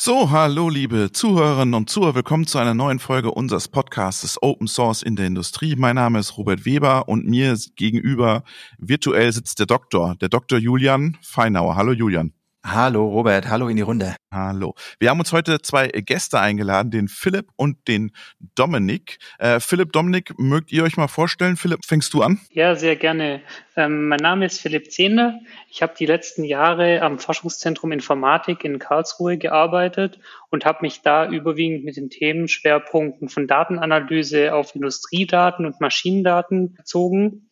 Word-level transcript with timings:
So, 0.00 0.30
hallo 0.30 0.68
liebe 0.68 1.10
Zuhörerinnen 1.10 1.74
und 1.74 1.90
Zuhörer, 1.90 2.14
willkommen 2.14 2.46
zu 2.46 2.58
einer 2.58 2.72
neuen 2.72 3.00
Folge 3.00 3.32
unseres 3.32 3.66
Podcasts 3.66 4.40
Open 4.40 4.68
Source 4.68 5.02
in 5.02 5.16
der 5.16 5.26
Industrie. 5.26 5.74
Mein 5.74 5.96
Name 5.96 6.20
ist 6.20 6.38
Robert 6.38 6.64
Weber 6.64 7.08
und 7.08 7.26
mir 7.26 7.58
gegenüber 7.74 8.44
virtuell 8.78 9.32
sitzt 9.32 9.58
der 9.58 9.66
Doktor, 9.66 10.14
der 10.20 10.28
Dr. 10.28 10.60
Julian 10.60 11.18
Feinauer. 11.20 11.74
Hallo 11.74 11.90
Julian. 11.90 12.32
Hallo 12.70 13.08
Robert, 13.08 13.48
hallo 13.48 13.68
in 13.68 13.76
die 13.76 13.82
Runde. 13.82 14.14
Hallo. 14.30 14.74
Wir 15.00 15.08
haben 15.08 15.18
uns 15.18 15.32
heute 15.32 15.62
zwei 15.62 15.88
Gäste 15.88 16.38
eingeladen, 16.38 16.90
den 16.90 17.08
Philipp 17.08 17.46
und 17.56 17.88
den 17.88 18.12
Dominik. 18.56 19.16
Äh, 19.38 19.58
Philipp, 19.58 19.92
Dominik, 19.92 20.38
mögt 20.38 20.70
ihr 20.70 20.82
euch 20.84 20.98
mal 20.98 21.08
vorstellen? 21.08 21.56
Philipp, 21.56 21.86
fängst 21.86 22.12
du 22.12 22.20
an? 22.20 22.40
Ja, 22.50 22.76
sehr 22.76 22.96
gerne. 22.96 23.40
Ähm, 23.74 24.08
mein 24.08 24.18
Name 24.18 24.44
ist 24.44 24.60
Philipp 24.60 24.92
Zehnder. 24.92 25.40
Ich 25.70 25.80
habe 25.80 25.94
die 25.98 26.04
letzten 26.04 26.44
Jahre 26.44 27.00
am 27.00 27.18
Forschungszentrum 27.18 27.90
Informatik 27.90 28.64
in 28.64 28.78
Karlsruhe 28.78 29.38
gearbeitet 29.38 30.18
und 30.50 30.66
habe 30.66 30.80
mich 30.82 31.00
da 31.00 31.26
überwiegend 31.26 31.86
mit 31.86 31.96
den 31.96 32.10
Themenschwerpunkten 32.10 33.30
von 33.30 33.46
Datenanalyse 33.46 34.52
auf 34.52 34.74
Industriedaten 34.74 35.64
und 35.64 35.80
Maschinendaten 35.80 36.74
bezogen 36.74 37.47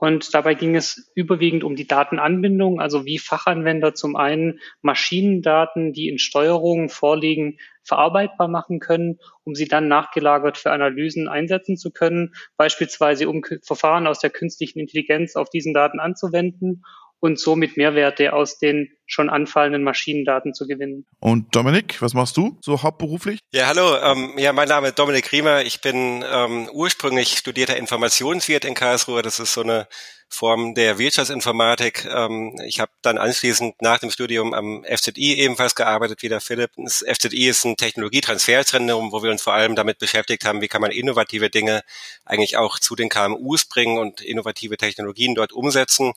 und 0.00 0.32
dabei 0.34 0.54
ging 0.54 0.76
es 0.76 1.12
überwiegend 1.14 1.62
um 1.62 1.76
die 1.76 1.86
Datenanbindung, 1.86 2.80
also 2.80 3.04
wie 3.04 3.18
Fachanwender 3.18 3.92
zum 3.92 4.16
einen 4.16 4.58
Maschinendaten, 4.80 5.92
die 5.92 6.08
in 6.08 6.18
Steuerungen 6.18 6.88
vorliegen, 6.88 7.58
verarbeitbar 7.82 8.48
machen 8.48 8.80
können, 8.80 9.18
um 9.44 9.54
sie 9.54 9.68
dann 9.68 9.88
nachgelagert 9.88 10.56
für 10.56 10.72
Analysen 10.72 11.28
einsetzen 11.28 11.76
zu 11.76 11.90
können, 11.90 12.32
beispielsweise 12.56 13.28
um 13.28 13.42
Verfahren 13.62 14.06
aus 14.06 14.20
der 14.20 14.30
künstlichen 14.30 14.80
Intelligenz 14.80 15.36
auf 15.36 15.50
diesen 15.50 15.74
Daten 15.74 16.00
anzuwenden 16.00 16.82
und 17.20 17.38
somit 17.38 17.76
Mehrwerte 17.76 18.32
aus 18.32 18.58
den 18.58 18.90
schon 19.06 19.28
anfallenden 19.28 19.82
Maschinendaten 19.82 20.54
zu 20.54 20.66
gewinnen. 20.66 21.04
Und 21.20 21.54
Dominik, 21.54 22.00
was 22.00 22.14
machst 22.14 22.36
du 22.36 22.58
so 22.60 22.82
hauptberuflich? 22.82 23.40
Ja, 23.52 23.66
hallo. 23.66 23.96
Ähm, 23.96 24.38
ja, 24.38 24.52
mein 24.52 24.68
Name 24.68 24.88
ist 24.88 24.98
Dominik 24.98 25.30
Riemer. 25.32 25.62
Ich 25.62 25.80
bin 25.80 26.24
ähm, 26.30 26.68
ursprünglich 26.72 27.36
studierter 27.36 27.76
Informationswirt 27.76 28.64
in 28.64 28.74
Karlsruhe. 28.74 29.22
Das 29.22 29.38
ist 29.38 29.52
so 29.52 29.62
eine 29.62 29.86
Form 30.32 30.74
der 30.76 30.98
Wirtschaftsinformatik. 30.98 32.04
Ähm, 32.04 32.56
ich 32.64 32.78
habe 32.78 32.92
dann 33.02 33.18
anschließend 33.18 33.82
nach 33.82 33.98
dem 33.98 34.12
Studium 34.12 34.54
am 34.54 34.84
FZI 34.84 35.34
ebenfalls 35.34 35.74
gearbeitet 35.74 36.22
wie 36.22 36.28
der 36.28 36.40
Philipp. 36.40 36.70
Das 36.76 37.04
FZI 37.04 37.48
ist 37.48 37.64
ein 37.64 37.76
Technologietransferzentrum, 37.76 39.10
wo 39.10 39.24
wir 39.24 39.32
uns 39.32 39.42
vor 39.42 39.54
allem 39.54 39.74
damit 39.74 39.98
beschäftigt 39.98 40.44
haben, 40.44 40.60
wie 40.60 40.68
kann 40.68 40.82
man 40.82 40.92
innovative 40.92 41.50
Dinge 41.50 41.82
eigentlich 42.24 42.56
auch 42.56 42.78
zu 42.78 42.94
den 42.94 43.08
KMUs 43.08 43.64
bringen 43.64 43.98
und 43.98 44.20
innovative 44.20 44.76
Technologien 44.76 45.34
dort 45.34 45.52
umsetzen. 45.52 46.12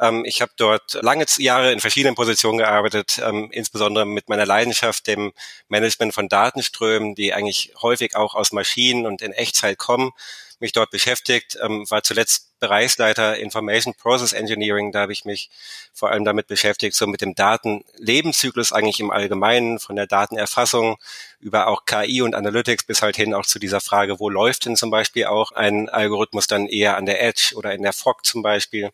Ähm, 0.00 0.24
ich 0.24 0.40
habe 0.42 0.52
dort 0.56 0.94
lange 1.02 1.26
Jahre 1.38 1.72
in 1.72 1.80
verschiedenen 1.80 2.14
Positionen 2.14 2.58
gearbeitet, 2.58 3.20
ähm, 3.24 3.50
insbesondere 3.52 4.06
mit 4.06 4.28
meiner 4.28 4.46
Leidenschaft, 4.46 5.06
dem 5.06 5.32
Management 5.68 6.14
von 6.14 6.28
Datenströmen, 6.28 7.14
die 7.14 7.34
eigentlich 7.34 7.72
häufig 7.82 8.16
auch 8.16 8.34
aus 8.34 8.52
Maschinen 8.52 9.06
und 9.06 9.22
in 9.22 9.32
Echtzeit 9.32 9.78
kommen 9.78 10.12
mich 10.60 10.72
dort 10.72 10.90
beschäftigt, 10.90 11.58
ähm, 11.62 11.90
war 11.90 12.02
zuletzt 12.02 12.49
Bereichsleiter 12.60 13.36
Information 13.38 13.94
Process 13.94 14.32
Engineering. 14.32 14.92
Da 14.92 15.00
habe 15.00 15.12
ich 15.12 15.24
mich 15.24 15.50
vor 15.92 16.10
allem 16.10 16.24
damit 16.24 16.46
beschäftigt, 16.46 16.94
so 16.94 17.06
mit 17.06 17.20
dem 17.20 17.34
Datenlebenszyklus 17.34 18.72
eigentlich 18.72 19.00
im 19.00 19.10
Allgemeinen, 19.10 19.78
von 19.78 19.96
der 19.96 20.06
Datenerfassung 20.06 20.98
über 21.40 21.68
auch 21.68 21.86
KI 21.86 22.22
und 22.22 22.34
Analytics 22.34 22.84
bis 22.84 23.02
halt 23.02 23.16
hin 23.16 23.34
auch 23.34 23.46
zu 23.46 23.58
dieser 23.58 23.80
Frage, 23.80 24.20
wo 24.20 24.28
läuft 24.28 24.66
denn 24.66 24.76
zum 24.76 24.90
Beispiel 24.90 25.26
auch 25.26 25.52
ein 25.52 25.88
Algorithmus 25.88 26.46
dann 26.46 26.66
eher 26.66 26.96
an 26.96 27.06
der 27.06 27.22
Edge 27.22 27.54
oder 27.56 27.72
in 27.74 27.82
der 27.82 27.94
Fog 27.94 28.24
zum 28.26 28.42
Beispiel. 28.42 28.90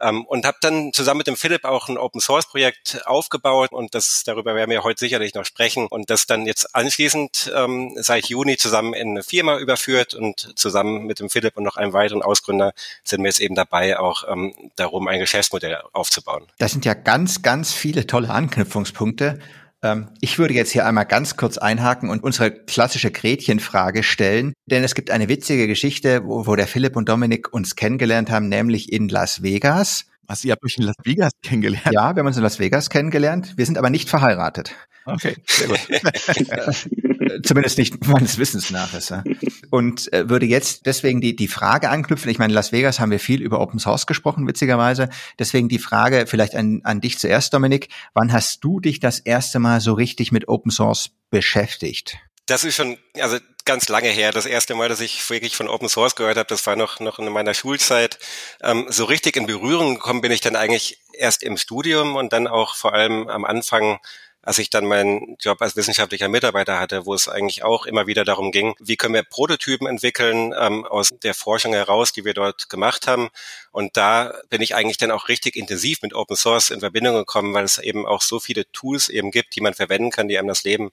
Ähm, 0.00 0.24
und 0.26 0.46
habe 0.46 0.58
dann 0.60 0.92
zusammen 0.92 1.18
mit 1.18 1.26
dem 1.26 1.36
Philipp 1.36 1.64
auch 1.64 1.88
ein 1.88 1.98
Open 1.98 2.20
Source 2.20 2.46
Projekt 2.46 3.04
aufgebaut 3.06 3.72
und 3.72 3.96
das 3.96 4.22
darüber 4.24 4.54
werden 4.54 4.70
wir 4.70 4.84
heute 4.84 5.00
sicherlich 5.00 5.34
noch 5.34 5.44
sprechen 5.44 5.88
und 5.88 6.08
das 6.08 6.26
dann 6.26 6.46
jetzt 6.46 6.74
anschließend 6.74 7.52
ähm, 7.54 7.94
seit 7.96 8.26
Juni 8.26 8.56
zusammen 8.56 8.94
in 8.94 9.10
eine 9.10 9.24
Firma 9.24 9.58
überführt 9.58 10.14
und 10.14 10.56
zusammen 10.56 11.04
mit 11.04 11.18
dem 11.18 11.30
Philipp 11.30 11.56
und 11.56 11.64
noch 11.64 11.76
einem 11.76 11.92
weiteren 11.92 12.22
Ausgründer 12.22 12.72
sind 13.08 13.22
wir 13.22 13.28
jetzt 13.28 13.40
eben 13.40 13.54
dabei, 13.54 13.98
auch 13.98 14.24
ähm, 14.28 14.52
darum 14.76 15.08
ein 15.08 15.18
Geschäftsmodell 15.18 15.78
aufzubauen. 15.92 16.44
Das 16.58 16.72
sind 16.72 16.84
ja 16.84 16.94
ganz, 16.94 17.42
ganz 17.42 17.72
viele 17.72 18.06
tolle 18.06 18.30
Anknüpfungspunkte. 18.30 19.38
Ähm, 19.82 20.08
ich 20.20 20.38
würde 20.38 20.54
jetzt 20.54 20.70
hier 20.70 20.86
einmal 20.86 21.06
ganz 21.06 21.36
kurz 21.36 21.58
einhaken 21.58 22.10
und 22.10 22.22
unsere 22.22 22.50
klassische 22.50 23.10
Gretchenfrage 23.10 24.02
stellen, 24.02 24.52
denn 24.66 24.84
es 24.84 24.94
gibt 24.94 25.10
eine 25.10 25.28
witzige 25.28 25.66
Geschichte, 25.66 26.24
wo, 26.24 26.46
wo 26.46 26.56
der 26.56 26.66
Philipp 26.66 26.96
und 26.96 27.08
Dominik 27.08 27.52
uns 27.52 27.76
kennengelernt 27.76 28.30
haben, 28.30 28.48
nämlich 28.48 28.92
in 28.92 29.08
Las 29.08 29.42
Vegas. 29.42 30.06
Was, 30.28 30.44
ihr 30.44 30.52
habt 30.52 30.62
euch 30.62 30.76
in 30.76 30.84
Las 30.84 30.96
Vegas 31.04 31.32
kennengelernt? 31.42 31.86
Ja, 31.86 32.14
wir 32.14 32.20
haben 32.20 32.26
uns 32.26 32.36
in 32.36 32.42
Las 32.42 32.58
Vegas 32.58 32.90
kennengelernt. 32.90 33.54
Wir 33.56 33.64
sind 33.64 33.78
aber 33.78 33.88
nicht 33.88 34.10
verheiratet. 34.10 34.74
Okay, 35.06 35.36
sehr 35.46 35.68
gut. 35.68 35.80
Zumindest 37.46 37.78
nicht 37.78 38.06
meines 38.06 38.36
Wissens 38.36 38.70
nach. 38.70 38.92
Ist, 38.92 39.08
ja. 39.08 39.24
Und 39.70 40.12
äh, 40.12 40.28
würde 40.28 40.44
jetzt 40.44 40.84
deswegen 40.84 41.22
die, 41.22 41.34
die 41.34 41.48
Frage 41.48 41.88
anknüpfen. 41.88 42.30
Ich 42.30 42.38
meine, 42.38 42.50
in 42.50 42.54
Las 42.54 42.72
Vegas 42.72 43.00
haben 43.00 43.10
wir 43.10 43.20
viel 43.20 43.40
über 43.40 43.58
Open 43.60 43.78
Source 43.78 44.06
gesprochen, 44.06 44.46
witzigerweise. 44.46 45.08
Deswegen 45.38 45.70
die 45.70 45.78
Frage 45.78 46.26
vielleicht 46.26 46.54
an, 46.54 46.82
an 46.84 47.00
dich 47.00 47.18
zuerst, 47.18 47.54
Dominik. 47.54 47.88
Wann 48.12 48.30
hast 48.30 48.62
du 48.62 48.80
dich 48.80 49.00
das 49.00 49.20
erste 49.20 49.58
Mal 49.60 49.80
so 49.80 49.94
richtig 49.94 50.30
mit 50.30 50.46
Open 50.46 50.70
Source 50.70 51.10
beschäftigt? 51.30 52.18
Das 52.44 52.64
ist 52.64 52.76
schon, 52.76 52.98
also 53.18 53.38
ganz 53.68 53.88
lange 53.90 54.08
her. 54.08 54.32
Das 54.32 54.46
erste 54.46 54.74
Mal, 54.74 54.88
dass 54.88 55.00
ich 55.00 55.28
wirklich 55.28 55.54
von 55.54 55.68
Open 55.68 55.90
Source 55.90 56.16
gehört 56.16 56.38
habe, 56.38 56.48
das 56.48 56.66
war 56.66 56.74
noch, 56.74 57.00
noch 57.00 57.18
in 57.18 57.28
meiner 57.28 57.52
Schulzeit. 57.52 58.18
Ähm, 58.62 58.86
so 58.88 59.04
richtig 59.04 59.36
in 59.36 59.46
Berührung 59.46 59.96
gekommen 59.96 60.22
bin 60.22 60.32
ich 60.32 60.40
dann 60.40 60.56
eigentlich 60.56 60.98
erst 61.12 61.42
im 61.42 61.58
Studium 61.58 62.16
und 62.16 62.32
dann 62.32 62.46
auch 62.46 62.74
vor 62.74 62.94
allem 62.94 63.28
am 63.28 63.44
Anfang 63.44 64.00
als 64.40 64.58
ich 64.58 64.70
dann 64.70 64.86
meinen 64.86 65.36
Job 65.38 65.60
als 65.60 65.76
wissenschaftlicher 65.76 66.28
Mitarbeiter 66.28 66.78
hatte, 66.80 67.04
wo 67.04 67.12
es 67.12 67.28
eigentlich 67.28 67.64
auch 67.64 67.84
immer 67.84 68.06
wieder 68.06 68.24
darum 68.24 68.50
ging, 68.50 68.74
wie 68.78 68.96
können 68.96 69.12
wir 69.12 69.22
Prototypen 69.22 69.86
entwickeln 69.86 70.54
ähm, 70.58 70.86
aus 70.86 71.10
der 71.22 71.34
Forschung 71.34 71.74
heraus, 71.74 72.12
die 72.12 72.24
wir 72.24 72.32
dort 72.32 72.70
gemacht 72.70 73.06
haben. 73.06 73.28
Und 73.72 73.98
da 73.98 74.32
bin 74.48 74.62
ich 74.62 74.74
eigentlich 74.74 74.96
dann 74.96 75.10
auch 75.10 75.28
richtig 75.28 75.54
intensiv 75.56 76.00
mit 76.00 76.14
Open 76.14 76.36
Source 76.36 76.70
in 76.70 76.80
Verbindung 76.80 77.16
gekommen, 77.16 77.52
weil 77.52 77.64
es 77.64 77.76
eben 77.76 78.06
auch 78.06 78.22
so 78.22 78.40
viele 78.40 78.70
Tools 78.72 79.10
eben 79.10 79.30
gibt, 79.32 79.54
die 79.54 79.60
man 79.60 79.74
verwenden 79.74 80.10
kann, 80.10 80.28
die 80.28 80.38
einem 80.38 80.48
das 80.48 80.64
Leben 80.64 80.92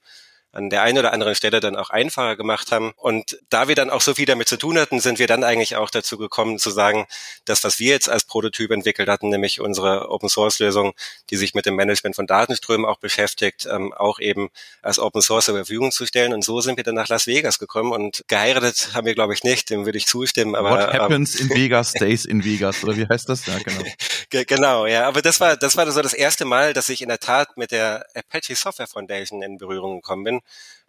an 0.56 0.70
der 0.70 0.84
einen 0.84 0.98
oder 0.98 1.14
anderen 1.14 1.36
Stelle 1.36 1.60
dann 1.60 1.76
auch 1.76 1.90
einfacher 1.90 2.36
gemacht 2.36 2.72
haben. 2.72 2.94
Und 2.96 3.38
da 3.50 3.68
wir 3.68 3.76
dann 3.76 3.90
auch 3.90 4.02
so 4.02 4.16
viel 4.16 4.26
damit 4.26 4.48
zu 4.48 4.58
tun 4.58 4.80
hatten, 4.80 5.00
sind 5.00 5.20
wir 5.20 5.28
dann 5.28 5.44
eigentlich 5.44 5.76
auch 5.76 5.90
dazu 5.90 6.18
gekommen 6.18 6.60
zu 6.60 6.70
sagen, 6.70 7.08
dass 7.44 7.64
was 7.64 7.80
wir 7.80 7.92
jetzt 7.92 8.10
als 8.10 8.24
Prototyp 8.24 8.72
entwickelt 8.72 9.10
hatten, 9.10 9.30
nämlich 9.30 9.60
unsere 9.60 10.10
Open 10.10 10.30
Source 10.30 10.60
Lösung, 10.60 10.94
die 11.30 11.36
sich 11.36 11.54
mit 11.54 11.66
dem 11.66 11.76
Management 11.76 12.16
von 12.16 12.26
Datenströmen 12.26 12.86
auch 12.86 13.00
beschäftigt, 13.00 13.68
ähm, 13.70 13.94
auch 13.94 14.20
eben 14.20 14.50
als 14.82 14.98
Open 14.98 15.22
Source 15.22 15.46
zur 15.46 15.56
Verfügung 15.56 15.92
zu 15.92 16.06
stellen. 16.06 16.34
Und 16.34 16.44
so 16.44 16.62
sind 16.62 16.78
wir 16.78 16.84
dann 16.84 16.96
nach 16.96 17.10
Las 17.10 17.28
Vegas 17.28 17.60
gekommen 17.60 17.92
und 17.92 18.24
geheiratet 18.28 18.92
haben 18.94 19.06
wir, 19.06 19.14
glaube 19.14 19.34
ich, 19.34 19.44
nicht, 19.44 19.70
dem 19.70 19.86
würde 19.86 19.98
ich 19.98 20.08
zustimmen. 20.08 20.56
Aber, 20.56 20.72
What 20.72 20.94
happens 20.94 21.40
ähm, 21.40 21.50
in 21.52 21.58
Vegas 21.58 21.92
stays 21.92 22.26
in 22.26 22.44
Vegas, 22.46 22.84
oder 22.84 22.96
wie 22.96 23.08
heißt 23.08 23.28
das? 23.28 23.46
Ja, 23.46 23.58
genau. 23.60 23.84
genau, 24.48 24.86
ja. 24.86 25.08
Aber 25.08 25.22
das 25.22 25.40
war, 25.42 25.58
das 25.58 25.76
war 25.76 25.92
so 25.92 26.02
das 26.02 26.14
erste 26.14 26.46
Mal, 26.46 26.74
dass 26.74 26.90
ich 26.90 27.02
in 27.02 27.10
der 27.10 27.20
Tat 27.20 27.58
mit 27.58 27.72
der 27.72 28.06
Apache 28.16 28.56
Software 28.56 28.88
Foundation 28.88 29.42
in 29.42 29.58
Berührung 29.58 29.98
gekommen 29.98 30.24
bin. 30.24 30.42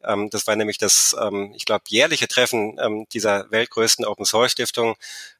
Ähm, 0.04 0.30
das 0.30 0.46
war 0.46 0.56
nämlich 0.56 0.78
das, 0.78 1.16
ähm, 1.20 1.52
ich 1.56 1.64
glaube, 1.64 1.84
jährliche 1.88 2.28
Treffen 2.28 2.78
ähm, 2.80 3.06
dieser 3.12 3.50
weltgrößten 3.50 4.04
Open 4.04 4.24
Source 4.24 4.52
Stiftung, 4.52 4.96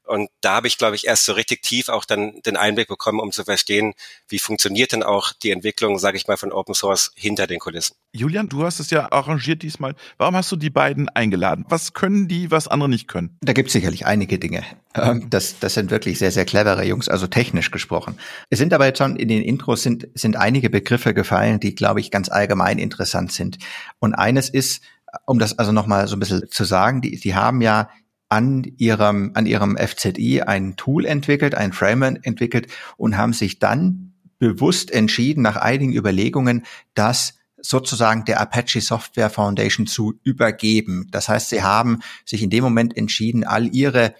und 0.06 0.30
da 0.40 0.56
habe 0.56 0.68
ich, 0.68 0.78
glaube 0.78 0.96
ich, 0.96 1.06
erst 1.06 1.24
so 1.24 1.32
richtig 1.32 1.62
tief 1.62 1.88
auch 1.88 2.04
dann 2.04 2.40
den 2.46 2.56
Einblick 2.56 2.88
bekommen, 2.88 3.20
um 3.20 3.32
zu 3.32 3.44
verstehen, 3.44 3.94
wie 4.28 4.38
funktioniert 4.38 4.92
denn 4.92 5.02
auch 5.02 5.32
die 5.32 5.50
Entwicklung, 5.50 5.98
sage 5.98 6.16
ich 6.16 6.28
mal, 6.28 6.36
von 6.36 6.52
Open 6.52 6.74
Source 6.74 7.12
hinter 7.16 7.46
den 7.46 7.58
Kulissen. 7.58 7.96
Julian, 8.12 8.48
du 8.48 8.64
hast 8.64 8.80
es 8.80 8.90
ja 8.90 9.10
arrangiert 9.12 9.62
diesmal. 9.62 9.94
Warum 10.16 10.36
hast 10.36 10.50
du 10.52 10.56
die 10.56 10.70
beiden 10.70 11.08
eingeladen? 11.08 11.64
Was 11.68 11.92
können 11.92 12.28
die, 12.28 12.50
was 12.50 12.68
andere 12.68 12.88
nicht 12.88 13.08
können? 13.08 13.36
Da 13.40 13.52
gibt 13.52 13.68
es 13.68 13.72
sicherlich 13.72 14.06
einige 14.06 14.38
Dinge. 14.38 14.64
Ähm, 14.94 15.28
das, 15.28 15.58
das 15.58 15.74
sind 15.74 15.90
wirklich 15.90 16.18
sehr, 16.18 16.30
sehr 16.30 16.44
clevere 16.44 16.84
Jungs, 16.84 17.08
also 17.08 17.26
technisch 17.26 17.70
gesprochen. 17.70 18.18
Es 18.48 18.58
sind 18.58 18.72
aber 18.72 18.86
jetzt 18.86 18.98
schon 18.98 19.16
in 19.16 19.28
den 19.28 19.42
Intros 19.42 19.82
sind, 19.82 20.08
sind 20.14 20.36
einige 20.36 20.70
Begriffe 20.70 21.14
gefallen, 21.14 21.60
die, 21.60 21.74
glaube 21.74 22.00
ich, 22.00 22.10
ganz 22.10 22.28
allgemein 22.28 22.78
interessant 22.78 23.32
sind. 23.32 23.58
Und 23.98 24.14
eines 24.14 24.48
ist, 24.48 24.82
um 25.26 25.38
das 25.38 25.58
also 25.58 25.72
nochmal 25.72 26.06
so 26.08 26.16
ein 26.16 26.20
bisschen 26.20 26.48
zu 26.50 26.64
sagen, 26.64 27.00
die, 27.00 27.18
die 27.18 27.34
haben 27.34 27.60
ja 27.60 27.88
an 28.28 28.64
ihrem, 28.76 29.32
an 29.34 29.46
ihrem 29.46 29.76
FZI 29.76 30.42
ein 30.42 30.76
Tool 30.76 31.04
entwickelt, 31.04 31.54
ein 31.54 31.72
Framework 31.72 32.26
entwickelt 32.26 32.68
und 32.96 33.16
haben 33.16 33.32
sich 33.32 33.58
dann 33.58 34.14
bewusst 34.38 34.90
entschieden, 34.90 35.42
nach 35.42 35.56
einigen 35.56 35.92
Überlegungen, 35.94 36.66
das 36.94 37.34
sozusagen 37.58 38.24
der 38.24 38.40
Apache 38.40 38.80
Software 38.80 39.30
Foundation 39.30 39.86
zu 39.86 40.14
übergeben. 40.22 41.08
Das 41.10 41.28
heißt, 41.28 41.50
sie 41.50 41.62
haben 41.62 42.00
sich 42.24 42.42
in 42.42 42.50
dem 42.50 42.62
Moment 42.62 42.96
entschieden, 42.96 43.44
all 43.44 43.74
ihre 43.74 44.14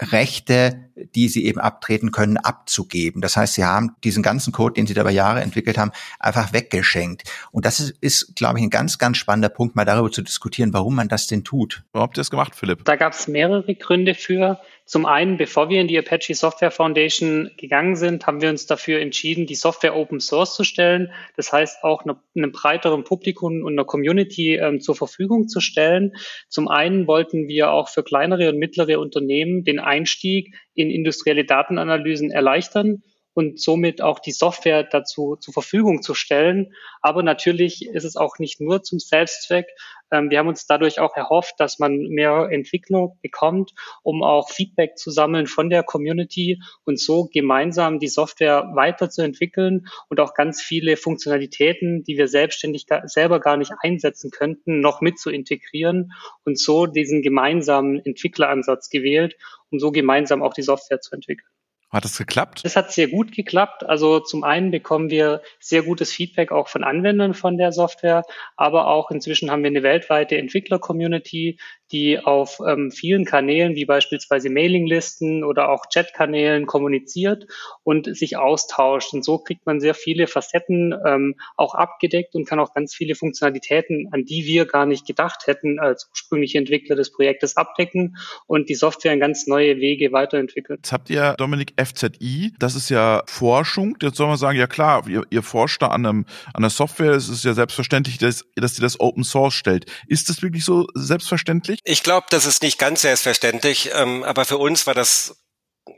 Rechte, 0.00 0.90
die 1.14 1.28
sie 1.28 1.44
eben 1.44 1.60
abtreten 1.60 2.12
können, 2.12 2.36
abzugeben. 2.36 3.20
Das 3.20 3.36
heißt, 3.36 3.54
sie 3.54 3.64
haben 3.64 3.96
diesen 4.04 4.22
ganzen 4.22 4.52
Code, 4.52 4.74
den 4.74 4.86
sie 4.86 4.94
da 4.94 5.00
über 5.00 5.10
Jahre 5.10 5.40
entwickelt 5.40 5.78
haben, 5.78 5.90
einfach 6.18 6.52
weggeschenkt. 6.52 7.24
Und 7.50 7.66
das 7.66 7.80
ist, 7.80 7.94
ist 8.00 8.36
glaube 8.36 8.58
ich, 8.58 8.64
ein 8.64 8.70
ganz, 8.70 8.98
ganz 8.98 9.16
spannender 9.16 9.48
Punkt, 9.48 9.76
mal 9.76 9.84
darüber 9.84 10.10
zu 10.10 10.22
diskutieren, 10.22 10.72
warum 10.72 10.94
man 10.94 11.08
das 11.08 11.26
denn 11.26 11.44
tut. 11.44 11.84
Warum 11.92 12.04
habt 12.04 12.16
ihr 12.16 12.20
das 12.20 12.30
gemacht, 12.30 12.54
Philipp? 12.54 12.84
Da 12.84 12.96
gab 12.96 13.12
es 13.12 13.28
mehrere 13.28 13.74
Gründe 13.74 14.14
für. 14.14 14.60
Zum 14.88 15.04
einen, 15.04 15.36
bevor 15.36 15.68
wir 15.68 15.82
in 15.82 15.86
die 15.86 15.98
Apache 15.98 16.34
Software 16.34 16.70
Foundation 16.70 17.50
gegangen 17.58 17.94
sind, 17.94 18.26
haben 18.26 18.40
wir 18.40 18.48
uns 18.48 18.64
dafür 18.64 19.00
entschieden, 19.00 19.44
die 19.44 19.54
Software 19.54 19.94
Open 19.94 20.18
Source 20.18 20.54
zu 20.54 20.64
stellen. 20.64 21.12
Das 21.36 21.52
heißt, 21.52 21.84
auch 21.84 22.04
eine, 22.04 22.16
einem 22.34 22.52
breiteren 22.52 23.04
Publikum 23.04 23.64
und 23.64 23.74
einer 23.74 23.84
Community 23.84 24.54
ähm, 24.54 24.80
zur 24.80 24.96
Verfügung 24.96 25.46
zu 25.46 25.60
stellen. 25.60 26.14
Zum 26.48 26.68
einen 26.68 27.06
wollten 27.06 27.48
wir 27.48 27.70
auch 27.70 27.90
für 27.90 28.02
kleinere 28.02 28.48
und 28.48 28.56
mittlere 28.56 28.98
Unternehmen 28.98 29.62
den 29.62 29.78
Einstieg 29.78 30.54
in 30.72 30.90
industrielle 30.90 31.44
Datenanalysen 31.44 32.30
erleichtern 32.30 33.02
und 33.38 33.60
somit 33.60 34.02
auch 34.02 34.18
die 34.18 34.32
Software 34.32 34.82
dazu 34.82 35.36
zur 35.36 35.54
Verfügung 35.54 36.02
zu 36.02 36.12
stellen. 36.12 36.74
Aber 37.00 37.22
natürlich 37.22 37.86
ist 37.86 38.02
es 38.02 38.16
auch 38.16 38.40
nicht 38.40 38.60
nur 38.60 38.82
zum 38.82 38.98
Selbstzweck. 38.98 39.68
Ähm, 40.10 40.28
wir 40.30 40.40
haben 40.40 40.48
uns 40.48 40.66
dadurch 40.66 40.98
auch 40.98 41.14
erhofft, 41.14 41.54
dass 41.58 41.78
man 41.78 41.98
mehr 41.98 42.48
Entwickler 42.50 43.12
bekommt, 43.22 43.74
um 44.02 44.24
auch 44.24 44.50
Feedback 44.50 44.98
zu 44.98 45.12
sammeln 45.12 45.46
von 45.46 45.70
der 45.70 45.84
Community 45.84 46.60
und 46.84 46.98
so 46.98 47.28
gemeinsam 47.32 48.00
die 48.00 48.08
Software 48.08 48.72
weiterzuentwickeln 48.74 49.86
und 50.08 50.18
auch 50.18 50.34
ganz 50.34 50.60
viele 50.60 50.96
Funktionalitäten, 50.96 52.02
die 52.02 52.18
wir 52.18 52.26
selbstständig 52.26 52.86
selber 53.04 53.38
gar 53.38 53.56
nicht 53.56 53.70
einsetzen 53.82 54.32
könnten, 54.32 54.80
noch 54.80 55.00
mit 55.00 55.20
zu 55.20 55.30
integrieren 55.30 56.10
und 56.44 56.58
so 56.58 56.86
diesen 56.86 57.22
gemeinsamen 57.22 58.04
Entwickleransatz 58.04 58.90
gewählt, 58.90 59.36
um 59.70 59.78
so 59.78 59.92
gemeinsam 59.92 60.42
auch 60.42 60.54
die 60.54 60.62
Software 60.62 61.00
zu 61.00 61.14
entwickeln. 61.14 61.46
Hat 61.90 62.04
es 62.04 62.18
geklappt? 62.18 62.60
Es 62.64 62.76
hat 62.76 62.92
sehr 62.92 63.08
gut 63.08 63.32
geklappt. 63.32 63.82
Also 63.82 64.20
zum 64.20 64.44
einen 64.44 64.70
bekommen 64.70 65.08
wir 65.08 65.40
sehr 65.58 65.82
gutes 65.82 66.12
Feedback 66.12 66.52
auch 66.52 66.68
von 66.68 66.84
Anwendern 66.84 67.32
von 67.32 67.56
der 67.56 67.72
Software, 67.72 68.24
aber 68.56 68.88
auch 68.88 69.10
inzwischen 69.10 69.50
haben 69.50 69.62
wir 69.62 69.70
eine 69.70 69.82
weltweite 69.82 70.36
Entwickler-Community, 70.36 71.58
die 71.90 72.18
auf 72.18 72.60
ähm, 72.66 72.90
vielen 72.90 73.24
Kanälen 73.24 73.74
wie 73.74 73.86
beispielsweise 73.86 74.50
Mailinglisten 74.50 75.44
oder 75.44 75.70
auch 75.70 75.86
Chatkanälen 75.92 76.66
kommuniziert 76.66 77.46
und 77.82 78.14
sich 78.14 78.36
austauscht. 78.36 79.14
Und 79.14 79.24
so 79.24 79.38
kriegt 79.38 79.64
man 79.64 79.80
sehr 79.80 79.94
viele 79.94 80.26
Facetten 80.26 80.94
ähm, 81.06 81.36
auch 81.56 81.74
abgedeckt 81.74 82.34
und 82.34 82.46
kann 82.46 82.60
auch 82.60 82.74
ganz 82.74 82.94
viele 82.94 83.14
Funktionalitäten, 83.14 84.08
an 84.12 84.24
die 84.24 84.44
wir 84.44 84.66
gar 84.66 84.84
nicht 84.84 85.06
gedacht 85.06 85.46
hätten, 85.46 85.78
als 85.78 86.10
ursprüngliche 86.10 86.58
Entwickler 86.58 86.96
des 86.96 87.12
Projektes 87.12 87.56
abdecken 87.56 88.16
und 88.46 88.68
die 88.68 88.74
Software 88.74 89.14
in 89.14 89.20
ganz 89.20 89.46
neue 89.46 89.78
Wege 89.78 90.12
weiterentwickeln. 90.12 90.80
Jetzt 90.82 90.92
habt 90.92 91.08
ihr, 91.08 91.34
Dominik, 91.38 91.72
FZI, 91.82 92.52
das 92.58 92.74
ist 92.74 92.90
ja 92.90 93.22
Forschung. 93.26 93.96
Jetzt 94.02 94.16
soll 94.16 94.26
man 94.26 94.36
sagen, 94.36 94.58
ja 94.58 94.66
klar, 94.66 95.06
ihr, 95.08 95.22
ihr 95.30 95.42
forscht 95.42 95.80
da 95.82 95.88
an, 95.88 96.04
einem, 96.04 96.26
an 96.52 96.62
der 96.62 96.70
Software, 96.70 97.12
es 97.12 97.28
ist 97.28 97.44
ja 97.44 97.54
selbstverständlich, 97.54 98.18
dass, 98.18 98.44
dass 98.56 98.78
ihr 98.78 98.82
das 98.82 99.00
Open 99.00 99.24
Source 99.24 99.54
stellt. 99.54 99.86
Ist 100.06 100.28
das 100.28 100.42
wirklich 100.42 100.64
so 100.64 100.86
selbstverständlich? 100.94 101.78
Ich 101.84 102.02
glaube, 102.02 102.26
das 102.30 102.46
ist 102.46 102.62
nicht 102.62 102.78
ganz 102.78 103.02
selbstverständlich, 103.02 103.90
ähm, 103.94 104.24
aber 104.24 104.44
für 104.44 104.58
uns 104.58 104.86
war 104.86 104.94
das 104.94 105.36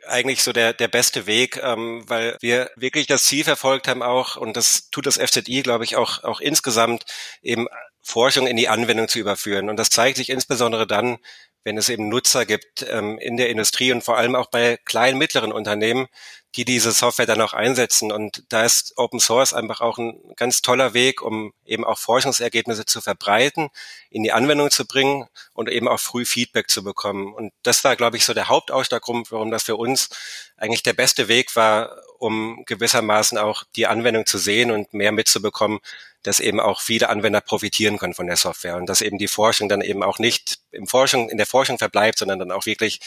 eigentlich 0.07 0.43
so 0.43 0.53
der, 0.53 0.73
der 0.73 0.89
beste 0.89 1.27
Weg, 1.27 1.61
ähm, 1.63 2.05
weil 2.07 2.37
wir 2.41 2.71
wirklich 2.77 3.07
das 3.07 3.25
Ziel 3.25 3.45
verfolgt 3.45 3.89
haben 3.89 4.03
auch, 4.03 4.37
und 4.37 4.57
das 4.57 4.91
tut 4.91 5.07
das 5.07 5.17
FZI, 5.17 5.63
glaube 5.63 5.85
ich, 5.85 5.97
auch, 5.97 6.23
auch 6.25 6.41
insgesamt, 6.41 7.05
eben 7.43 7.67
Forschung 8.03 8.47
in 8.47 8.57
die 8.57 8.69
Anwendung 8.69 9.09
zu 9.09 9.19
überführen. 9.19 9.69
Und 9.69 9.77
das 9.77 9.91
zeigt 9.91 10.17
sich 10.17 10.31
insbesondere 10.31 10.87
dann, 10.87 11.19
wenn 11.65 11.77
es 11.77 11.89
eben 11.89 12.09
Nutzer 12.09 12.47
gibt 12.47 12.87
ähm, 12.89 13.19
in 13.19 13.37
der 13.37 13.51
Industrie 13.51 13.93
und 13.93 14.03
vor 14.03 14.17
allem 14.17 14.35
auch 14.35 14.51
bei 14.51 14.79
kleinen, 14.85 15.19
mittleren 15.19 15.53
Unternehmen, 15.53 16.07
die 16.57 16.65
diese 16.65 16.91
Software 16.93 17.27
dann 17.27 17.41
auch 17.41 17.53
einsetzen. 17.53 18.11
Und 18.11 18.43
da 18.49 18.65
ist 18.65 18.95
Open 18.97 19.21
Source 19.21 19.53
einfach 19.53 19.81
auch 19.81 19.99
ein 19.99 20.21
ganz 20.37 20.63
toller 20.63 20.95
Weg, 20.95 21.23
um 21.23 21.53
eben 21.65 21.85
auch 21.85 21.99
Forschungsergebnisse 21.99 22.87
zu 22.87 23.01
verbreiten, 23.01 23.69
in 24.11 24.23
die 24.23 24.33
Anwendung 24.33 24.71
zu 24.71 24.87
bringen 24.87 25.29
und 25.55 25.69
eben 25.69 25.87
auch 25.87 26.01
früh 26.01 26.25
Feedback 26.25 26.69
zu 26.69 26.83
bekommen. 26.83 27.33
Und 27.33 27.53
das 27.63 27.85
war, 27.85 27.95
glaube 27.95 28.17
ich, 28.17 28.25
so 28.25 28.35
der 28.35 28.49
Hauptausschlaggrund, 28.49 29.31
warum 29.31 29.51
das 29.51 29.65
für 29.65 29.77
uns 29.77 30.09
eigentlich 30.57 30.83
der 30.83 30.93
beste 30.95 31.29
Weg 31.29 31.55
war, 31.55 31.97
um 32.19 32.65
gewissermaßen 32.67 33.39
auch 33.39 33.65
die 33.77 33.87
Anwendung 33.87 34.27
zu 34.27 34.37
sehen 34.37 34.71
und 34.71 34.93
mehr 34.93 35.13
mitzubekommen, 35.13 35.79
dass 36.23 36.41
eben 36.41 36.61
auch 36.61 36.81
viele 36.81 37.09
Anwender 37.09 37.41
profitieren 37.41 37.99
können 37.99 38.15
von 38.15 38.27
der 38.27 38.37
Software 38.37 38.77
und 38.77 38.87
dass 38.87 39.01
eben 39.01 39.17
die 39.17 39.29
Forschung 39.29 39.69
dann 39.69 39.81
eben 39.81 40.03
auch 40.03 40.19
nicht 40.19 40.59
im 40.71 40.87
Forschung, 40.87 41.31
in 41.31 41.39
der 41.39 41.47
Forschung 41.47 41.79
verbleibt, 41.79 42.19
sondern 42.19 42.39
dann 42.39 42.51
auch 42.51 42.67
wirklich 42.67 43.01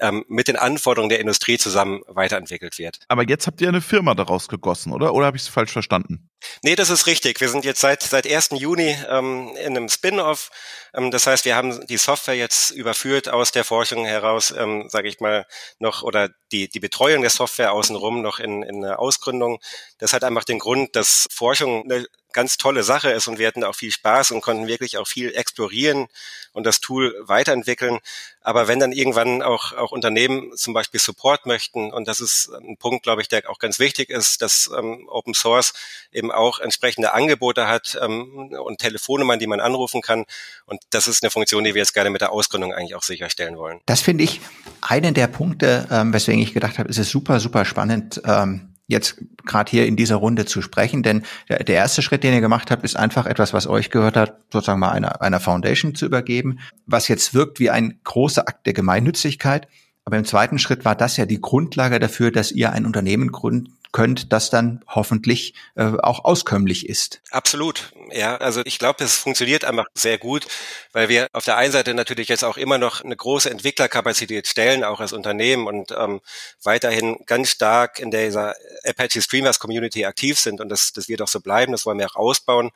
ähm, 0.00 0.24
mit 0.28 0.48
den 0.48 0.56
Anforderungen 0.56 1.08
der 1.08 1.20
Industrie 1.20 1.58
zusammen 1.58 2.02
weiterentwickelt 2.06 2.78
wird. 2.78 2.81
Aber 3.08 3.28
jetzt 3.28 3.46
habt 3.46 3.60
ihr 3.60 3.68
eine 3.68 3.80
Firma 3.80 4.14
daraus 4.14 4.48
gegossen, 4.48 4.92
oder? 4.92 5.14
Oder 5.14 5.26
habe 5.26 5.36
ich 5.36 5.44
es 5.44 5.48
falsch 5.48 5.72
verstanden? 5.72 6.28
Nee, 6.62 6.76
das 6.76 6.90
ist 6.90 7.06
richtig. 7.06 7.40
Wir 7.40 7.48
sind 7.48 7.64
jetzt 7.64 7.80
seit 7.80 8.02
seit 8.02 8.26
1. 8.26 8.50
Juni 8.52 8.96
ähm, 9.08 9.52
in 9.56 9.76
einem 9.76 9.88
Spin-off. 9.88 10.50
Ähm, 10.94 11.10
das 11.10 11.26
heißt, 11.26 11.44
wir 11.44 11.56
haben 11.56 11.86
die 11.86 11.96
Software 11.96 12.34
jetzt 12.34 12.70
überführt 12.70 13.28
aus 13.28 13.52
der 13.52 13.64
Forschung 13.64 14.04
heraus, 14.04 14.52
ähm, 14.56 14.88
sage 14.88 15.08
ich 15.08 15.20
mal, 15.20 15.46
noch 15.78 16.02
oder 16.02 16.30
die 16.52 16.68
die 16.68 16.80
Betreuung 16.80 17.22
der 17.22 17.30
Software 17.30 17.72
außenrum 17.72 18.22
noch 18.22 18.38
in, 18.38 18.62
in 18.62 18.84
eine 18.84 18.98
Ausgründung. 18.98 19.60
Das 19.98 20.12
hat 20.12 20.24
einfach 20.24 20.44
den 20.44 20.58
Grund, 20.58 20.96
dass 20.96 21.28
Forschung 21.30 21.84
eine 21.84 22.06
ganz 22.32 22.56
tolle 22.56 22.82
Sache 22.82 23.10
ist 23.10 23.28
und 23.28 23.38
wir 23.38 23.46
hatten 23.46 23.64
auch 23.64 23.74
viel 23.74 23.90
Spaß 23.92 24.30
und 24.32 24.40
konnten 24.40 24.66
wirklich 24.66 24.98
auch 24.98 25.06
viel 25.06 25.34
explorieren 25.34 26.08
und 26.52 26.64
das 26.64 26.80
Tool 26.80 27.14
weiterentwickeln. 27.20 28.00
Aber 28.40 28.68
wenn 28.68 28.80
dann 28.80 28.92
irgendwann 28.92 29.42
auch, 29.42 29.72
auch 29.72 29.92
Unternehmen 29.92 30.56
zum 30.56 30.74
Beispiel 30.74 31.00
Support 31.00 31.46
möchten, 31.46 31.92
und 31.92 32.08
das 32.08 32.20
ist 32.20 32.50
ein 32.52 32.76
Punkt, 32.76 33.04
glaube 33.04 33.22
ich, 33.22 33.28
der 33.28 33.48
auch 33.48 33.58
ganz 33.58 33.78
wichtig 33.78 34.10
ist, 34.10 34.42
dass 34.42 34.70
ähm, 34.76 35.08
Open 35.08 35.34
Source 35.34 35.74
eben 36.10 36.31
auch 36.32 36.58
entsprechende 36.58 37.12
Angebote 37.12 37.68
hat 37.68 37.98
ähm, 38.02 38.52
und 38.64 38.78
Telefonnummern, 38.78 39.38
die 39.38 39.46
man 39.46 39.60
anrufen 39.60 40.02
kann. 40.02 40.24
Und 40.66 40.80
das 40.90 41.08
ist 41.08 41.22
eine 41.22 41.30
Funktion, 41.30 41.64
die 41.64 41.74
wir 41.74 41.80
jetzt 41.80 41.94
gerne 41.94 42.10
mit 42.10 42.20
der 42.20 42.32
Ausgründung 42.32 42.72
eigentlich 42.72 42.94
auch 42.94 43.02
sicherstellen 43.02 43.56
wollen. 43.56 43.80
Das 43.86 44.00
finde 44.00 44.24
ich 44.24 44.40
einen 44.80 45.14
der 45.14 45.26
Punkte, 45.26 45.86
ähm, 45.90 46.12
weswegen 46.12 46.42
ich 46.42 46.54
gedacht 46.54 46.78
habe, 46.78 46.88
es 46.88 46.98
ist 46.98 47.10
super, 47.10 47.40
super 47.40 47.64
spannend. 47.64 48.20
Ähm 48.24 48.68
jetzt 48.88 49.16
gerade 49.44 49.70
hier 49.70 49.86
in 49.86 49.96
dieser 49.96 50.16
Runde 50.16 50.44
zu 50.44 50.62
sprechen, 50.62 51.02
denn 51.02 51.22
der, 51.48 51.64
der, 51.64 51.76
erste 51.76 52.02
Schritt, 52.02 52.22
den 52.22 52.34
ihr 52.34 52.40
gemacht 52.40 52.70
habt, 52.70 52.84
ist 52.84 52.96
einfach 52.96 53.26
etwas, 53.26 53.52
was 53.52 53.66
euch 53.66 53.90
gehört 53.90 54.16
hat, 54.16 54.36
sozusagen 54.52 54.80
mal 54.80 54.90
einer, 54.90 55.22
einer 55.22 55.40
Foundation 55.40 55.94
zu 55.94 56.06
übergeben, 56.06 56.58
was 56.86 57.08
jetzt 57.08 57.32
wirkt 57.34 57.58
wie 57.58 57.70
ein 57.70 58.00
großer 58.04 58.46
Akt 58.46 58.66
der 58.66 58.74
Gemeinnützigkeit. 58.74 59.66
Aber 60.04 60.16
im 60.16 60.24
zweiten 60.24 60.58
Schritt 60.58 60.84
war 60.84 60.94
das 60.96 61.16
ja 61.16 61.26
die 61.26 61.40
Grundlage 61.40 61.98
dafür, 62.00 62.30
dass 62.30 62.52
ihr 62.52 62.72
ein 62.72 62.86
Unternehmen 62.86 63.30
gründet, 63.30 63.72
könnt, 63.92 64.32
das 64.32 64.50
dann 64.50 64.82
hoffentlich 64.88 65.54
äh, 65.76 65.84
auch 66.02 66.24
auskömmlich 66.24 66.88
ist. 66.88 67.20
Absolut. 67.30 67.92
Ja, 68.10 68.36
also 68.38 68.62
ich 68.64 68.78
glaube, 68.78 69.04
es 69.04 69.16
funktioniert 69.16 69.64
einfach 69.64 69.86
sehr 69.94 70.18
gut, 70.18 70.46
weil 70.92 71.08
wir 71.08 71.28
auf 71.32 71.44
der 71.44 71.56
einen 71.56 71.72
Seite 71.72 71.94
natürlich 71.94 72.28
jetzt 72.28 72.44
auch 72.44 72.56
immer 72.56 72.78
noch 72.78 73.04
eine 73.04 73.16
große 73.16 73.50
Entwicklerkapazität 73.50 74.46
stellen, 74.46 74.84
auch 74.84 75.00
als 75.00 75.12
Unternehmen 75.12 75.66
und 75.66 75.92
ähm, 75.96 76.20
weiterhin 76.62 77.18
ganz 77.26 77.50
stark 77.50 77.98
in 77.98 78.10
dieser 78.10 78.54
Apache 78.84 79.22
Streamers 79.22 79.58
Community 79.58 80.04
aktiv 80.04 80.38
sind 80.38 80.60
und 80.60 80.68
das, 80.68 80.92
das 80.92 81.08
wird 81.08 81.22
auch 81.22 81.28
so 81.28 81.40
bleiben, 81.40 81.72
das 81.72 81.86
wollen 81.86 81.98
wir 81.98 82.06
auch 82.10 82.16
ausbauen 82.16 82.70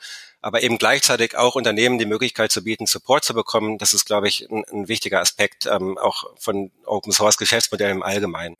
aber 0.46 0.62
eben 0.62 0.78
gleichzeitig 0.78 1.36
auch 1.36 1.56
Unternehmen 1.56 1.98
die 1.98 2.06
Möglichkeit 2.06 2.52
zu 2.52 2.62
bieten, 2.62 2.86
Support 2.86 3.24
zu 3.24 3.34
bekommen. 3.34 3.78
Das 3.78 3.92
ist, 3.92 4.04
glaube 4.04 4.28
ich, 4.28 4.48
ein, 4.48 4.64
ein 4.70 4.86
wichtiger 4.86 5.20
Aspekt 5.20 5.66
ähm, 5.66 5.98
auch 5.98 6.24
von 6.38 6.70
Open 6.84 7.12
Source 7.12 7.36
Geschäftsmodellen 7.36 7.96
im 7.96 8.02
Allgemeinen. 8.04 8.56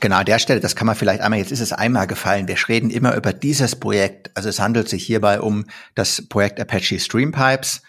Genau, 0.00 0.16
an 0.16 0.26
der 0.26 0.38
Stelle, 0.38 0.60
das 0.60 0.76
kann 0.76 0.86
man 0.86 0.96
vielleicht 0.96 1.20
einmal, 1.20 1.38
jetzt 1.38 1.52
ist 1.52 1.60
es 1.60 1.72
einmal 1.72 2.06
gefallen, 2.06 2.48
wir 2.48 2.56
reden 2.68 2.90
immer 2.90 3.14
über 3.14 3.32
dieses 3.32 3.76
Projekt. 3.76 4.30
Also 4.34 4.48
es 4.48 4.60
handelt 4.60 4.88
sich 4.88 5.04
hierbei 5.04 5.40
um 5.40 5.66
das 5.94 6.26
Projekt 6.28 6.60
Apache 6.60 6.98
Streampipes. 6.98 7.82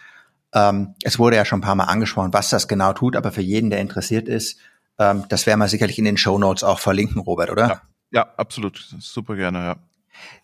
Ähm, 0.53 0.95
es 1.03 1.19
wurde 1.19 1.35
ja 1.35 1.45
schon 1.45 1.59
ein 1.59 1.63
paar 1.63 1.75
Mal 1.75 1.85
angesprochen, 1.85 2.33
was 2.33 2.49
das 2.49 2.67
genau 2.67 2.93
tut, 2.93 3.15
aber 3.15 3.31
für 3.31 3.41
jeden, 3.41 3.69
der 3.69 3.79
interessiert 3.79 4.27
ist, 4.27 4.59
ähm, 4.99 5.25
das 5.29 5.47
werden 5.47 5.59
wir 5.59 5.67
sicherlich 5.67 5.97
in 5.97 6.05
den 6.05 6.17
Show 6.17 6.37
Notes 6.37 6.63
auch 6.63 6.79
verlinken, 6.79 7.21
Robert, 7.21 7.49
oder? 7.49 7.67
Ja, 7.67 7.81
ja 8.11 8.33
absolut. 8.37 8.77
Super 8.99 9.35
gerne, 9.35 9.59
ja. 9.59 9.75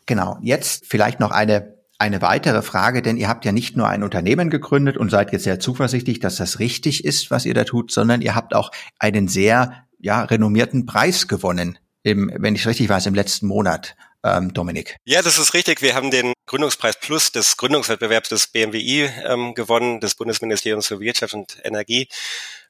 Genau. 0.05 0.39
Jetzt 0.41 0.85
vielleicht 0.87 1.19
noch 1.19 1.31
eine 1.31 1.79
eine 1.99 2.21
weitere 2.21 2.61
Frage, 2.61 3.01
denn 3.01 3.17
ihr 3.17 3.27
habt 3.27 3.43
ja 3.43 3.51
nicht 3.51 3.75
nur 3.75 3.87
ein 3.89 4.03
Unternehmen 4.03 4.49
gegründet 4.49 4.95
und 4.95 5.11
seid 5.11 5.33
jetzt 5.33 5.43
sehr 5.43 5.59
zuversichtlich, 5.59 6.21
dass 6.21 6.37
das 6.37 6.59
richtig 6.59 7.03
ist, 7.03 7.29
was 7.29 7.45
ihr 7.45 7.53
da 7.53 7.65
tut, 7.65 7.91
sondern 7.91 8.21
ihr 8.21 8.35
habt 8.35 8.55
auch 8.55 8.71
einen 8.99 9.27
sehr 9.27 9.83
ja, 9.99 10.23
renommierten 10.23 10.85
Preis 10.85 11.27
gewonnen, 11.27 11.77
im, 12.03 12.31
wenn 12.35 12.55
ich 12.55 12.65
richtig 12.67 12.89
weiß, 12.89 13.05
im 13.05 13.15
letzten 13.15 13.47
Monat. 13.47 13.95
Ähm, 14.21 14.53
Dominik. 14.53 14.97
Ja, 15.05 15.21
das 15.21 15.39
ist 15.39 15.53
richtig. 15.53 15.81
Wir 15.81 15.95
haben 15.95 16.11
den 16.11 16.33
Gründungspreis 16.45 16.99
Plus 16.99 17.31
des 17.31 17.55
Gründungswettbewerbs 17.55 18.27
des 18.27 18.47
BMWI 18.47 19.09
ähm, 19.25 19.53
gewonnen, 19.53 20.01
des 20.01 20.15
Bundesministeriums 20.15 20.87
für 20.87 20.99
Wirtschaft 20.99 21.33
und 21.33 21.57
Energie. 21.63 22.09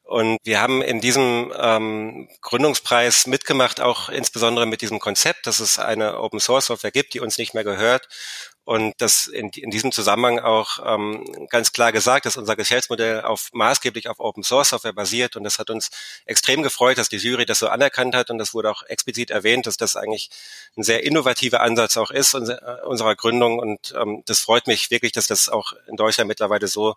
Und 0.04 0.38
wir 0.44 0.60
haben 0.62 0.82
in 0.82 1.02
diesem 1.02 1.52
ähm, 1.56 2.30
Gründungspreis 2.42 3.26
mitgemacht, 3.26 3.80
auch 3.80 4.10
insbesondere 4.10 4.68
mit 4.68 4.82
diesem 4.82 5.00
Konzept, 5.00 5.48
dass 5.48 5.60
es 5.60 5.80
eine 5.80 6.20
Open 6.20 6.40
Source 6.40 6.68
Software 6.68 6.92
gibt, 6.92 7.16
die 7.16 7.20
uns 7.20 7.40
nicht 7.40 7.54
mehr 7.54 7.64
gehört 7.64 8.08
Und 8.70 8.94
das 9.00 9.26
in, 9.26 9.50
in 9.50 9.72
diesem 9.72 9.92
Zusammenhang 9.92 10.38
auch 10.38 10.78
ähm, 10.86 11.26
ganz 11.50 11.72
klar 11.72 11.92
gesagt, 11.92 12.28
dass 12.28 12.38
unser 12.38 12.56
Geschäftsmodell 12.56 13.22
auf 13.22 13.50
maßgeblich 13.52 14.08
auf 14.10 14.20
Open 14.20 14.44
Source 14.44 14.70
Software 14.70 14.94
basiert. 14.94 15.36
Und 15.36 15.44
das 15.44 15.58
hat 15.58 15.72
uns 15.72 15.90
extrem 16.28 16.62
gefreut, 16.62 17.00
dass 17.00 17.10
die 17.10 17.18
Jury 17.18 17.48
das 17.48 17.58
so 17.58 17.68
anerkannt 17.68 18.14
hat. 18.14 18.30
Und 18.30 18.38
das 18.38 18.54
wurde 18.54 18.70
auch 18.70 18.84
explizit 18.84 19.32
erwähnt, 19.32 19.66
dass 19.66 19.78
das 19.78 19.96
eigentlich 19.96 20.30
ein 20.78 20.84
sehr 20.84 21.04
innovativer 21.04 21.62
Ansatz 21.62 21.98
auch 21.98 22.12
ist 22.12 22.36
unserer 22.36 23.16
Gründung. 23.16 23.58
Und 23.58 23.96
ähm, 24.00 24.22
das 24.28 24.42
freut 24.42 24.68
mich 24.68 24.92
wirklich, 24.92 25.14
dass 25.14 25.26
das 25.26 25.50
auch 25.50 25.74
in 25.88 25.96
Deutschland 25.96 26.28
mittlerweile 26.28 26.68
so 26.68 26.96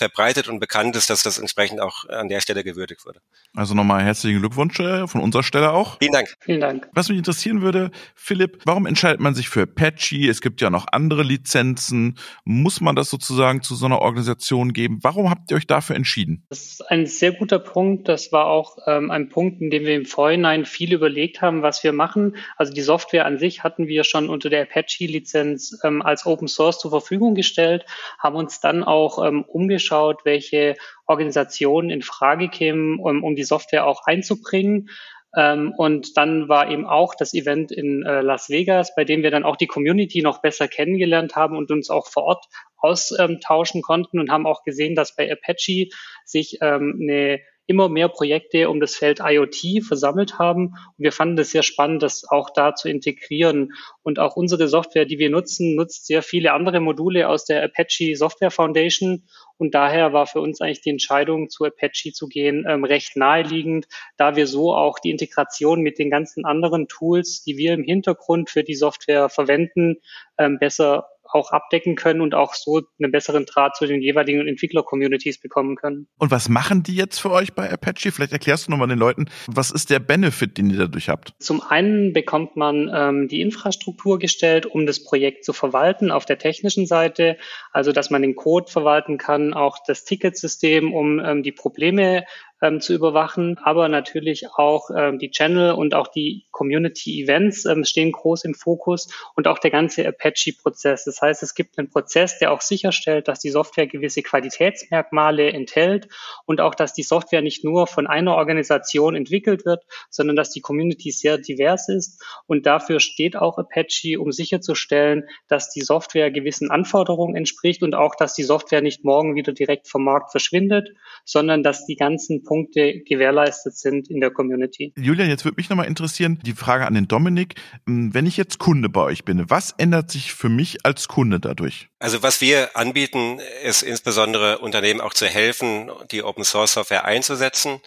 verbreitet 0.00 0.48
und 0.48 0.58
bekannt 0.58 0.96
ist, 0.96 1.10
dass 1.10 1.22
das 1.22 1.38
entsprechend 1.38 1.80
auch 1.80 2.08
an 2.08 2.28
der 2.28 2.40
Stelle 2.40 2.64
gewürdigt 2.64 3.06
wurde. 3.06 3.20
Also 3.54 3.74
nochmal 3.74 4.02
herzlichen 4.02 4.40
Glückwunsch 4.40 4.80
äh, 4.80 5.06
von 5.06 5.20
unserer 5.20 5.42
Stelle 5.42 5.72
auch. 5.72 5.98
Vielen 5.98 6.12
Dank. 6.12 6.34
Vielen 6.40 6.60
Dank. 6.60 6.88
Was 6.92 7.08
mich 7.08 7.18
interessieren 7.18 7.62
würde, 7.62 7.90
Philipp, 8.14 8.62
warum 8.64 8.86
entscheidet 8.86 9.20
man 9.20 9.34
sich 9.34 9.48
für 9.48 9.62
Apache? 9.62 10.28
Es 10.28 10.40
gibt 10.40 10.60
ja 10.60 10.70
noch 10.70 10.86
andere 10.90 11.22
Lizenzen. 11.22 12.18
Muss 12.44 12.80
man 12.80 12.96
das 12.96 13.10
sozusagen 13.10 13.62
zu 13.62 13.74
so 13.74 13.86
einer 13.86 14.00
Organisation 14.00 14.72
geben? 14.72 14.98
Warum 15.02 15.30
habt 15.30 15.50
ihr 15.50 15.56
euch 15.56 15.66
dafür 15.66 15.96
entschieden? 15.96 16.46
Das 16.48 16.64
ist 16.64 16.90
ein 16.90 17.06
sehr 17.06 17.32
guter 17.32 17.58
Punkt. 17.58 18.08
Das 18.08 18.32
war 18.32 18.46
auch 18.46 18.78
ähm, 18.86 19.10
ein 19.10 19.28
Punkt, 19.28 19.60
in 19.60 19.70
dem 19.70 19.84
wir 19.84 19.94
im 19.94 20.06
Vorhinein 20.06 20.64
viel 20.64 20.92
überlegt 20.92 21.42
haben, 21.42 21.62
was 21.62 21.84
wir 21.84 21.92
machen. 21.92 22.36
Also 22.56 22.72
die 22.72 22.80
Software 22.80 23.26
an 23.26 23.38
sich 23.38 23.62
hatten 23.62 23.86
wir 23.86 24.04
schon 24.04 24.28
unter 24.28 24.48
der 24.48 24.62
Apache-Lizenz 24.62 25.78
ähm, 25.84 26.02
als 26.02 26.24
Open 26.26 26.48
Source 26.48 26.78
zur 26.78 26.90
Verfügung 26.90 27.34
gestellt, 27.34 27.84
haben 28.18 28.36
uns 28.36 28.60
dann 28.60 28.82
auch 28.84 29.24
ähm, 29.24 29.44
umgeschaut, 29.44 29.89
angeschaut, 29.90 30.24
welche 30.24 30.76
Organisationen 31.06 31.90
in 31.90 32.02
Frage 32.02 32.48
kämen, 32.48 32.98
um, 33.00 33.24
um 33.24 33.34
die 33.34 33.44
Software 33.44 33.86
auch 33.86 34.06
einzubringen. 34.06 34.88
Ähm, 35.36 35.72
und 35.76 36.16
dann 36.16 36.48
war 36.48 36.70
eben 36.70 36.86
auch 36.86 37.14
das 37.14 37.34
Event 37.34 37.70
in 37.70 38.02
äh, 38.02 38.20
Las 38.20 38.48
Vegas, 38.48 38.94
bei 38.96 39.04
dem 39.04 39.22
wir 39.22 39.30
dann 39.30 39.44
auch 39.44 39.56
die 39.56 39.68
Community 39.68 40.22
noch 40.22 40.42
besser 40.42 40.66
kennengelernt 40.66 41.36
haben 41.36 41.56
und 41.56 41.70
uns 41.70 41.88
auch 41.88 42.08
vor 42.08 42.24
Ort 42.24 42.46
austauschen 42.78 43.82
konnten 43.82 44.18
und 44.18 44.30
haben 44.30 44.46
auch 44.46 44.64
gesehen, 44.64 44.96
dass 44.96 45.14
bei 45.14 45.30
Apache 45.30 45.88
sich 46.24 46.58
ähm, 46.62 46.98
eine 47.00 47.40
immer 47.70 47.88
mehr 47.88 48.08
Projekte 48.08 48.68
um 48.68 48.80
das 48.80 48.96
Feld 48.96 49.20
IoT 49.22 49.84
versammelt 49.86 50.40
haben. 50.40 50.66
Und 50.66 50.94
wir 50.98 51.12
fanden 51.12 51.38
es 51.38 51.52
sehr 51.52 51.62
spannend, 51.62 52.02
das 52.02 52.24
auch 52.28 52.50
da 52.50 52.74
zu 52.74 52.88
integrieren. 52.88 53.72
Und 54.02 54.18
auch 54.18 54.34
unsere 54.34 54.66
Software, 54.66 55.04
die 55.04 55.20
wir 55.20 55.30
nutzen, 55.30 55.76
nutzt 55.76 56.06
sehr 56.06 56.22
viele 56.22 56.52
andere 56.52 56.80
Module 56.80 57.28
aus 57.28 57.44
der 57.44 57.62
Apache 57.62 58.16
Software 58.16 58.50
Foundation. 58.50 59.22
Und 59.56 59.74
daher 59.76 60.12
war 60.12 60.26
für 60.26 60.40
uns 60.40 60.60
eigentlich 60.60 60.80
die 60.80 60.90
Entscheidung, 60.90 61.48
zu 61.48 61.64
Apache 61.64 62.12
zu 62.12 62.26
gehen, 62.26 62.66
ähm, 62.68 62.82
recht 62.82 63.16
naheliegend, 63.16 63.86
da 64.16 64.34
wir 64.34 64.48
so 64.48 64.74
auch 64.74 64.98
die 64.98 65.10
Integration 65.10 65.80
mit 65.80 66.00
den 66.00 66.10
ganzen 66.10 66.44
anderen 66.44 66.88
Tools, 66.88 67.44
die 67.44 67.56
wir 67.56 67.74
im 67.74 67.84
Hintergrund 67.84 68.50
für 68.50 68.64
die 68.64 68.74
Software 68.74 69.28
verwenden, 69.28 69.98
ähm, 70.38 70.58
besser 70.58 71.06
auch 71.32 71.50
abdecken 71.52 71.96
können 71.96 72.20
und 72.20 72.34
auch 72.34 72.54
so 72.54 72.82
einen 72.98 73.12
besseren 73.12 73.46
Draht 73.46 73.76
zu 73.76 73.86
den 73.86 74.02
jeweiligen 74.02 74.46
Entwickler-Communities 74.46 75.40
bekommen 75.40 75.76
können. 75.76 76.08
Und 76.18 76.30
was 76.30 76.48
machen 76.48 76.82
die 76.82 76.94
jetzt 76.94 77.18
für 77.18 77.30
euch 77.30 77.54
bei 77.54 77.70
Apache? 77.70 78.12
Vielleicht 78.12 78.32
erklärst 78.32 78.66
du 78.66 78.70
nochmal 78.70 78.88
den 78.88 78.98
Leuten, 78.98 79.26
was 79.46 79.70
ist 79.70 79.90
der 79.90 79.98
Benefit, 79.98 80.58
den 80.58 80.70
ihr 80.70 80.78
dadurch 80.78 81.08
habt? 81.08 81.34
Zum 81.38 81.62
einen 81.62 82.12
bekommt 82.12 82.56
man 82.56 82.90
ähm, 82.92 83.28
die 83.28 83.40
Infrastruktur 83.40 84.18
gestellt, 84.18 84.66
um 84.66 84.86
das 84.86 85.02
Projekt 85.02 85.44
zu 85.44 85.52
verwalten 85.52 86.10
auf 86.10 86.24
der 86.24 86.38
technischen 86.38 86.86
Seite, 86.86 87.36
also 87.72 87.92
dass 87.92 88.10
man 88.10 88.22
den 88.22 88.36
Code 88.36 88.70
verwalten 88.70 89.18
kann, 89.18 89.54
auch 89.54 89.78
das 89.86 90.04
Ticketsystem, 90.04 90.92
um 90.92 91.18
ähm, 91.20 91.42
die 91.42 91.52
Probleme 91.52 92.24
ähm, 92.62 92.80
zu 92.80 92.94
überwachen, 92.94 93.58
aber 93.62 93.88
natürlich 93.88 94.48
auch 94.54 94.90
ähm, 94.94 95.18
die 95.18 95.30
Channel 95.30 95.72
und 95.72 95.94
auch 95.94 96.08
die 96.08 96.46
Community 96.50 97.22
Events 97.22 97.64
ähm, 97.64 97.84
stehen 97.84 98.12
groß 98.12 98.44
im 98.44 98.54
Fokus 98.54 99.08
und 99.34 99.48
auch 99.48 99.58
der 99.58 99.70
ganze 99.70 100.06
Apache-Prozess. 100.06 101.04
Das 101.04 101.22
heißt, 101.22 101.42
es 101.42 101.54
gibt 101.54 101.78
einen 101.78 101.88
Prozess, 101.88 102.38
der 102.38 102.52
auch 102.52 102.60
sicherstellt, 102.60 103.28
dass 103.28 103.40
die 103.40 103.50
Software 103.50 103.86
gewisse 103.86 104.22
Qualitätsmerkmale 104.22 105.50
enthält 105.52 106.08
und 106.44 106.60
auch, 106.60 106.74
dass 106.74 106.92
die 106.92 107.02
Software 107.02 107.42
nicht 107.42 107.64
nur 107.64 107.86
von 107.86 108.06
einer 108.06 108.34
Organisation 108.34 109.14
entwickelt 109.14 109.64
wird, 109.64 109.84
sondern 110.10 110.36
dass 110.36 110.50
die 110.50 110.60
Community 110.60 111.10
sehr 111.12 111.38
divers 111.38 111.88
ist. 111.88 112.22
Und 112.46 112.66
dafür 112.66 113.00
steht 113.00 113.36
auch 113.36 113.56
Apache, 113.56 114.20
um 114.20 114.32
sicherzustellen, 114.32 115.28
dass 115.48 115.70
die 115.70 115.80
Software 115.80 116.30
gewissen 116.30 116.70
Anforderungen 116.70 117.36
entspricht 117.36 117.82
und 117.82 117.94
auch, 117.94 118.14
dass 118.14 118.34
die 118.34 118.42
Software 118.42 118.82
nicht 118.82 119.04
morgen 119.04 119.34
wieder 119.34 119.52
direkt 119.52 119.88
vom 119.88 120.04
Markt 120.04 120.30
verschwindet, 120.30 120.90
sondern 121.24 121.62
dass 121.62 121.86
die 121.86 121.96
ganzen 121.96 122.42
Punkte 122.50 123.00
gewährleistet 123.06 123.78
sind 123.78 124.10
in 124.10 124.20
der 124.20 124.32
Community. 124.32 124.92
Julian, 124.96 125.28
jetzt 125.28 125.44
würde 125.44 125.54
mich 125.56 125.70
nochmal 125.70 125.86
interessieren, 125.86 126.40
die 126.44 126.54
Frage 126.54 126.84
an 126.84 126.94
den 126.94 127.06
Dominik. 127.06 127.54
Ähm, 127.86 128.12
wenn 128.12 128.26
ich 128.26 128.36
jetzt 128.36 128.58
Kunde 128.58 128.88
bei 128.88 129.02
euch 129.02 129.24
bin, 129.24 129.48
was 129.48 129.72
ändert 129.78 130.10
sich 130.10 130.32
für 130.34 130.48
mich 130.48 130.84
als 130.84 131.06
Kunde 131.06 131.38
dadurch? 131.38 131.86
Also 132.00 132.24
was 132.24 132.40
wir 132.40 132.76
anbieten, 132.76 133.38
ist 133.62 133.82
insbesondere 133.82 134.58
Unternehmen 134.58 135.00
auch 135.00 135.14
zu 135.14 135.26
helfen, 135.26 135.92
die 136.10 136.24
Open 136.24 136.42
Source 136.42 136.72
Software 136.72 137.04
einzusetzen. 137.04 137.78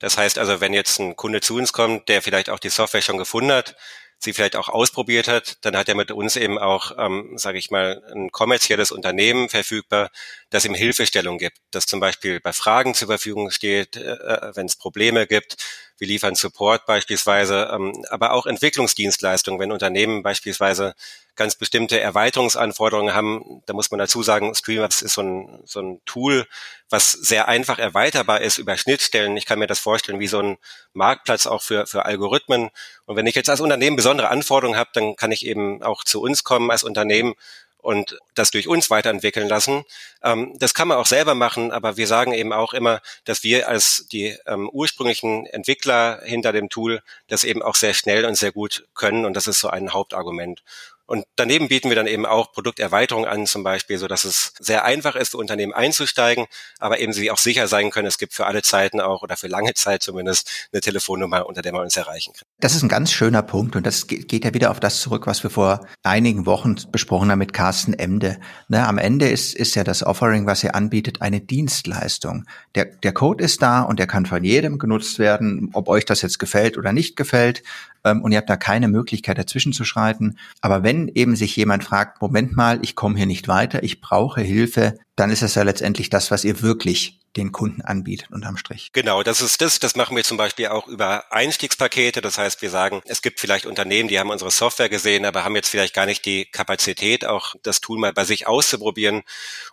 Das 0.00 0.18
heißt 0.18 0.38
also, 0.38 0.60
wenn 0.60 0.74
jetzt 0.74 1.00
ein 1.00 1.16
Kunde 1.16 1.40
zu 1.40 1.56
uns 1.56 1.72
kommt, 1.72 2.10
der 2.10 2.20
vielleicht 2.20 2.50
auch 2.50 2.58
die 2.58 2.68
Software 2.68 3.00
schon 3.00 3.16
gefunden 3.16 3.52
hat, 3.52 3.74
sie 4.20 4.32
vielleicht 4.32 4.56
auch 4.56 4.68
ausprobiert 4.68 5.28
hat, 5.28 5.64
dann 5.64 5.76
hat 5.76 5.88
er 5.88 5.94
mit 5.94 6.10
uns 6.12 6.36
eben 6.36 6.58
auch, 6.58 6.92
ähm, 6.98 7.32
sage 7.36 7.58
ich 7.58 7.70
mal, 7.70 8.02
ein 8.14 8.30
kommerzielles 8.30 8.92
Unternehmen 8.92 9.48
verfügbar, 9.48 10.10
das 10.50 10.64
ihm 10.64 10.74
Hilfestellung 10.74 11.38
gibt, 11.38 11.58
das 11.70 11.86
zum 11.86 12.00
Beispiel 12.00 12.40
bei 12.40 12.52
Fragen 12.52 12.94
zur 12.94 13.08
Verfügung 13.08 13.50
steht, 13.50 13.96
äh, 13.96 14.12
äh 14.12 14.52
wenn 14.54 14.66
es 14.66 14.76
Probleme 14.76 15.26
gibt. 15.26 15.56
Wir 16.00 16.08
liefern 16.08 16.34
Support 16.34 16.86
beispielsweise, 16.86 17.68
ähm, 17.74 18.06
aber 18.08 18.32
auch 18.32 18.46
Entwicklungsdienstleistungen, 18.46 19.60
wenn 19.60 19.70
Unternehmen 19.70 20.22
beispielsweise 20.22 20.94
ganz 21.36 21.56
bestimmte 21.56 22.00
Erweiterungsanforderungen 22.00 23.14
haben. 23.14 23.62
Da 23.66 23.74
muss 23.74 23.90
man 23.90 23.98
dazu 23.98 24.22
sagen, 24.22 24.54
Streamlabs 24.54 25.02
ist 25.02 25.12
so 25.12 25.22
ein, 25.22 25.60
so 25.66 25.80
ein 25.80 26.00
Tool, 26.06 26.46
was 26.88 27.12
sehr 27.12 27.48
einfach 27.48 27.78
erweiterbar 27.78 28.40
ist 28.40 28.56
über 28.56 28.78
Schnittstellen. 28.78 29.36
Ich 29.36 29.44
kann 29.44 29.58
mir 29.58 29.66
das 29.66 29.78
vorstellen 29.78 30.20
wie 30.20 30.26
so 30.26 30.40
ein 30.40 30.56
Marktplatz 30.94 31.46
auch 31.46 31.60
für, 31.60 31.86
für 31.86 32.06
Algorithmen. 32.06 32.70
Und 33.04 33.16
wenn 33.16 33.26
ich 33.26 33.34
jetzt 33.34 33.50
als 33.50 33.60
Unternehmen 33.60 33.96
besondere 33.96 34.30
Anforderungen 34.30 34.78
habe, 34.78 34.90
dann 34.94 35.16
kann 35.16 35.32
ich 35.32 35.44
eben 35.44 35.82
auch 35.82 36.02
zu 36.02 36.22
uns 36.22 36.44
kommen 36.44 36.70
als 36.70 36.82
Unternehmen 36.82 37.34
und 37.82 38.18
das 38.34 38.50
durch 38.50 38.68
uns 38.68 38.90
weiterentwickeln 38.90 39.48
lassen. 39.48 39.84
Ähm, 40.22 40.54
das 40.58 40.74
kann 40.74 40.88
man 40.88 40.98
auch 40.98 41.06
selber 41.06 41.34
machen, 41.34 41.72
aber 41.72 41.96
wir 41.96 42.06
sagen 42.06 42.32
eben 42.32 42.52
auch 42.52 42.72
immer, 42.72 43.00
dass 43.24 43.42
wir 43.42 43.68
als 43.68 44.06
die 44.12 44.36
ähm, 44.46 44.68
ursprünglichen 44.70 45.46
Entwickler 45.46 46.20
hinter 46.24 46.52
dem 46.52 46.68
Tool 46.68 47.02
das 47.28 47.44
eben 47.44 47.62
auch 47.62 47.74
sehr 47.74 47.94
schnell 47.94 48.24
und 48.24 48.36
sehr 48.36 48.52
gut 48.52 48.86
können 48.94 49.24
und 49.24 49.34
das 49.34 49.46
ist 49.46 49.60
so 49.60 49.68
ein 49.68 49.92
Hauptargument. 49.92 50.62
Und 51.10 51.24
daneben 51.34 51.66
bieten 51.66 51.88
wir 51.88 51.96
dann 51.96 52.06
eben 52.06 52.24
auch 52.24 52.52
Produkterweiterungen 52.52 53.28
an, 53.28 53.44
zum 53.44 53.64
Beispiel, 53.64 53.98
so 53.98 54.06
dass 54.06 54.22
es 54.22 54.52
sehr 54.60 54.84
einfach 54.84 55.16
ist, 55.16 55.34
Unternehmen 55.34 55.72
einzusteigen, 55.72 56.46
aber 56.78 57.00
eben 57.00 57.12
sie 57.12 57.32
auch 57.32 57.36
sicher 57.36 57.66
sein 57.66 57.90
können, 57.90 58.06
es 58.06 58.16
gibt 58.16 58.32
für 58.32 58.46
alle 58.46 58.62
Zeiten 58.62 59.00
auch 59.00 59.22
oder 59.22 59.36
für 59.36 59.48
lange 59.48 59.74
Zeit 59.74 60.04
zumindest 60.04 60.68
eine 60.72 60.80
Telefonnummer, 60.80 61.46
unter 61.46 61.62
der 61.62 61.72
man 61.72 61.82
uns 61.82 61.96
erreichen 61.96 62.32
kann. 62.34 62.46
Das 62.60 62.76
ist 62.76 62.84
ein 62.84 62.88
ganz 62.88 63.10
schöner 63.10 63.42
Punkt 63.42 63.74
und 63.74 63.88
das 63.88 64.06
geht 64.06 64.44
ja 64.44 64.54
wieder 64.54 64.70
auf 64.70 64.78
das 64.78 65.00
zurück, 65.00 65.26
was 65.26 65.42
wir 65.42 65.50
vor 65.50 65.84
einigen 66.04 66.46
Wochen 66.46 66.76
besprochen 66.92 67.28
haben 67.32 67.40
mit 67.40 67.52
Carsten 67.52 67.92
Emde. 67.92 68.38
Ne, 68.68 68.86
am 68.86 68.96
Ende 68.96 69.28
ist, 69.28 69.56
ist 69.56 69.74
ja 69.74 69.82
das 69.82 70.04
Offering, 70.04 70.46
was 70.46 70.62
ihr 70.62 70.76
anbietet, 70.76 71.22
eine 71.22 71.40
Dienstleistung. 71.40 72.44
Der, 72.76 72.84
der 72.84 73.12
Code 73.12 73.42
ist 73.42 73.62
da 73.62 73.82
und 73.82 73.98
der 73.98 74.06
kann 74.06 74.26
von 74.26 74.44
jedem 74.44 74.78
genutzt 74.78 75.18
werden, 75.18 75.70
ob 75.72 75.88
euch 75.88 76.04
das 76.04 76.22
jetzt 76.22 76.38
gefällt 76.38 76.78
oder 76.78 76.92
nicht 76.92 77.16
gefällt 77.16 77.64
ähm, 78.04 78.22
und 78.22 78.32
ihr 78.32 78.38
habt 78.38 78.50
da 78.50 78.56
keine 78.56 78.88
Möglichkeit 78.88 79.38
dazwischen 79.38 79.72
zu 79.72 79.84
schreiten. 79.84 80.36
Aber 80.60 80.82
wenn 80.82 81.08
eben 81.08 81.36
sich 81.36 81.56
jemand 81.56 81.84
fragt, 81.84 82.20
Moment 82.20 82.56
mal, 82.56 82.78
ich 82.82 82.96
komme 82.96 83.16
hier 83.16 83.26
nicht 83.26 83.48
weiter, 83.48 83.82
ich 83.82 84.00
brauche 84.00 84.40
Hilfe, 84.40 84.98
dann 85.16 85.30
ist 85.30 85.42
es 85.42 85.54
ja 85.54 85.62
letztendlich 85.62 86.10
das, 86.10 86.30
was 86.30 86.44
ihr 86.44 86.62
wirklich 86.62 87.19
den 87.36 87.52
Kunden 87.52 87.82
anbietet 87.82 88.30
unterm 88.32 88.56
Strich. 88.56 88.90
Genau, 88.92 89.22
das 89.22 89.40
ist 89.40 89.60
das. 89.60 89.78
Das 89.78 89.94
machen 89.94 90.16
wir 90.16 90.24
zum 90.24 90.36
Beispiel 90.36 90.66
auch 90.66 90.88
über 90.88 91.32
Einstiegspakete. 91.32 92.20
Das 92.20 92.38
heißt, 92.38 92.60
wir 92.60 92.70
sagen, 92.70 93.02
es 93.04 93.22
gibt 93.22 93.38
vielleicht 93.38 93.66
Unternehmen, 93.66 94.08
die 94.08 94.18
haben 94.18 94.30
unsere 94.30 94.50
Software 94.50 94.88
gesehen, 94.88 95.24
aber 95.24 95.44
haben 95.44 95.54
jetzt 95.54 95.68
vielleicht 95.68 95.94
gar 95.94 96.06
nicht 96.06 96.24
die 96.24 96.46
Kapazität, 96.46 97.24
auch 97.24 97.54
das 97.62 97.80
Tool 97.80 97.98
mal 97.98 98.12
bei 98.12 98.24
sich 98.24 98.48
auszuprobieren. 98.48 99.22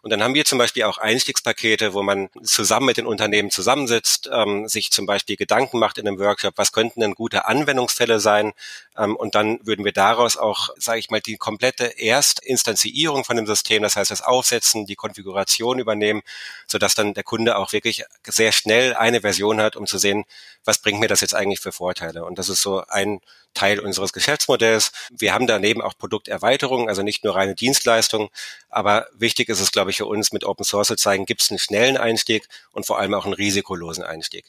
Und 0.03 0.11
dann 0.11 0.21
haben 0.21 0.35
wir 0.35 0.45
zum 0.45 0.59
Beispiel 0.59 0.83
auch 0.83 0.99
Einstiegspakete, 0.99 1.93
wo 1.93 2.03
man 2.03 2.29
zusammen 2.43 2.85
mit 2.85 2.97
den 2.97 3.07
Unternehmen 3.07 3.49
zusammensitzt, 3.49 4.29
ähm, 4.31 4.67
sich 4.67 4.91
zum 4.91 5.07
Beispiel 5.07 5.35
Gedanken 5.35 5.79
macht 5.79 5.97
in 5.97 6.07
einem 6.07 6.19
Workshop, 6.19 6.53
was 6.57 6.71
könnten 6.71 6.99
denn 7.01 7.15
gute 7.15 7.45
Anwendungsfälle 7.45 8.19
sein? 8.19 8.53
Ähm, 8.95 9.15
und 9.15 9.33
dann 9.33 9.59
würden 9.63 9.83
wir 9.83 9.93
daraus 9.93 10.37
auch, 10.37 10.69
sage 10.77 10.99
ich 10.99 11.09
mal, 11.09 11.21
die 11.21 11.37
komplette 11.37 11.97
Erstinstanzierung 11.99 13.23
von 13.23 13.35
dem 13.35 13.47
System, 13.47 13.81
das 13.81 13.95
heißt 13.95 14.11
das 14.11 14.21
Aufsetzen, 14.21 14.85
die 14.85 14.95
Konfiguration 14.95 15.79
übernehmen, 15.79 16.21
sodass 16.67 16.93
dann 16.93 17.15
der 17.15 17.23
Kunde 17.23 17.46
Kunde 17.47 17.57
auch 17.57 17.71
wirklich 17.71 18.03
sehr 18.25 18.51
schnell 18.51 18.93
eine 18.93 19.21
Version 19.21 19.61
hat, 19.61 19.77
um 19.77 19.87
zu 19.87 19.97
sehen, 19.97 20.25
was 20.65 20.79
bringt 20.79 20.99
mir 20.99 21.07
das 21.07 21.21
jetzt 21.21 21.33
eigentlich 21.33 21.61
für 21.61 21.71
Vorteile. 21.71 22.25
Und 22.25 22.37
das 22.37 22.49
ist 22.49 22.61
so 22.61 22.83
ein 22.89 23.21
Teil 23.53 23.79
unseres 23.79 24.11
Geschäftsmodells. 24.11 24.91
Wir 25.09 25.33
haben 25.33 25.47
daneben 25.47 25.81
auch 25.81 25.97
Produkterweiterungen, 25.97 26.89
also 26.89 27.03
nicht 27.03 27.23
nur 27.23 27.35
reine 27.35 27.55
Dienstleistungen. 27.55 28.27
Aber 28.69 29.07
wichtig 29.17 29.47
ist 29.47 29.61
es, 29.61 29.71
glaube 29.71 29.91
ich, 29.91 29.97
für 29.97 30.07
uns 30.07 30.33
mit 30.33 30.43
Open 30.43 30.65
Source 30.65 30.89
zu 30.89 30.97
zeigen, 30.97 31.25
gibt 31.25 31.41
es 31.41 31.49
einen 31.49 31.59
schnellen 31.59 31.95
Einstieg 31.95 32.47
und 32.73 32.85
vor 32.85 32.99
allem 32.99 33.13
auch 33.13 33.23
einen 33.23 33.33
risikolosen 33.33 34.03
Einstieg. 34.03 34.43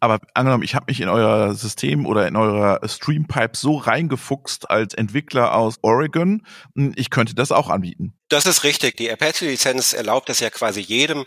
Aber 0.00 0.20
angenommen, 0.34 0.64
ich 0.64 0.74
habe 0.74 0.86
mich 0.88 1.00
in 1.00 1.08
euer 1.08 1.54
System 1.54 2.06
oder 2.06 2.26
in 2.26 2.36
eurer 2.36 2.80
Streampipe 2.86 3.56
so 3.56 3.76
reingefuchst 3.76 4.70
als 4.70 4.94
Entwickler 4.94 5.54
aus 5.54 5.76
Oregon, 5.82 6.46
hm, 6.74 6.92
ich 6.96 7.10
könnte 7.10 7.34
das 7.34 7.52
auch 7.52 7.68
anbieten. 7.68 8.14
Das 8.28 8.46
ist 8.46 8.64
richtig. 8.64 8.96
Die 8.96 9.10
Apache-Lizenz 9.10 9.92
erlaubt 9.92 10.30
es 10.30 10.40
ja 10.40 10.50
quasi 10.50 10.80
jedem, 10.80 11.24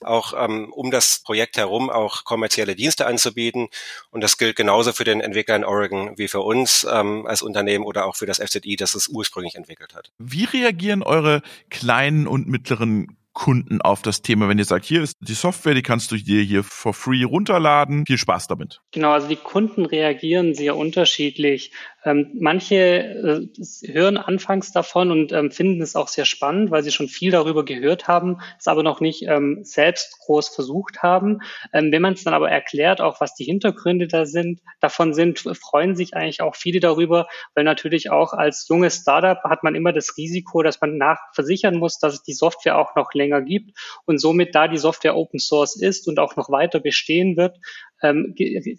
auch 0.00 0.34
ähm, 0.36 0.72
um 0.72 0.90
das 0.90 1.22
Projekt 1.24 1.56
herum 1.56 1.90
auch 1.90 2.24
kommerzielle 2.24 2.74
Dienste 2.74 3.06
anzubieten. 3.06 3.68
Und 4.10 4.22
das 4.22 4.38
gilt 4.38 4.56
genauso 4.56 4.92
für 4.92 5.04
den 5.04 5.20
Entwickler 5.20 5.56
in 5.56 5.64
Oregon 5.64 6.16
wie 6.16 6.28
für 6.28 6.40
uns 6.40 6.86
ähm, 6.90 7.26
als 7.26 7.42
Unternehmen 7.42 7.84
oder 7.84 8.06
auch 8.06 8.16
für 8.16 8.26
das 8.26 8.38
FZI, 8.38 8.76
das 8.76 8.94
es 8.94 9.08
ursprünglich 9.08 9.54
entwickelt 9.54 9.94
hat. 9.94 10.12
Wie 10.18 10.44
reagieren 10.44 11.02
eure 11.02 11.42
kleinen 11.70 12.26
und 12.26 12.48
mittleren 12.48 13.16
Kunden 13.34 13.82
auf 13.82 14.00
das 14.00 14.22
Thema, 14.22 14.48
wenn 14.48 14.58
ihr 14.58 14.64
sagt, 14.64 14.84
hier 14.84 15.02
ist 15.02 15.16
die 15.20 15.34
Software, 15.34 15.74
die 15.74 15.82
kannst 15.82 16.12
du 16.12 16.16
dir 16.16 16.40
hier 16.40 16.62
for 16.62 16.94
free 16.94 17.24
runterladen. 17.24 18.06
Viel 18.06 18.16
Spaß 18.16 18.46
damit. 18.46 18.80
Genau, 18.92 19.10
also 19.10 19.26
die 19.26 19.36
Kunden 19.36 19.84
reagieren 19.84 20.54
sehr 20.54 20.76
unterschiedlich. 20.76 21.72
Ähm, 22.04 22.32
manche 22.38 22.74
äh, 22.76 23.92
hören 23.92 24.16
anfangs 24.16 24.72
davon 24.72 25.10
und 25.10 25.32
ähm, 25.32 25.50
finden 25.50 25.80
es 25.80 25.96
auch 25.96 26.08
sehr 26.08 26.26
spannend, 26.26 26.70
weil 26.70 26.82
sie 26.82 26.92
schon 26.92 27.08
viel 27.08 27.30
darüber 27.30 27.64
gehört 27.64 28.08
haben, 28.08 28.40
es 28.58 28.66
aber 28.66 28.82
noch 28.82 29.00
nicht 29.00 29.22
ähm, 29.26 29.60
selbst 29.62 30.18
groß 30.20 30.48
versucht 30.48 31.02
haben. 31.02 31.40
Ähm, 31.72 31.90
wenn 31.92 32.02
man 32.02 32.14
es 32.14 32.24
dann 32.24 32.34
aber 32.34 32.50
erklärt, 32.50 33.00
auch 33.00 33.20
was 33.20 33.34
die 33.34 33.44
Hintergründe 33.44 34.06
da 34.06 34.26
sind, 34.26 34.60
davon 34.80 35.14
sind, 35.14 35.40
freuen 35.60 35.96
sich 35.96 36.14
eigentlich 36.14 36.42
auch 36.42 36.56
viele 36.56 36.80
darüber, 36.80 37.26
weil 37.54 37.64
natürlich 37.64 38.10
auch 38.10 38.32
als 38.32 38.66
junges 38.68 38.96
Startup 38.96 39.38
hat 39.44 39.62
man 39.64 39.74
immer 39.74 39.92
das 39.92 40.16
Risiko, 40.16 40.62
dass 40.62 40.80
man 40.80 40.98
nachversichern 40.98 41.76
muss, 41.76 41.98
dass 41.98 42.14
es 42.14 42.22
die 42.22 42.34
Software 42.34 42.78
auch 42.78 42.96
noch 42.96 43.14
länger 43.14 43.40
gibt 43.40 43.78
und 44.04 44.18
somit, 44.18 44.54
da 44.54 44.68
die 44.68 44.78
Software 44.78 45.16
Open 45.16 45.40
Source 45.40 45.80
ist 45.80 46.06
und 46.06 46.18
auch 46.18 46.36
noch 46.36 46.50
weiter 46.50 46.80
bestehen 46.80 47.36
wird, 47.36 47.58
ähm, 48.02 48.34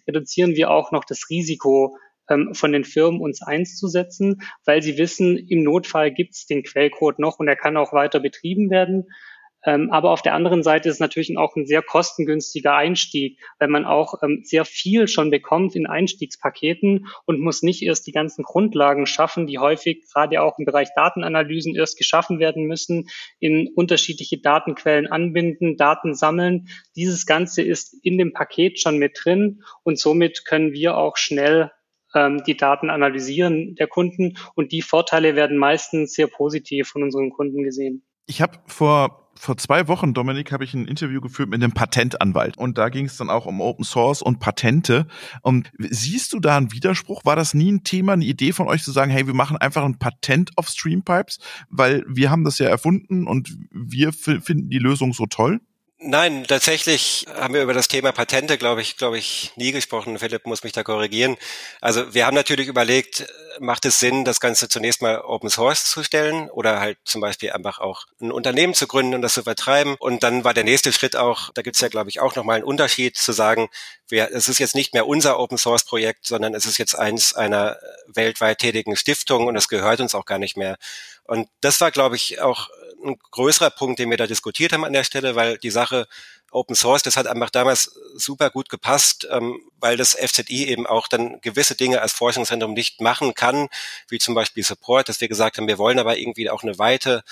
reduzieren 0.08 0.55
wir 0.55 0.70
auch 0.70 0.91
noch 0.91 1.05
das 1.05 1.29
Risiko, 1.29 1.98
von 2.27 2.72
den 2.72 2.84
Firmen 2.84 3.22
uns 3.22 3.41
einzusetzen, 3.41 4.41
weil 4.65 4.82
sie 4.82 4.98
wissen, 4.98 5.38
im 5.38 5.63
Notfall 5.63 6.12
gibt 6.12 6.34
es 6.36 6.46
den 6.46 6.63
Quellcode 6.63 7.20
noch 7.20 7.39
und 7.39 7.48
er 7.48 7.55
kann 7.55 7.77
auch 7.77 7.94
weiter 7.94 8.20
betrieben 8.20 8.70
werden. 8.70 9.05
Ähm, 9.65 9.91
aber 9.91 10.12
auf 10.12 10.22
der 10.22 10.36
anderen 10.36 10.62
Seite 10.62 10.89
ist 10.89 11.00
natürlich 11.00 11.36
auch 11.38 11.55
ein 11.55 11.65
sehr 11.65 11.82
kostengünstiger 11.82 12.75
Einstieg, 12.75 13.39
weil 13.58 13.67
man 13.67 13.86
auch 13.86 14.22
ähm, 14.22 14.41
sehr 14.44 14.63
viel 14.63 15.08
schon 15.08 15.32
bekommt 15.32 15.75
in 15.75 15.88
Einstiegspaketen 15.88 17.08
und 17.25 17.39
muss 17.39 17.63
nicht 17.63 17.82
erst 17.82 18.05
die 18.05 18.12
ganzen 18.12 18.44
Grundlagen 18.44 19.08
schaffen, 19.08 19.48
die 19.48 19.58
häufig 19.58 20.05
gerade 20.13 20.41
auch 20.41 20.60
im 20.60 20.65
Bereich 20.65 20.89
Datenanalysen 20.96 21.75
erst 21.75 21.98
geschaffen 21.98 22.39
werden 22.39 22.65
müssen, 22.65 23.10
in 23.39 23.70
unterschiedliche 23.75 24.38
Datenquellen 24.38 25.08
anbinden, 25.08 25.77
Daten 25.77 26.13
sammeln. 26.13 26.67
Dieses 26.96 27.25
Ganze 27.25 27.63
ist 27.63 27.96
in 28.03 28.20
dem 28.20 28.34
Paket 28.34 28.79
schon 28.79 29.00
mit 29.00 29.20
drin 29.24 29.63
und 29.84 29.98
somit 29.98 30.46
können 30.46 30.74
wir 30.74 30.96
auch 30.96 31.17
schnell 31.17 31.72
ähm, 32.15 32.43
die 32.43 32.57
Daten 32.57 32.89
analysieren 32.89 33.75
der 33.75 33.88
Kunden 33.88 34.38
und 34.55 34.72
die 34.72 34.81
Vorteile 34.81 35.36
werden 35.36 35.57
meistens 35.57 36.13
sehr 36.13 36.27
positiv 36.27 36.88
von 36.88 37.03
unseren 37.03 37.29
Kunden 37.29 37.63
gesehen. 37.63 38.03
Ich 38.27 38.41
habe 38.41 38.57
vor 38.65 39.25
vor 39.38 39.57
zwei 39.57 39.88
Wochen, 39.88 40.13
Dominik, 40.13 40.51
habe 40.51 40.63
ich 40.63 40.74
ein 40.74 40.88
Interview 40.88 41.19
geführt 41.19 41.50
mit 41.50 41.62
einem 41.62 41.74
Patentanwalt. 41.74 42.57
Und 42.57 42.77
da 42.77 42.89
ging 42.89 43.05
es 43.05 43.17
dann 43.17 43.29
auch 43.29 43.45
um 43.45 43.62
Open 43.62 43.84
Source 43.84 44.22
und 44.22 44.39
Patente. 44.39 45.07
Und 45.41 45.72
siehst 45.77 46.34
du 46.34 46.39
da 46.39 46.57
einen 46.57 46.72
Widerspruch? 46.72 47.25
War 47.25 47.36
das 47.36 47.53
nie 47.53 47.72
ein 47.72 47.84
Thema, 47.84 48.13
eine 48.13 48.25
Idee 48.25 48.53
von 48.53 48.67
euch 48.67 48.84
zu 48.84 48.91
sagen, 48.91 49.12
hey, 49.12 49.27
wir 49.27 49.34
machen 49.34 49.57
einfach 49.57 49.84
ein 49.84 50.00
Patent 50.00 50.51
auf 50.55 50.69
Streampipes, 50.69 51.39
weil 51.69 52.03
wir 52.07 52.31
haben 52.31 52.45
das 52.45 52.60
ja 52.60 52.67
erfunden 52.67 53.27
und 53.27 53.57
wir 53.72 54.13
finden 54.13 54.69
die 54.69 54.79
Lösung 54.79 55.13
so 55.13 55.25
toll? 55.25 55.60
Nein, 55.97 56.43
tatsächlich 56.45 57.25
haben 57.39 57.53
wir 57.53 57.63
über 57.63 57.73
das 57.73 57.87
Thema 57.87 58.11
Patente, 58.11 58.57
glaube 58.57 58.81
ich, 58.81 58.97
glaube 58.97 59.17
ich, 59.17 59.53
nie 59.55 59.71
gesprochen. 59.71 60.19
Philipp 60.19 60.45
muss 60.45 60.61
mich 60.63 60.73
da 60.73 60.83
korrigieren. 60.83 61.37
Also 61.79 62.13
wir 62.13 62.25
haben 62.25 62.35
natürlich 62.35 62.67
überlegt, 62.67 63.25
macht 63.59 63.85
es 63.85 64.01
Sinn, 64.01 64.25
das 64.25 64.41
Ganze 64.41 64.67
zunächst 64.67 65.01
mal 65.01 65.21
Open 65.21 65.49
Source 65.49 65.85
zu 65.85 66.03
stellen 66.03 66.49
oder 66.49 66.81
halt 66.81 66.97
zum 67.05 67.21
Beispiel 67.21 67.53
einfach 67.53 67.79
auch 67.79 68.05
ein 68.19 68.33
Unternehmen 68.33 68.73
zu 68.73 68.87
gründen 68.87 69.15
und 69.15 69.21
das 69.21 69.35
zu 69.35 69.43
vertreiben. 69.43 69.95
Und 69.97 70.21
dann 70.23 70.43
war 70.43 70.53
der 70.53 70.65
nächste 70.65 70.91
Schritt 70.91 71.15
auch, 71.15 71.49
da 71.53 71.61
gibt 71.61 71.77
es 71.77 71.81
ja, 71.81 71.87
glaube 71.87 72.09
ich, 72.09 72.19
auch 72.19 72.35
nochmal 72.35 72.57
einen 72.57 72.65
Unterschied 72.65 73.15
zu 73.15 73.31
sagen, 73.31 73.69
wir, 74.09 74.29
es 74.33 74.49
ist 74.49 74.59
jetzt 74.59 74.75
nicht 74.75 74.93
mehr 74.93 75.07
unser 75.07 75.39
Open 75.39 75.57
Source 75.57 75.85
Projekt, 75.85 76.27
sondern 76.27 76.53
es 76.55 76.65
ist 76.65 76.77
jetzt 76.77 76.95
eins 76.95 77.33
einer 77.33 77.77
weltweit 78.07 78.59
tätigen 78.59 78.97
Stiftung 78.97 79.47
und 79.47 79.55
es 79.55 79.69
gehört 79.69 80.01
uns 80.01 80.13
auch 80.13 80.25
gar 80.25 80.39
nicht 80.39 80.58
mehr. 80.58 80.75
Und 81.23 81.47
das 81.62 81.79
war, 81.79 81.91
glaube 81.91 82.17
ich, 82.17 82.41
auch 82.41 82.69
ein 83.06 83.18
größerer 83.32 83.70
Punkt, 83.70 84.00
den 84.00 84.10
wir 84.10 84.18
da 84.18 84.28
diskutiert 84.28 84.74
haben 84.74 84.84
an 84.84 84.94
der 84.94 85.04
Stelle, 85.04 85.36
weil 85.36 85.58
die 85.58 85.70
Sache 85.70 86.08
Open 86.52 86.76
Source, 86.76 87.04
das 87.04 87.18
hat 87.18 87.28
einfach 87.28 87.50
damals 87.50 88.00
super 88.15 88.50
gut 88.50 88.70
gepasst, 88.70 89.28
ähm, 89.30 89.60
weil 89.80 89.98
das 89.98 90.15
FZI 90.15 90.68
eben 90.68 90.88
auch 90.88 91.08
dann 91.08 91.41
gewisse 91.41 91.76
Dinge 91.76 92.02
als 92.02 92.13
Forschungszentrum 92.13 92.74
nicht 92.74 93.02
machen 93.02 93.34
kann, 93.34 93.68
wie 94.10 94.20
zum 94.20 94.36
Beispiel 94.36 94.63
Support, 94.63 95.10
dass 95.10 95.22
wir 95.22 95.28
gesagt 95.28 95.58
haben, 95.58 95.68
wir 95.68 95.78
wollen 95.78 96.00
aber 96.00 96.18
irgendwie 96.18 96.50
auch 96.50 96.63
eine 96.63 96.78
weite 96.80 97.24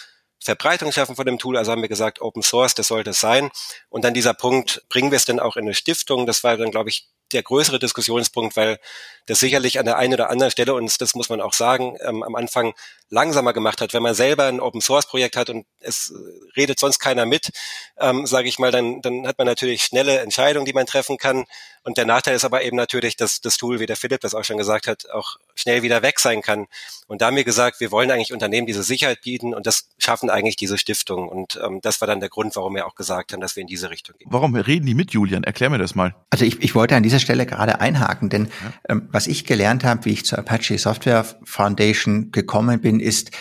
Verbreitung 0.44 0.92
schaffen 0.92 1.16
von 1.16 1.26
dem 1.26 1.40
Tool. 1.40 1.58
Also 1.58 1.72
haben 1.72 1.82
wir 1.82 1.90
gesagt, 1.90 2.22
Open 2.22 2.44
Source, 2.44 2.76
das 2.76 2.88
sollte 2.88 3.12
es 3.12 3.20
sein. 3.20 3.50
Und 3.90 4.04
dann 4.04 4.14
dieser 4.14 4.34
Punkt, 4.34 4.84
bringen 4.90 5.12
wir 5.12 5.16
es 5.16 5.26
denn 5.26 5.40
auch 5.40 5.56
in 5.56 5.64
eine 5.64 5.74
Stiftung? 5.74 6.26
Das 6.26 6.44
war 6.44 6.58
dann, 6.58 6.72
glaube 6.72 6.90
ich, 6.90 7.08
der 7.34 7.44
größere 7.44 7.80
Diskussionspunkt, 7.80 8.56
weil 8.56 8.80
das 9.26 9.40
sicherlich 9.40 9.80
an 9.80 9.86
der 9.86 9.98
einen 9.98 10.14
oder 10.14 10.30
anderen 10.30 10.52
Stelle 10.52 10.74
uns, 10.74 10.98
das 10.98 11.16
muss 11.16 11.30
man 11.30 11.42
auch 11.42 11.54
sagen, 11.54 11.98
ähm, 12.02 12.24
am 12.24 12.36
Anfang 12.36 12.74
langsamer 13.10 13.54
gemacht 13.54 13.82
hat. 13.82 13.94
Wenn 13.94 14.04
man 14.04 14.16
selber 14.16 14.46
ein 14.46 14.60
Open 14.60 14.82
Source 14.82 15.08
Projekt 15.08 15.38
hat 15.38 15.50
und 15.50 15.66
es 15.80 16.14
redet 16.56 16.80
sonst 16.80 17.00
keiner 17.00 17.26
mit, 17.26 17.52
ähm, 18.00 18.26
sage 18.26 18.48
ich 18.48 18.60
mal, 18.60 18.72
dann, 18.72 19.02
dann 19.02 19.28
hat 19.28 19.38
man 19.38 19.48
natürlich 19.48 19.84
schnelle 19.84 20.20
Entscheidungen, 20.20 20.66
die 20.66 20.74
man 20.74 20.86
treffen 20.86 21.18
kann. 21.18 21.46
Und 21.84 21.98
der 21.98 22.06
Nachteil 22.06 22.36
ist 22.36 22.46
aber 22.46 22.64
eben 22.64 22.78
natürlich, 22.78 23.18
dass 23.18 23.42
das 23.42 23.58
Tool, 23.58 23.82
wie 23.82 23.86
der 23.86 23.98
Philipp 23.98 24.22
das 24.22 24.34
auch 24.34 24.46
schon 24.46 24.58
gesagt 24.58 24.88
hat, 24.88 25.10
auch 25.10 25.36
schnell 25.54 25.84
wieder 25.84 26.02
weg 26.02 26.20
sein 26.20 26.42
kann. 26.42 26.68
Und 27.08 27.22
da 27.22 27.28
haben 27.28 27.36
wir 27.36 27.44
gesagt, 27.44 27.82
wir 27.82 27.92
wollen 27.92 28.10
eigentlich 28.10 28.32
Unternehmen 28.32 28.66
diese 28.66 28.84
Sicherheit 28.84 29.22
bieten 29.22 29.54
und 29.54 29.68
das 29.68 29.90
schaffen 29.98 30.30
eigentlich 30.30 30.56
diese 30.56 30.78
Stiftungen. 30.78 31.28
Und 31.28 31.60
ähm, 31.64 31.80
das 31.82 32.00
war 32.00 32.08
dann 32.08 32.22
der 32.22 32.30
Grund, 32.30 32.56
warum 32.56 32.76
wir 32.76 32.88
auch 32.88 32.96
gesagt 32.96 33.34
haben, 33.34 33.42
dass 33.42 33.58
wir 33.58 33.62
in 33.62 33.68
diese 33.68 33.90
Richtung 33.90 34.16
gehen. 34.18 34.30
Warum 34.32 34.56
reden 34.56 34.86
die 34.86 34.94
mit, 34.94 35.12
Julian? 35.12 35.44
Erklär 35.44 35.70
mir 35.70 35.78
das 35.78 35.94
mal. 35.94 36.16
Also 36.30 36.46
ich, 36.46 36.62
ich 36.62 36.74
wollte 36.74 36.96
an 36.96 37.04
dieser 37.04 37.20
Stelle 37.20 37.46
gerade 37.46 37.82
einhaken, 37.82 38.30
denn 38.30 38.46
ja. 38.46 38.74
ähm, 38.88 39.10
was 39.12 39.28
ich 39.28 39.46
gelernt 39.46 39.84
habe, 39.84 40.06
wie 40.06 40.14
ich 40.14 40.26
zur 40.26 40.40
Apache 40.40 40.78
Software 40.78 41.26
Foundation 41.44 42.32
gekommen 42.32 42.80
bin, 42.80 43.02
ist, 43.02 43.32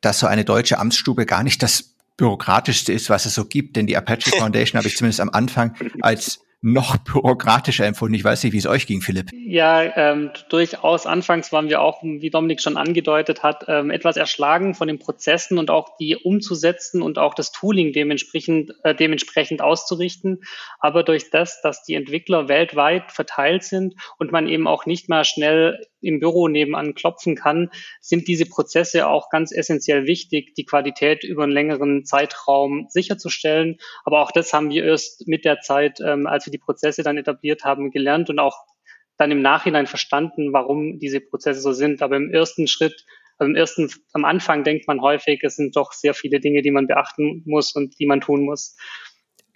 dass 0.00 0.20
so 0.20 0.28
eine 0.28 0.44
deutsche 0.44 0.78
Amtsstube 0.78 1.26
gar 1.26 1.42
nicht 1.42 1.62
das 1.62 1.96
bürokratischste 2.16 2.92
ist, 2.92 3.10
was 3.10 3.26
es 3.26 3.34
so 3.34 3.44
gibt. 3.44 3.74
Denn 3.74 3.88
die 3.88 3.96
Apache 3.96 4.30
Foundation 4.38 4.78
habe 4.78 4.86
ich 4.86 4.96
zumindest 4.96 5.20
am 5.20 5.30
Anfang 5.30 5.74
als 6.00 6.40
noch 6.62 6.96
bürokratischer 6.96 7.84
empfunden. 7.84 8.14
Ich 8.14 8.22
weiß 8.22 8.44
nicht, 8.44 8.52
wie 8.52 8.58
es 8.58 8.66
euch 8.66 8.86
ging, 8.86 9.02
Philipp. 9.02 9.30
Ja, 9.32 9.82
ähm, 9.96 10.30
durchaus. 10.48 11.06
Anfangs 11.06 11.50
waren 11.50 11.68
wir 11.68 11.82
auch, 11.82 12.02
wie 12.02 12.30
Dominik 12.30 12.60
schon 12.60 12.76
angedeutet 12.76 13.42
hat, 13.42 13.64
ähm, 13.66 13.90
etwas 13.90 14.16
erschlagen 14.16 14.74
von 14.74 14.86
den 14.86 15.00
Prozessen 15.00 15.58
und 15.58 15.70
auch 15.70 15.96
die 15.98 16.16
umzusetzen 16.16 17.02
und 17.02 17.18
auch 17.18 17.34
das 17.34 17.50
Tooling 17.50 17.92
dementsprechend, 17.92 18.72
äh, 18.84 18.94
dementsprechend 18.94 19.60
auszurichten. 19.60 20.42
Aber 20.78 21.02
durch 21.02 21.30
das, 21.30 21.60
dass 21.62 21.82
die 21.82 21.94
Entwickler 21.94 22.48
weltweit 22.48 23.10
verteilt 23.10 23.64
sind 23.64 23.94
und 24.18 24.30
man 24.30 24.48
eben 24.48 24.68
auch 24.68 24.86
nicht 24.86 25.08
mehr 25.08 25.24
schnell 25.24 25.80
im 26.02 26.20
Büro 26.20 26.48
nebenan 26.48 26.94
klopfen 26.94 27.36
kann, 27.36 27.70
sind 28.00 28.28
diese 28.28 28.46
Prozesse 28.46 29.06
auch 29.06 29.30
ganz 29.30 29.52
essentiell 29.52 30.06
wichtig, 30.06 30.54
die 30.54 30.64
Qualität 30.64 31.24
über 31.24 31.44
einen 31.44 31.52
längeren 31.52 32.04
Zeitraum 32.04 32.86
sicherzustellen. 32.88 33.78
Aber 34.04 34.20
auch 34.22 34.32
das 34.32 34.52
haben 34.52 34.70
wir 34.70 34.84
erst 34.84 35.26
mit 35.28 35.44
der 35.44 35.60
Zeit, 35.60 36.00
ähm, 36.00 36.26
als 36.26 36.46
wir 36.46 36.51
die 36.52 36.58
Prozesse 36.58 37.02
dann 37.02 37.18
etabliert 37.18 37.64
haben, 37.64 37.90
gelernt 37.90 38.30
und 38.30 38.38
auch 38.38 38.56
dann 39.18 39.30
im 39.30 39.42
Nachhinein 39.42 39.86
verstanden, 39.86 40.52
warum 40.52 40.98
diese 40.98 41.20
Prozesse 41.20 41.60
so 41.60 41.72
sind. 41.72 42.02
Aber 42.02 42.16
im 42.16 42.32
ersten 42.32 42.66
Schritt, 42.66 43.04
also 43.38 43.50
im 43.50 43.56
ersten, 43.56 43.90
am 44.12 44.24
Anfang 44.24 44.64
denkt 44.64 44.86
man 44.86 45.00
häufig, 45.00 45.40
es 45.42 45.56
sind 45.56 45.76
doch 45.76 45.92
sehr 45.92 46.14
viele 46.14 46.40
Dinge, 46.40 46.62
die 46.62 46.70
man 46.70 46.86
beachten 46.86 47.42
muss 47.46 47.74
und 47.74 47.98
die 47.98 48.06
man 48.06 48.20
tun 48.20 48.44
muss. 48.44 48.76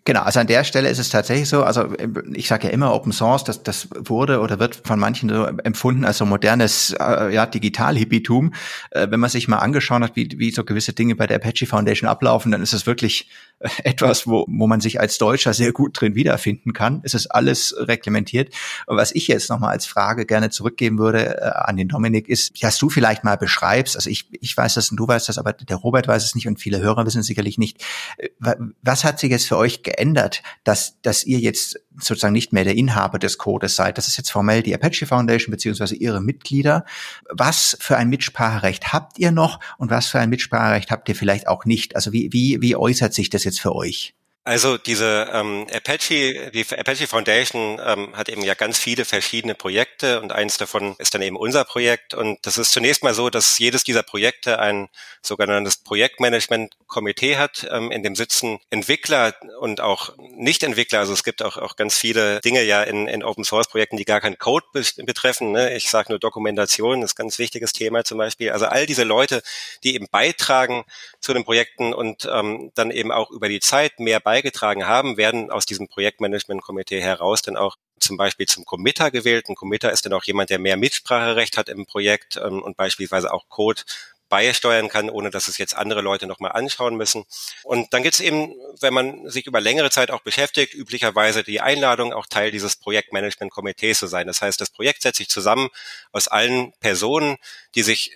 Genau, 0.07 0.23
also 0.23 0.39
an 0.39 0.47
der 0.47 0.63
Stelle 0.63 0.89
ist 0.89 1.01
es 1.01 1.09
tatsächlich 1.09 1.49
so, 1.49 1.65
also 1.65 1.93
ich 2.33 2.47
sage 2.47 2.69
ja 2.69 2.73
immer 2.73 2.95
Open 2.95 3.11
Source, 3.11 3.43
das, 3.43 3.65
das 3.65 3.89
wurde 3.93 4.39
oder 4.39 4.61
wird 4.61 4.77
von 4.77 5.01
manchen 5.01 5.29
so 5.29 5.47
empfunden 5.65 6.05
als 6.05 6.19
so 6.19 6.25
modernes 6.25 6.95
äh, 7.01 7.35
ja, 7.35 7.45
Digital-Hippitum. 7.45 8.55
Äh, 8.93 9.09
wenn 9.11 9.19
man 9.19 9.31
sich 9.31 9.49
mal 9.49 9.59
angeschaut 9.59 10.03
hat, 10.03 10.15
wie, 10.15 10.29
wie 10.37 10.53
so 10.53 10.63
gewisse 10.63 10.93
Dinge 10.93 11.17
bei 11.17 11.27
der 11.27 11.39
Apache 11.39 11.67
Foundation 11.67 12.09
ablaufen, 12.09 12.53
dann 12.53 12.63
ist 12.63 12.73
es 12.73 12.87
wirklich 12.87 13.29
etwas, 13.85 14.27
wo, 14.27 14.45
wo 14.49 14.67
man 14.67 14.81
sich 14.81 15.01
als 15.01 15.19
Deutscher 15.19 15.55
sehr 15.55 15.73
gut 15.73 16.01
drin 16.01 16.15
wiederfinden 16.15 16.73
kann. 16.73 17.01
Es 17.05 17.15
ist 17.15 17.27
alles 17.29 17.75
reglementiert. 17.77 18.55
Und 18.87 18.97
was 18.97 19.15
ich 19.15 19.29
jetzt 19.29 19.51
nochmal 19.51 19.73
als 19.73 19.87
Frage 19.87 20.27
gerne 20.27 20.51
zurückgeben 20.51 20.99
würde 20.99 21.39
äh, 21.41 21.51
an 21.55 21.77
den 21.77 21.89
Dominik 21.89 22.29
ist, 22.29 22.63
dass 22.63 22.79
du 22.79 22.91
vielleicht 22.91 23.25
mal 23.25 23.37
beschreibst, 23.37 23.97
also 23.97 24.11
ich, 24.11 24.29
ich 24.41 24.57
weiß 24.57 24.75
das 24.75 24.91
und 24.91 24.97
du 24.97 25.07
weißt 25.07 25.29
das, 25.29 25.39
aber 25.39 25.53
der 25.53 25.77
Robert 25.77 26.09
weiß 26.09 26.25
es 26.25 26.35
nicht 26.35 26.49
und 26.49 26.59
viele 26.61 26.81
Hörer 26.81 27.07
wissen 27.07 27.21
es 27.21 27.27
sicherlich 27.27 27.59
nicht. 27.59 27.85
Äh, 28.19 28.57
was 28.83 29.05
hat 29.05 29.19
sich 29.19 29.31
jetzt 29.31 29.47
für 29.47 29.57
euch 29.57 29.83
geändert? 29.83 30.07
geändert, 30.17 30.43
dass, 30.65 31.01
dass 31.03 31.25
ihr 31.25 31.39
jetzt 31.39 31.81
sozusagen 31.99 32.33
nicht 32.33 32.53
mehr 32.53 32.65
der 32.65 32.77
Inhaber 32.77 33.19
des 33.19 33.39
Codes 33.39 33.77
seid. 33.77 33.99
Das 33.99 34.09
ist 34.09 34.17
jetzt 34.17 34.31
formell 34.31 34.63
die 34.63 34.75
Apache 34.75 35.07
Foundation 35.07 35.51
beziehungsweise 35.51 35.95
ihre 35.95 36.21
Mitglieder. 36.21 36.85
Was 37.31 37.77
für 37.81 37.97
ein 37.97 38.09
Mitspracherecht 38.09 38.93
habt 38.93 39.19
ihr 39.19 39.33
noch 39.33 39.61
und 39.79 39.91
was 39.91 40.09
für 40.09 40.19
ein 40.19 40.31
Mitspracherecht 40.31 40.91
habt 40.91 41.09
ihr 41.09 41.17
vielleicht 41.17 41.49
auch 41.49 41.65
nicht? 41.65 41.97
Also 41.97 42.13
wie, 42.13 42.33
wie, 42.33 42.61
wie 42.61 42.77
äußert 42.77 43.15
sich 43.15 43.31
das 43.31 43.45
jetzt 43.45 43.61
für 43.61 43.75
euch? 43.75 44.15
Also 44.47 44.79
diese 44.79 45.29
ähm, 45.33 45.67
Apache, 45.75 46.53
die 46.53 46.65
Apache 46.79 47.09
Foundation 47.09 47.81
ähm, 47.85 48.17
hat 48.17 48.29
eben 48.29 48.45
ja 48.45 48.55
ganz 48.55 48.79
viele 48.79 49.05
verschiedene 49.05 49.57
Projekte 49.57 50.21
und 50.21 50.31
eins 50.31 50.57
davon 50.57 50.95
ist 50.99 51.13
dann 51.15 51.23
eben 51.23 51.35
unser 51.35 51.65
Projekt. 51.65 52.15
Und 52.15 52.39
das 52.47 52.57
ist 52.57 52.71
zunächst 52.71 53.03
mal 53.03 53.13
so, 53.13 53.29
dass 53.29 53.59
jedes 53.59 53.83
dieser 53.83 54.05
Projekte 54.05 54.61
ein 54.61 54.87
sogenanntes 55.21 55.79
Projektmanagement-Komitee 55.79 57.39
hat, 57.39 57.67
ähm, 57.73 57.91
in 57.91 58.05
dem 58.05 58.15
sitzen 58.15 58.61
Entwickler 58.71 59.35
und 59.59 59.81
auch 59.81 60.17
Nicht-Entwickler. 60.17 61.01
Also 61.01 61.13
es 61.13 61.25
gibt 61.25 61.43
auch, 61.43 61.57
auch 61.57 61.75
ganz 61.75 61.97
viele 61.97 62.41
Dinge 62.41 62.63
ja 62.63 62.85
in, 62.85 63.09
in 63.09 63.25
Open-Source-Projekten, 63.25 63.97
die 63.97 64.05
gar 64.05 64.21
keinen 64.21 64.39
Code 64.39 64.67
betreffen. 64.73 65.51
Ne? 65.51 65.75
Ich 65.75 65.91
sage 65.91 66.13
nur 66.13 66.21
Dokumentation, 66.21 67.03
ist 67.03 67.15
ein 67.15 67.25
ganz 67.25 67.41
wichtiges 67.41 67.73
Thema 67.73 68.05
zum 68.05 68.19
Beispiel. 68.19 68.53
Also 68.53 68.67
all 68.67 68.87
diese 68.87 69.03
Leute, 69.03 69.43
die 69.83 69.97
eben 69.97 70.07
beitragen 70.09 70.85
zu 71.19 71.35
den 71.35 71.45
Projekten 71.45 71.93
und 71.93 72.29
ähm, 72.33 72.71
dann 72.77 72.93
eben 72.93 73.11
auch 73.11 73.33
über 73.33 73.49
die 73.49 73.59
Zeit 73.59 73.99
mehr 73.99 74.21
beitragen, 74.21 74.36
beigetragen 74.37 74.87
haben, 74.87 75.17
werden 75.17 75.51
aus 75.51 75.65
diesem 75.65 75.89
Projektmanagement-Komitee 75.89 77.01
heraus 77.01 77.41
dann 77.43 77.57
auch 77.57 77.77
zum 77.99 78.19
Beispiel 78.19 78.47
zum 78.47 78.65
Committer 78.67 79.11
gewählt. 79.11 79.49
Ein 79.49 79.55
Committer 79.55 79.91
ist 79.91 80.05
dann 80.05 80.13
auch 80.13 80.25
jemand, 80.25 80.51
der 80.51 80.59
mehr 80.59 80.77
Mitspracherecht 80.77 81.57
hat 81.57 81.71
im 81.71 81.87
Projekt 81.87 82.37
ähm, 82.37 82.63
und 82.63 82.77
beispielsweise 82.77 83.33
auch 83.33 83.49
Code 83.49 83.83
beisteuern 84.29 84.89
kann, 84.89 85.09
ohne 85.09 85.31
dass 85.31 85.49
es 85.49 85.57
jetzt 85.57 85.75
andere 85.75 86.03
Leute 86.03 86.27
nochmal 86.27 86.53
anschauen 86.53 86.97
müssen. 86.97 87.25
Und 87.63 87.95
dann 87.95 88.03
gibt 88.03 88.17
es 88.17 88.21
eben, 88.21 88.55
wenn 88.81 88.93
man 88.93 89.31
sich 89.31 89.47
über 89.47 89.61
längere 89.61 89.91
Zeit 89.91 90.11
auch 90.11 90.21
beschäftigt, 90.21 90.75
üblicherweise 90.75 91.45
die 91.45 91.61
Einladung, 91.61 92.13
auch 92.13 92.27
Teil 92.27 92.51
dieses 92.51 92.77
Projektmanagement-Komitees 92.77 94.01
zu 94.01 94.07
sein. 94.07 94.27
Das 94.27 94.43
heißt, 94.43 94.61
das 94.61 94.71
Projekt 94.71 95.03
setzt 95.03 95.19
sich 95.19 95.29
zusammen 95.29 95.69
aus 96.13 96.29
allen 96.29 96.73
Personen, 96.81 97.37
die 97.75 97.83
sich 97.83 98.13
äh, 98.13 98.15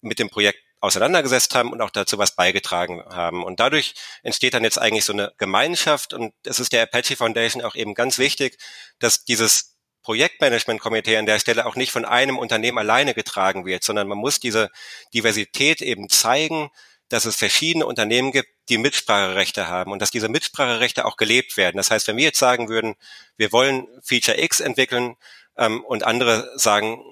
mit 0.00 0.18
dem 0.18 0.30
Projekt 0.30 0.60
auseinandergesetzt 0.80 1.54
haben 1.54 1.72
und 1.72 1.80
auch 1.80 1.90
dazu 1.90 2.18
was 2.18 2.34
beigetragen 2.34 3.02
haben. 3.10 3.44
Und 3.44 3.60
dadurch 3.60 3.94
entsteht 4.22 4.54
dann 4.54 4.64
jetzt 4.64 4.78
eigentlich 4.78 5.04
so 5.04 5.12
eine 5.12 5.32
Gemeinschaft 5.38 6.12
und 6.14 6.32
es 6.44 6.58
ist 6.58 6.72
der 6.72 6.82
Apache 6.82 7.16
Foundation 7.16 7.62
auch 7.62 7.74
eben 7.74 7.94
ganz 7.94 8.18
wichtig, 8.18 8.58
dass 8.98 9.24
dieses 9.24 9.76
Projektmanagement-Komitee 10.02 11.18
an 11.18 11.26
der 11.26 11.38
Stelle 11.38 11.66
auch 11.66 11.76
nicht 11.76 11.92
von 11.92 12.04
einem 12.04 12.38
Unternehmen 12.38 12.78
alleine 12.78 13.14
getragen 13.14 13.66
wird, 13.66 13.84
sondern 13.84 14.08
man 14.08 14.18
muss 14.18 14.40
diese 14.40 14.70
Diversität 15.12 15.82
eben 15.82 16.08
zeigen, 16.08 16.70
dass 17.10 17.26
es 17.26 17.36
verschiedene 17.36 17.84
Unternehmen 17.86 18.32
gibt, 18.32 18.48
die 18.68 18.78
Mitspracherechte 18.78 19.66
haben 19.66 19.92
und 19.92 20.00
dass 20.00 20.10
diese 20.10 20.28
Mitspracherechte 20.28 21.04
auch 21.04 21.16
gelebt 21.16 21.56
werden. 21.56 21.76
Das 21.76 21.90
heißt, 21.90 22.06
wenn 22.06 22.16
wir 22.16 22.24
jetzt 22.24 22.38
sagen 22.38 22.68
würden, 22.68 22.94
wir 23.36 23.52
wollen 23.52 23.88
Feature 24.02 24.40
X 24.40 24.60
entwickeln 24.60 25.16
ähm, 25.58 25.84
und 25.84 26.04
andere 26.04 26.50
sagen, 26.56 27.02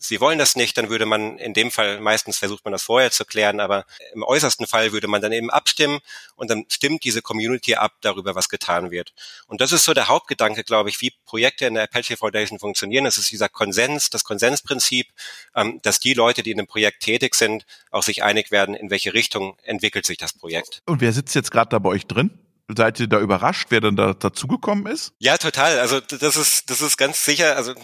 sie 0.00 0.20
wollen 0.20 0.38
das 0.38 0.56
nicht, 0.56 0.76
dann 0.76 0.88
würde 0.88 1.06
man 1.06 1.38
in 1.38 1.54
dem 1.54 1.70
Fall, 1.70 2.00
meistens 2.00 2.38
versucht 2.38 2.64
man 2.64 2.72
das 2.72 2.82
vorher 2.82 3.10
zu 3.10 3.24
klären, 3.24 3.60
aber 3.60 3.84
im 4.14 4.22
äußersten 4.22 4.66
Fall 4.66 4.92
würde 4.92 5.06
man 5.06 5.20
dann 5.20 5.30
eben 5.30 5.50
abstimmen 5.50 6.00
und 6.34 6.50
dann 6.50 6.64
stimmt 6.68 7.04
diese 7.04 7.22
Community 7.22 7.74
ab 7.74 7.92
darüber, 8.00 8.34
was 8.34 8.48
getan 8.48 8.90
wird. 8.90 9.12
Und 9.46 9.60
das 9.60 9.72
ist 9.72 9.84
so 9.84 9.94
der 9.94 10.08
Hauptgedanke, 10.08 10.64
glaube 10.64 10.88
ich, 10.88 11.00
wie 11.00 11.12
Projekte 11.24 11.66
in 11.66 11.74
der 11.74 11.84
Apache 11.84 12.16
Foundation 12.16 12.58
funktionieren. 12.58 13.06
Es 13.06 13.18
ist 13.18 13.30
dieser 13.30 13.48
Konsens, 13.48 14.10
das 14.10 14.24
Konsensprinzip, 14.24 15.08
ähm, 15.54 15.80
dass 15.82 16.00
die 16.00 16.14
Leute, 16.14 16.42
die 16.42 16.50
in 16.50 16.58
einem 16.58 16.66
Projekt 16.66 17.02
tätig 17.02 17.34
sind, 17.34 17.66
auch 17.90 18.02
sich 18.02 18.22
einig 18.22 18.50
werden, 18.50 18.74
in 18.74 18.90
welche 18.90 19.12
Richtung 19.12 19.56
entwickelt 19.62 20.06
sich 20.06 20.16
das 20.16 20.32
Projekt. 20.32 20.82
Und 20.86 21.00
wer 21.00 21.12
sitzt 21.12 21.34
jetzt 21.34 21.50
gerade 21.50 21.68
da 21.68 21.78
bei 21.78 21.90
euch 21.90 22.06
drin? 22.06 22.38
Seid 22.76 23.00
ihr 23.00 23.06
da 23.06 23.18
überrascht, 23.18 23.66
wer 23.70 23.80
denn 23.80 23.96
da 23.96 24.14
dazugekommen 24.14 24.86
ist? 24.86 25.12
Ja, 25.18 25.38
total. 25.38 25.78
Also 25.78 26.00
das 26.00 26.36
ist 26.36 26.70
das 26.70 26.80
ist 26.80 26.96
ganz 26.96 27.24
sicher. 27.24 27.56
Also 27.56 27.74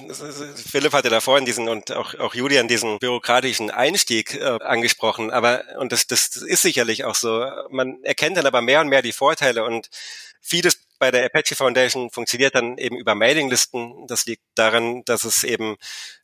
Philipp 0.54 0.92
hatte 0.92 1.08
da 1.08 1.20
vorhin 1.20 1.44
diesen 1.44 1.68
und 1.68 1.92
auch 1.92 2.14
auch 2.18 2.34
Julian 2.34 2.68
diesen 2.68 2.98
bürokratischen 2.98 3.70
Einstieg 3.70 4.34
äh, 4.34 4.58
angesprochen. 4.62 5.30
Aber 5.30 5.62
und 5.78 5.92
das 5.92 6.06
das 6.06 6.36
ist 6.36 6.62
sicherlich 6.62 7.04
auch 7.04 7.14
so. 7.14 7.46
Man 7.70 8.02
erkennt 8.02 8.36
dann 8.36 8.46
aber 8.46 8.62
mehr 8.62 8.80
und 8.80 8.88
mehr 8.88 9.02
die 9.02 9.12
Vorteile 9.12 9.64
und 9.64 9.88
vieles 10.40 10.86
bei 10.98 11.10
der 11.10 11.26
Apache 11.26 11.54
Foundation 11.54 12.10
funktioniert 12.10 12.54
dann 12.54 12.78
eben 12.78 12.96
über 12.96 13.14
Mailinglisten. 13.14 14.06
Das 14.06 14.26
liegt 14.26 14.42
daran, 14.54 15.04
dass 15.04 15.24
es 15.24 15.44
eben 15.44 15.76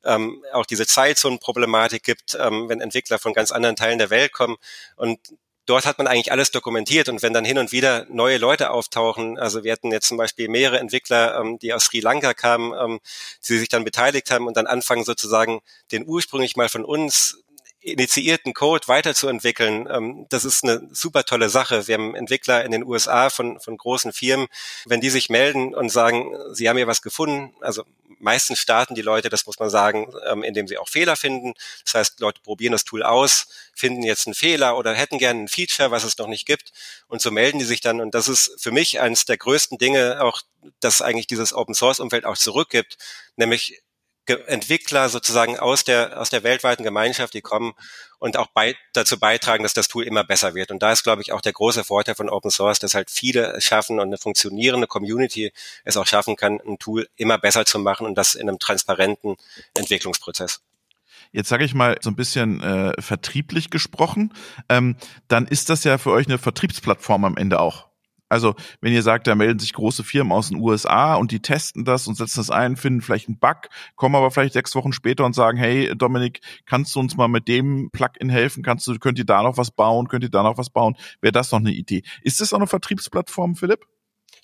ähm, 0.05 0.43
auch 0.53 0.67
diese 0.67 0.87
Zeitzonen-Problematik 0.87 2.03
gibt, 2.03 2.37
ähm, 2.41 2.69
wenn 2.69 2.81
Entwickler 2.81 3.19
von 3.19 3.35
ganz 3.35 3.53
anderen 3.53 3.77
Teilen 3.77 3.99
der 3.99 4.11
Welt 4.11 4.33
kommen. 4.33 4.57
Und 4.97 5.19
dort 5.67 5.87
hat 5.87 5.99
man 5.99 6.07
eigentlich 6.07 6.33
alles 6.33 6.51
dokumentiert 6.51 7.09
und 7.09 7.23
wenn 7.23 7.33
dann 7.33 7.45
hin 7.45 7.59
und 7.59 7.73
wieder 7.73 8.07
neue 8.09 8.39
Leute 8.39 8.71
auftauchen, 8.71 9.39
also 9.39 9.65
wir 9.65 9.73
hatten 9.73 9.93
jetzt 9.93 10.09
zum 10.09 10.17
Beispiel 10.17 10.49
mehrere 10.49 10.79
Entwickler, 10.79 11.39
ähm, 11.41 11.59
die 11.59 11.73
aus 11.73 11.85
Sri 11.85 12.01
Lanka 12.01 12.35
kamen, 12.35 12.73
ähm, 12.79 13.01
die 13.49 13.59
sich 13.59 13.69
dann 13.69 13.85
beteiligt 13.85 14.31
haben 14.31 14.47
und 14.47 14.57
dann 14.57 14.67
anfangen 14.67 15.05
sozusagen 15.05 15.61
den 15.93 16.07
ursprünglich 16.07 16.57
mal 16.57 16.69
von 16.69 16.85
uns 16.85 17.43
initiierten 17.83 18.55
Code 18.55 18.87
weiterzuentwickeln. 18.89 19.89
Ähm, 19.91 20.27
das 20.29 20.45
ist 20.45 20.65
eine 20.65 20.89
super 20.93 21.25
tolle 21.25 21.49
Sache. 21.49 21.89
Wir 21.89 21.97
haben 21.97 22.15
Entwickler 22.15 22.65
in 22.65 22.71
den 22.71 22.85
USA 22.85 23.29
von, 23.29 23.61
von 23.61 23.77
großen 23.77 24.13
Firmen. 24.13 24.47
Wenn 24.87 25.01
die 25.01 25.11
sich 25.11 25.29
melden 25.29 25.75
und 25.75 25.91
sagen, 25.91 26.33
sie 26.53 26.69
haben 26.69 26.77
hier 26.77 26.87
was 26.87 27.03
gefunden, 27.03 27.55
also 27.61 27.85
meistens 28.23 28.61
starten 28.61 28.95
die 28.95 29.03
Leute, 29.03 29.29
das 29.29 29.47
muss 29.47 29.59
man 29.59 29.69
sagen, 29.69 30.13
ähm, 30.31 30.45
indem 30.45 30.69
sie 30.69 30.79
auch 30.79 30.89
Fehler 30.89 31.17
finden. 31.17 31.55
Das 31.85 31.95
heißt, 31.95 32.21
Leute 32.21 32.41
probieren 32.41 32.73
das 32.73 32.85
Tool 32.85 33.03
aus, 33.03 33.49
finden 33.75 34.03
jetzt 34.05 34.27
einen 34.27 34.35
Fehler 34.35 34.79
oder 34.79 34.95
hätten 34.95 35.19
gerne 35.19 35.41
ein 35.41 35.49
Feature, 35.49 35.91
was 35.91 36.05
es 36.05 36.17
noch 36.19 36.29
nicht 36.29 36.47
gibt. 36.47 36.73
Und 37.09 37.21
so 37.21 37.31
melden 37.31 37.59
die 37.59 37.65
sich 37.65 37.81
dann. 37.81 38.01
Und 38.01 38.15
das 38.15 38.29
ist 38.29 38.57
für 38.61 38.71
mich 38.71 39.01
eines 39.01 39.25
der 39.25 39.37
größten 39.37 39.77
Dinge, 39.77 40.23
auch 40.23 40.41
dass 40.79 41.03
eigentlich 41.03 41.27
dieses 41.27 41.53
Open 41.53 41.75
Source 41.75 41.99
Umfeld 41.99 42.25
auch 42.25 42.39
zurückgibt, 42.39 42.97
nämlich 43.37 43.83
Entwickler 44.27 45.09
sozusagen 45.09 45.59
aus 45.59 45.85
der, 45.85 46.21
aus 46.21 46.31
der 46.31 46.45
weltweiten 46.45 46.85
Gemeinschaft, 46.85 47.35
die 47.35 47.41
kommen 47.41 47.75
und 48.19 48.37
auch 48.37 48.47
bei, 48.49 48.77
dazu 48.93 49.19
beitragen, 49.19 49.65
dass 49.65 49.75
das 49.75 49.89
Tool 49.89 50.05
immer 50.05 50.23
besser 50.23 50.55
wird. 50.55 50.71
Und 50.71 50.83
da 50.83 50.93
ist, 50.93 51.03
glaube 51.03 51.23
ich, 51.23 51.33
auch 51.33 51.41
der 51.41 51.53
große 51.53 51.83
Vorteil 51.83 52.15
von 52.15 52.29
Open 52.29 52.51
Source, 52.51 52.79
dass 52.79 52.95
halt 52.95 53.11
viele 53.11 53.53
es 53.53 53.65
schaffen 53.65 53.99
und 53.99 54.07
eine 54.07 54.19
funktionierende 54.19 54.87
Community 54.87 55.53
es 55.85 55.97
auch 55.97 56.07
schaffen 56.07 56.37
kann, 56.37 56.61
ein 56.65 56.79
Tool 56.79 57.09
immer 57.17 57.39
besser 57.39 57.65
zu 57.65 57.79
machen 57.81 58.07
und 58.07 58.15
das 58.15 58.35
in 58.35 58.49
einem 58.49 58.61
transparenten 58.61 59.37
Entwicklungsprozess. 59.77 60.61
Jetzt 61.33 61.49
sage 61.49 61.65
ich 61.65 61.75
mal 61.75 61.97
so 62.01 62.11
ein 62.11 62.17
bisschen 62.17 62.61
äh, 62.61 63.01
vertrieblich 63.01 63.71
gesprochen, 63.71 64.35
ähm, 64.69 64.97
dann 65.29 65.47
ist 65.47 65.71
das 65.71 65.83
ja 65.83 65.99
für 65.99 66.11
euch 66.11 66.27
eine 66.27 66.39
Vertriebsplattform 66.39 67.25
am 67.25 67.37
Ende 67.37 67.59
auch. 67.59 67.92
Also, 68.33 68.55
wenn 68.81 68.95
ihr 68.95 69.03
sagt, 69.03 69.27
da 69.27 69.35
melden 69.35 69.59
sich 69.59 69.75
große 69.75 70.05
Firmen 70.05 70.33
aus 70.33 70.49
den 70.49 70.59
USA 70.59 71.17
und 71.17 71.33
die 71.33 71.41
testen 71.41 71.85
das 71.85 72.09
und 72.09 72.17
setzen 72.17 72.41
das 72.41 72.49
ein, 72.49 72.77
finden 72.77 73.03
vielleicht 73.03 73.29
einen 73.29 73.39
Bug, 73.39 73.69
kommen 73.95 74.15
aber 74.15 74.31
vielleicht 74.31 74.55
sechs 74.55 74.75
Wochen 74.75 74.95
später 74.95 75.27
und 75.27 75.35
sagen, 75.35 75.59
hey, 75.59 75.93
Dominik, 75.95 76.41
kannst 76.65 76.95
du 76.95 77.01
uns 77.01 77.15
mal 77.15 77.29
mit 77.29 77.47
dem 77.47 77.91
Plugin 77.93 78.31
helfen? 78.31 78.63
Kannst 78.63 78.87
du, 78.87 78.99
könnt 78.99 79.19
ihr 79.19 79.27
da 79.27 79.43
noch 79.43 79.59
was 79.59 79.71
bauen? 79.71 80.09
Könnt 80.09 80.25
ihr 80.25 80.31
da 80.31 80.43
noch 80.43 80.57
was 80.57 80.71
bauen? 80.71 80.97
Wäre 81.21 81.33
das 81.33 81.53
noch 81.53 81.59
eine 81.59 81.73
Idee? 81.73 82.05
Ist 82.23 82.41
das 82.41 82.55
auch 82.55 82.59
eine 82.59 82.67
Vertriebsplattform, 82.67 83.55
Philipp? 83.55 83.85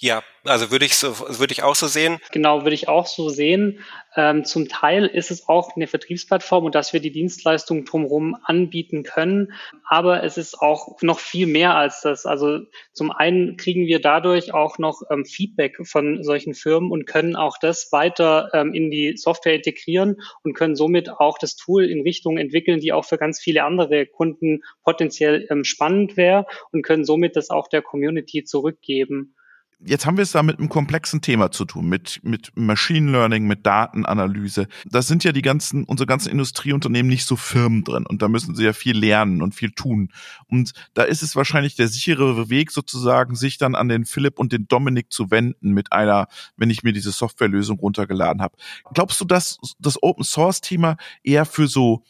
Ja, 0.01 0.23
also 0.45 0.71
würde 0.71 0.85
ich 0.85 0.95
so, 0.95 1.19
würde 1.19 1.53
ich 1.53 1.65
auch 1.65 1.75
so 1.75 1.89
sehen. 1.89 2.19
Genau, 2.31 2.63
würde 2.63 2.75
ich 2.75 2.87
auch 2.87 3.09
so 3.09 3.31
sehen. 3.31 3.81
Ähm, 4.15 4.45
zum 4.45 4.69
Teil 4.69 5.07
ist 5.07 5.33
es 5.33 5.49
auch 5.49 5.75
eine 5.75 5.89
Vertriebsplattform 5.89 6.65
und 6.67 6.77
dass 6.77 6.93
wir 6.93 7.01
die 7.01 7.11
Dienstleistungen 7.11 7.85
drumherum 7.85 8.37
anbieten 8.45 9.03
können. 9.03 9.53
Aber 9.85 10.23
es 10.23 10.39
ist 10.39 10.63
auch 10.63 11.03
noch 11.03 11.19
viel 11.19 11.49
mehr 11.49 11.75
als 11.75 12.03
das. 12.03 12.27
Also 12.27 12.61
zum 12.93 13.11
einen 13.11 13.57
kriegen 13.57 13.87
wir 13.87 14.01
dadurch 14.01 14.55
auch 14.55 14.79
noch 14.79 15.03
ähm, 15.11 15.25
Feedback 15.25 15.79
von 15.85 16.23
solchen 16.23 16.55
Firmen 16.55 16.93
und 16.93 17.05
können 17.05 17.35
auch 17.35 17.59
das 17.59 17.91
weiter 17.91 18.51
ähm, 18.55 18.75
in 18.75 18.93
die 18.93 19.17
Software 19.17 19.57
integrieren 19.57 20.21
und 20.45 20.55
können 20.55 20.77
somit 20.77 21.11
auch 21.11 21.39
das 21.39 21.57
Tool 21.57 21.85
in 21.85 22.03
Richtungen 22.03 22.39
entwickeln, 22.39 22.79
die 22.79 22.93
auch 22.93 23.05
für 23.05 23.19
ganz 23.19 23.41
viele 23.41 23.65
andere 23.65 24.07
Kunden 24.07 24.61
potenziell 24.85 25.49
ähm, 25.51 25.65
spannend 25.65 26.17
wäre 26.17 26.47
und 26.71 26.83
können 26.83 27.05
somit 27.05 27.35
das 27.35 27.51
auch 27.51 27.67
der 27.67 27.83
Community 27.83 28.45
zurückgeben 28.45 29.35
jetzt 29.81 30.07
haben 30.07 30.17
wir 30.17 30.23
es 30.23 30.33
da 30.33 30.43
mit 30.43 30.59
einem 30.59 30.69
komplexen 30.69 31.21
Thema 31.21 31.51
zu 31.51 31.65
tun, 31.65 31.89
mit, 31.89 32.21
mit 32.23 32.51
Machine 32.55 33.11
Learning, 33.11 33.47
mit 33.47 33.65
Datenanalyse. 33.65 34.67
Da 34.87 35.03
sind 35.03 35.25
ja 35.25 35.33
die 35.33 35.43
ganzen, 35.43 35.85
unsere 35.85 36.07
ganzen 36.07 36.31
Industrieunternehmen 36.31 37.09
nicht 37.09 37.27
so 37.27 37.37
Firmen 37.37 37.85
drin 37.85 38.07
und 38.07 38.23
da 38.23 38.29
müssen 38.29 38.55
sie 38.55 38.65
ja 38.65 38.73
viel 38.73 38.99
lernen 38.99 39.43
und 39.43 39.55
viel 39.55 39.71
tun. 39.71 40.11
Und 40.49 40.73
da 40.95 41.03
ist 41.03 41.23
es 41.23 41.37
wahrscheinlich 41.37 41.77
der 41.77 41.89
sichere 41.89 42.51
Weg 42.51 42.71
sozusagen, 42.71 43.37
sich 43.37 43.59
dann 43.59 43.75
an 43.75 43.89
den 43.89 44.05
Philipp 44.05 44.39
und 44.39 44.53
den 44.53 44.67
Dominik 44.67 45.13
zu 45.13 45.31
wenden 45.31 45.71
mit 45.71 45.93
einer, 45.93 46.27
wenn 46.57 46.71
ich 46.71 46.83
mir 46.83 46.93
diese 46.93 47.13
Softwarelösung 47.13 47.79
runtergeladen 47.79 48.43
habe. 48.43 48.57
Glaubst 48.95 49.21
du, 49.21 49.25
dass 49.25 49.59
das 49.79 50.03
Open 50.03 50.25
Source 50.25 50.61
Thema 50.61 50.97
eher 51.23 51.45
für 51.45 51.69
so 51.69 52.03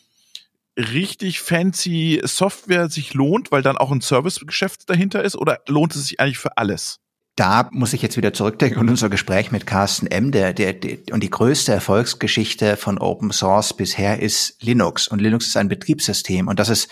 richtig 0.79 1.41
fancy 1.41 2.21
Software 2.25 2.89
sich 2.89 3.13
lohnt, 3.13 3.51
weil 3.51 3.63
dann 3.63 3.77
auch 3.77 3.91
ein 3.91 4.01
Servicegeschäft 4.01 4.89
dahinter 4.89 5.25
ist 5.25 5.37
oder 5.37 5.59
lohnt 5.67 5.95
es 5.95 6.07
sich 6.07 6.21
eigentlich 6.21 6.39
für 6.39 6.57
alles? 6.57 7.01
Da 7.39 7.69
muss 7.73 7.93
ich 7.93 8.03
jetzt 8.03 8.17
wieder 8.17 8.33
zurückdenken 8.33 8.81
und 8.81 8.89
unser 8.89 9.09
Gespräch 9.09 9.53
mit 9.53 9.65
Carsten 9.65 10.09
M. 10.09 10.33
Der, 10.33 10.53
der, 10.53 10.73
der, 10.73 10.99
und 11.13 11.23
die 11.23 11.31
größte 11.31 11.73
Erfolgsgeschichte 11.73 12.77
von 12.77 12.99
Open 12.99 13.31
Source 13.31 13.75
bisher 13.75 14.21
ist 14.21 14.57
Linux. 14.61 15.07
Und 15.07 15.21
Linux 15.21 15.47
ist 15.47 15.57
ein 15.57 15.69
Betriebssystem. 15.69 16.49
Und 16.49 16.59
das 16.59 16.69
ist 16.69 16.89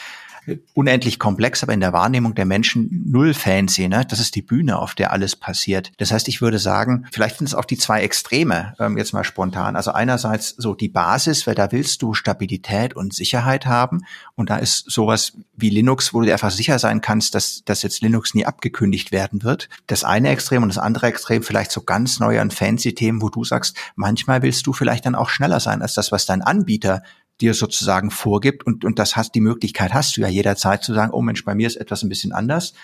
unendlich 0.74 1.18
komplex, 1.18 1.62
aber 1.62 1.72
in 1.72 1.80
der 1.80 1.92
Wahrnehmung 1.92 2.34
der 2.34 2.44
Menschen 2.44 3.04
null 3.06 3.34
fancy. 3.34 3.88
Ne? 3.88 4.04
Das 4.08 4.20
ist 4.20 4.34
die 4.34 4.42
Bühne, 4.42 4.78
auf 4.78 4.94
der 4.94 5.12
alles 5.12 5.36
passiert. 5.36 5.92
Das 5.98 6.12
heißt, 6.12 6.28
ich 6.28 6.40
würde 6.40 6.58
sagen, 6.58 7.06
vielleicht 7.12 7.38
sind 7.38 7.46
es 7.46 7.54
auch 7.54 7.64
die 7.64 7.78
zwei 7.78 8.02
Extreme, 8.02 8.74
ähm, 8.78 8.96
jetzt 8.96 9.12
mal 9.12 9.24
spontan. 9.24 9.76
Also 9.76 9.92
einerseits 9.92 10.50
so 10.50 10.74
die 10.74 10.88
Basis, 10.88 11.46
weil 11.46 11.54
da 11.54 11.72
willst 11.72 12.02
du 12.02 12.14
Stabilität 12.14 12.94
und 12.94 13.14
Sicherheit 13.14 13.66
haben. 13.66 14.04
Und 14.34 14.50
da 14.50 14.56
ist 14.56 14.90
sowas 14.90 15.32
wie 15.56 15.70
Linux, 15.70 16.14
wo 16.14 16.20
du 16.20 16.32
einfach 16.32 16.50
sicher 16.50 16.78
sein 16.78 17.00
kannst, 17.00 17.34
dass, 17.34 17.62
dass 17.64 17.82
jetzt 17.82 18.00
Linux 18.00 18.34
nie 18.34 18.46
abgekündigt 18.46 19.12
werden 19.12 19.42
wird. 19.42 19.68
Das 19.86 20.04
eine 20.04 20.30
Extrem 20.30 20.62
und 20.62 20.68
das 20.68 20.78
andere 20.78 21.06
Extrem 21.06 21.42
vielleicht 21.42 21.72
so 21.72 21.82
ganz 21.82 22.20
neue 22.20 22.40
und 22.40 22.54
fancy 22.54 22.94
Themen, 22.94 23.22
wo 23.22 23.28
du 23.28 23.44
sagst, 23.44 23.76
manchmal 23.94 24.42
willst 24.42 24.66
du 24.66 24.72
vielleicht 24.72 25.06
dann 25.06 25.14
auch 25.14 25.28
schneller 25.28 25.60
sein 25.60 25.82
als 25.82 25.94
das, 25.94 26.12
was 26.12 26.26
dein 26.26 26.42
Anbieter 26.42 27.02
dir 27.40 27.54
sozusagen 27.54 28.10
vorgibt 28.10 28.64
und, 28.64 28.84
und 28.84 28.98
das 28.98 29.16
hast, 29.16 29.34
die 29.34 29.40
Möglichkeit 29.40 29.92
hast 29.92 30.16
du 30.16 30.22
ja 30.22 30.28
jederzeit 30.28 30.82
zu 30.82 30.94
sagen, 30.94 31.12
oh 31.12 31.22
Mensch, 31.22 31.44
bei 31.44 31.54
mir 31.54 31.66
ist 31.66 31.76
etwas 31.76 32.02
ein 32.02 32.08
bisschen 32.08 32.32
anders. 32.32 32.74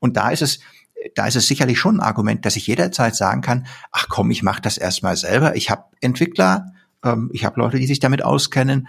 Und 0.00 0.16
da 0.16 0.30
ist 0.30 0.42
es, 0.42 0.60
da 1.14 1.26
ist 1.26 1.36
es 1.36 1.46
sicherlich 1.46 1.78
schon 1.78 1.96
ein 1.96 2.06
Argument, 2.06 2.44
dass 2.44 2.56
ich 2.56 2.66
jederzeit 2.66 3.14
sagen 3.14 3.40
kann, 3.40 3.66
ach 3.92 4.08
komm, 4.08 4.30
ich 4.30 4.42
mache 4.42 4.62
das 4.62 4.78
erstmal 4.78 5.16
selber. 5.16 5.56
Ich 5.56 5.70
habe 5.70 5.84
Entwickler, 6.00 6.72
ähm, 7.04 7.30
ich 7.32 7.44
habe 7.44 7.60
Leute, 7.60 7.78
die 7.78 7.86
sich 7.86 8.00
damit 8.00 8.24
auskennen 8.24 8.88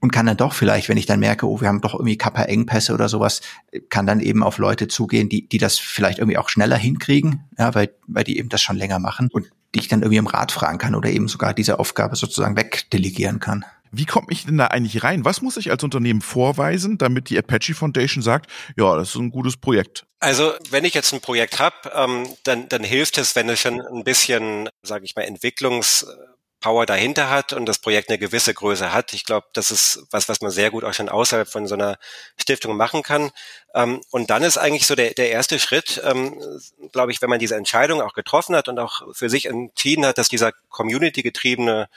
und 0.00 0.12
kann 0.12 0.26
dann 0.26 0.36
doch 0.36 0.52
vielleicht, 0.52 0.88
wenn 0.88 0.98
ich 0.98 1.06
dann 1.06 1.20
merke, 1.20 1.48
oh, 1.48 1.60
wir 1.60 1.68
haben 1.68 1.80
doch 1.80 1.94
irgendwie 1.94 2.18
Kappa-Engpässe 2.18 2.92
oder 2.92 3.08
sowas, 3.08 3.40
kann 3.88 4.06
dann 4.06 4.20
eben 4.20 4.42
auf 4.42 4.58
Leute 4.58 4.88
zugehen, 4.88 5.28
die, 5.28 5.48
die 5.48 5.58
das 5.58 5.78
vielleicht 5.78 6.18
irgendwie 6.18 6.38
auch 6.38 6.50
schneller 6.50 6.76
hinkriegen, 6.76 7.44
ja, 7.58 7.74
weil, 7.74 7.94
weil 8.06 8.24
die 8.24 8.38
eben 8.38 8.50
das 8.50 8.60
schon 8.60 8.76
länger 8.76 8.98
machen 8.98 9.28
und 9.32 9.50
die 9.74 9.78
ich 9.78 9.88
dann 9.88 10.02
irgendwie 10.02 10.18
im 10.18 10.26
Rat 10.26 10.52
fragen 10.52 10.78
kann 10.78 10.94
oder 10.94 11.08
eben 11.10 11.28
sogar 11.28 11.54
diese 11.54 11.78
Aufgabe 11.78 12.16
sozusagen 12.16 12.56
wegdelegieren 12.56 13.40
kann. 13.40 13.64
Wie 13.92 14.06
komme 14.06 14.28
ich 14.30 14.46
denn 14.46 14.58
da 14.58 14.66
eigentlich 14.66 15.02
rein? 15.02 15.24
Was 15.24 15.42
muss 15.42 15.56
ich 15.56 15.70
als 15.70 15.82
Unternehmen 15.82 16.22
vorweisen, 16.22 16.98
damit 16.98 17.28
die 17.28 17.38
Apache 17.38 17.74
Foundation 17.74 18.22
sagt, 18.22 18.50
ja, 18.76 18.96
das 18.96 19.10
ist 19.10 19.16
ein 19.16 19.30
gutes 19.30 19.56
Projekt? 19.56 20.06
Also 20.20 20.52
wenn 20.70 20.84
ich 20.84 20.94
jetzt 20.94 21.12
ein 21.12 21.20
Projekt 21.20 21.58
habe, 21.58 21.90
ähm, 21.94 22.28
dann, 22.44 22.68
dann 22.68 22.84
hilft 22.84 23.18
es, 23.18 23.34
wenn 23.34 23.48
es 23.48 23.60
schon 23.60 23.80
ein 23.80 24.04
bisschen, 24.04 24.68
sage 24.82 25.04
ich 25.04 25.16
mal, 25.16 25.22
Entwicklungspower 25.22 26.86
dahinter 26.86 27.30
hat 27.30 27.52
und 27.52 27.66
das 27.66 27.78
Projekt 27.78 28.10
eine 28.10 28.18
gewisse 28.18 28.54
Größe 28.54 28.92
hat. 28.92 29.12
Ich 29.12 29.24
glaube, 29.24 29.46
das 29.54 29.70
ist 29.70 30.04
was, 30.10 30.28
was 30.28 30.40
man 30.40 30.50
sehr 30.52 30.70
gut 30.70 30.84
auch 30.84 30.92
schon 30.92 31.08
außerhalb 31.08 31.48
von 31.48 31.66
so 31.66 31.74
einer 31.74 31.96
Stiftung 32.36 32.76
machen 32.76 33.02
kann. 33.02 33.30
Ähm, 33.74 34.02
und 34.10 34.30
dann 34.30 34.44
ist 34.44 34.58
eigentlich 34.58 34.86
so 34.86 34.94
der, 34.94 35.14
der 35.14 35.30
erste 35.30 35.58
Schritt, 35.58 36.00
ähm, 36.04 36.38
glaube 36.92 37.10
ich, 37.10 37.22
wenn 37.22 37.30
man 37.30 37.40
diese 37.40 37.56
Entscheidung 37.56 38.02
auch 38.02 38.12
getroffen 38.12 38.54
hat 38.54 38.68
und 38.68 38.78
auch 38.78 39.02
für 39.14 39.30
sich 39.30 39.46
entschieden 39.46 40.06
hat, 40.06 40.18
dass 40.18 40.28
dieser 40.28 40.52
community-getriebene 40.68 41.88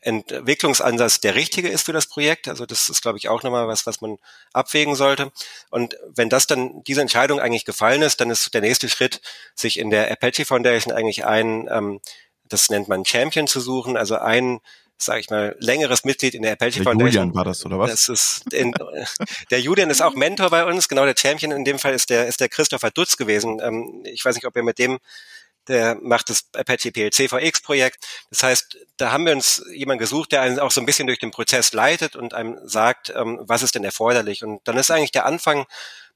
Entwicklungsansatz 0.00 1.20
der 1.20 1.34
richtige 1.34 1.68
ist 1.68 1.86
für 1.86 1.92
das 1.92 2.06
Projekt. 2.06 2.48
Also 2.48 2.64
das 2.66 2.88
ist, 2.88 3.02
glaube 3.02 3.18
ich, 3.18 3.28
auch 3.28 3.42
nochmal 3.42 3.66
was, 3.66 3.86
was 3.86 4.00
man 4.00 4.18
abwägen 4.52 4.94
sollte. 4.94 5.32
Und 5.70 5.96
wenn 6.14 6.28
das 6.28 6.46
dann, 6.46 6.82
diese 6.84 7.00
Entscheidung 7.00 7.40
eigentlich 7.40 7.64
gefallen 7.64 8.02
ist, 8.02 8.20
dann 8.20 8.30
ist 8.30 8.52
der 8.54 8.60
nächste 8.60 8.88
Schritt, 8.88 9.20
sich 9.54 9.78
in 9.78 9.90
der 9.90 10.10
Apache 10.10 10.44
Foundation 10.44 10.94
eigentlich 10.94 11.24
ein, 11.24 11.68
ähm, 11.70 12.00
das 12.48 12.70
nennt 12.70 12.88
man 12.88 13.04
Champion 13.04 13.48
zu 13.48 13.60
suchen, 13.60 13.96
also 13.96 14.16
ein 14.16 14.60
sage 14.98 15.20
ich 15.20 15.30
mal, 15.30 15.54
längeres 15.58 16.04
Mitglied 16.04 16.34
in 16.34 16.42
der 16.42 16.52
Apache 16.52 16.72
der 16.72 16.84
Foundation. 16.84 17.24
Julian 17.24 17.34
war 17.34 17.44
das, 17.44 17.64
oder 17.66 17.78
was? 17.78 17.90
Das 17.90 18.08
ist 18.08 18.52
in, 18.52 18.72
der 19.50 19.60
Julian 19.60 19.90
ist 19.90 20.00
auch 20.00 20.14
Mentor 20.14 20.50
bei 20.50 20.64
uns, 20.64 20.88
genau 20.88 21.04
der 21.04 21.14
Champion 21.16 21.52
in 21.52 21.64
dem 21.64 21.78
Fall 21.78 21.92
ist 21.94 22.10
der, 22.10 22.26
ist 22.26 22.40
der 22.40 22.48
Christopher 22.48 22.90
Dutz 22.90 23.16
gewesen. 23.16 23.60
Ähm, 23.62 24.02
ich 24.04 24.24
weiß 24.24 24.34
nicht, 24.34 24.46
ob 24.46 24.56
ihr 24.56 24.62
mit 24.62 24.78
dem 24.78 24.98
der 25.68 25.96
macht 26.00 26.30
das 26.30 26.48
Apache 26.54 26.92
PLC 26.92 27.28
Projekt. 27.62 28.06
Das 28.30 28.42
heißt, 28.42 28.78
da 28.96 29.12
haben 29.12 29.26
wir 29.26 29.32
uns 29.32 29.64
jemanden 29.72 30.00
gesucht, 30.00 30.32
der 30.32 30.42
einen 30.42 30.58
auch 30.58 30.70
so 30.70 30.80
ein 30.80 30.86
bisschen 30.86 31.06
durch 31.06 31.18
den 31.18 31.30
Prozess 31.30 31.72
leitet 31.72 32.16
und 32.16 32.34
einem 32.34 32.58
sagt, 32.64 33.12
ähm, 33.14 33.40
was 33.42 33.62
ist 33.62 33.74
denn 33.74 33.84
erforderlich. 33.84 34.44
Und 34.44 34.60
dann 34.64 34.76
ist 34.76 34.90
eigentlich 34.90 35.12
der 35.12 35.26
Anfang 35.26 35.66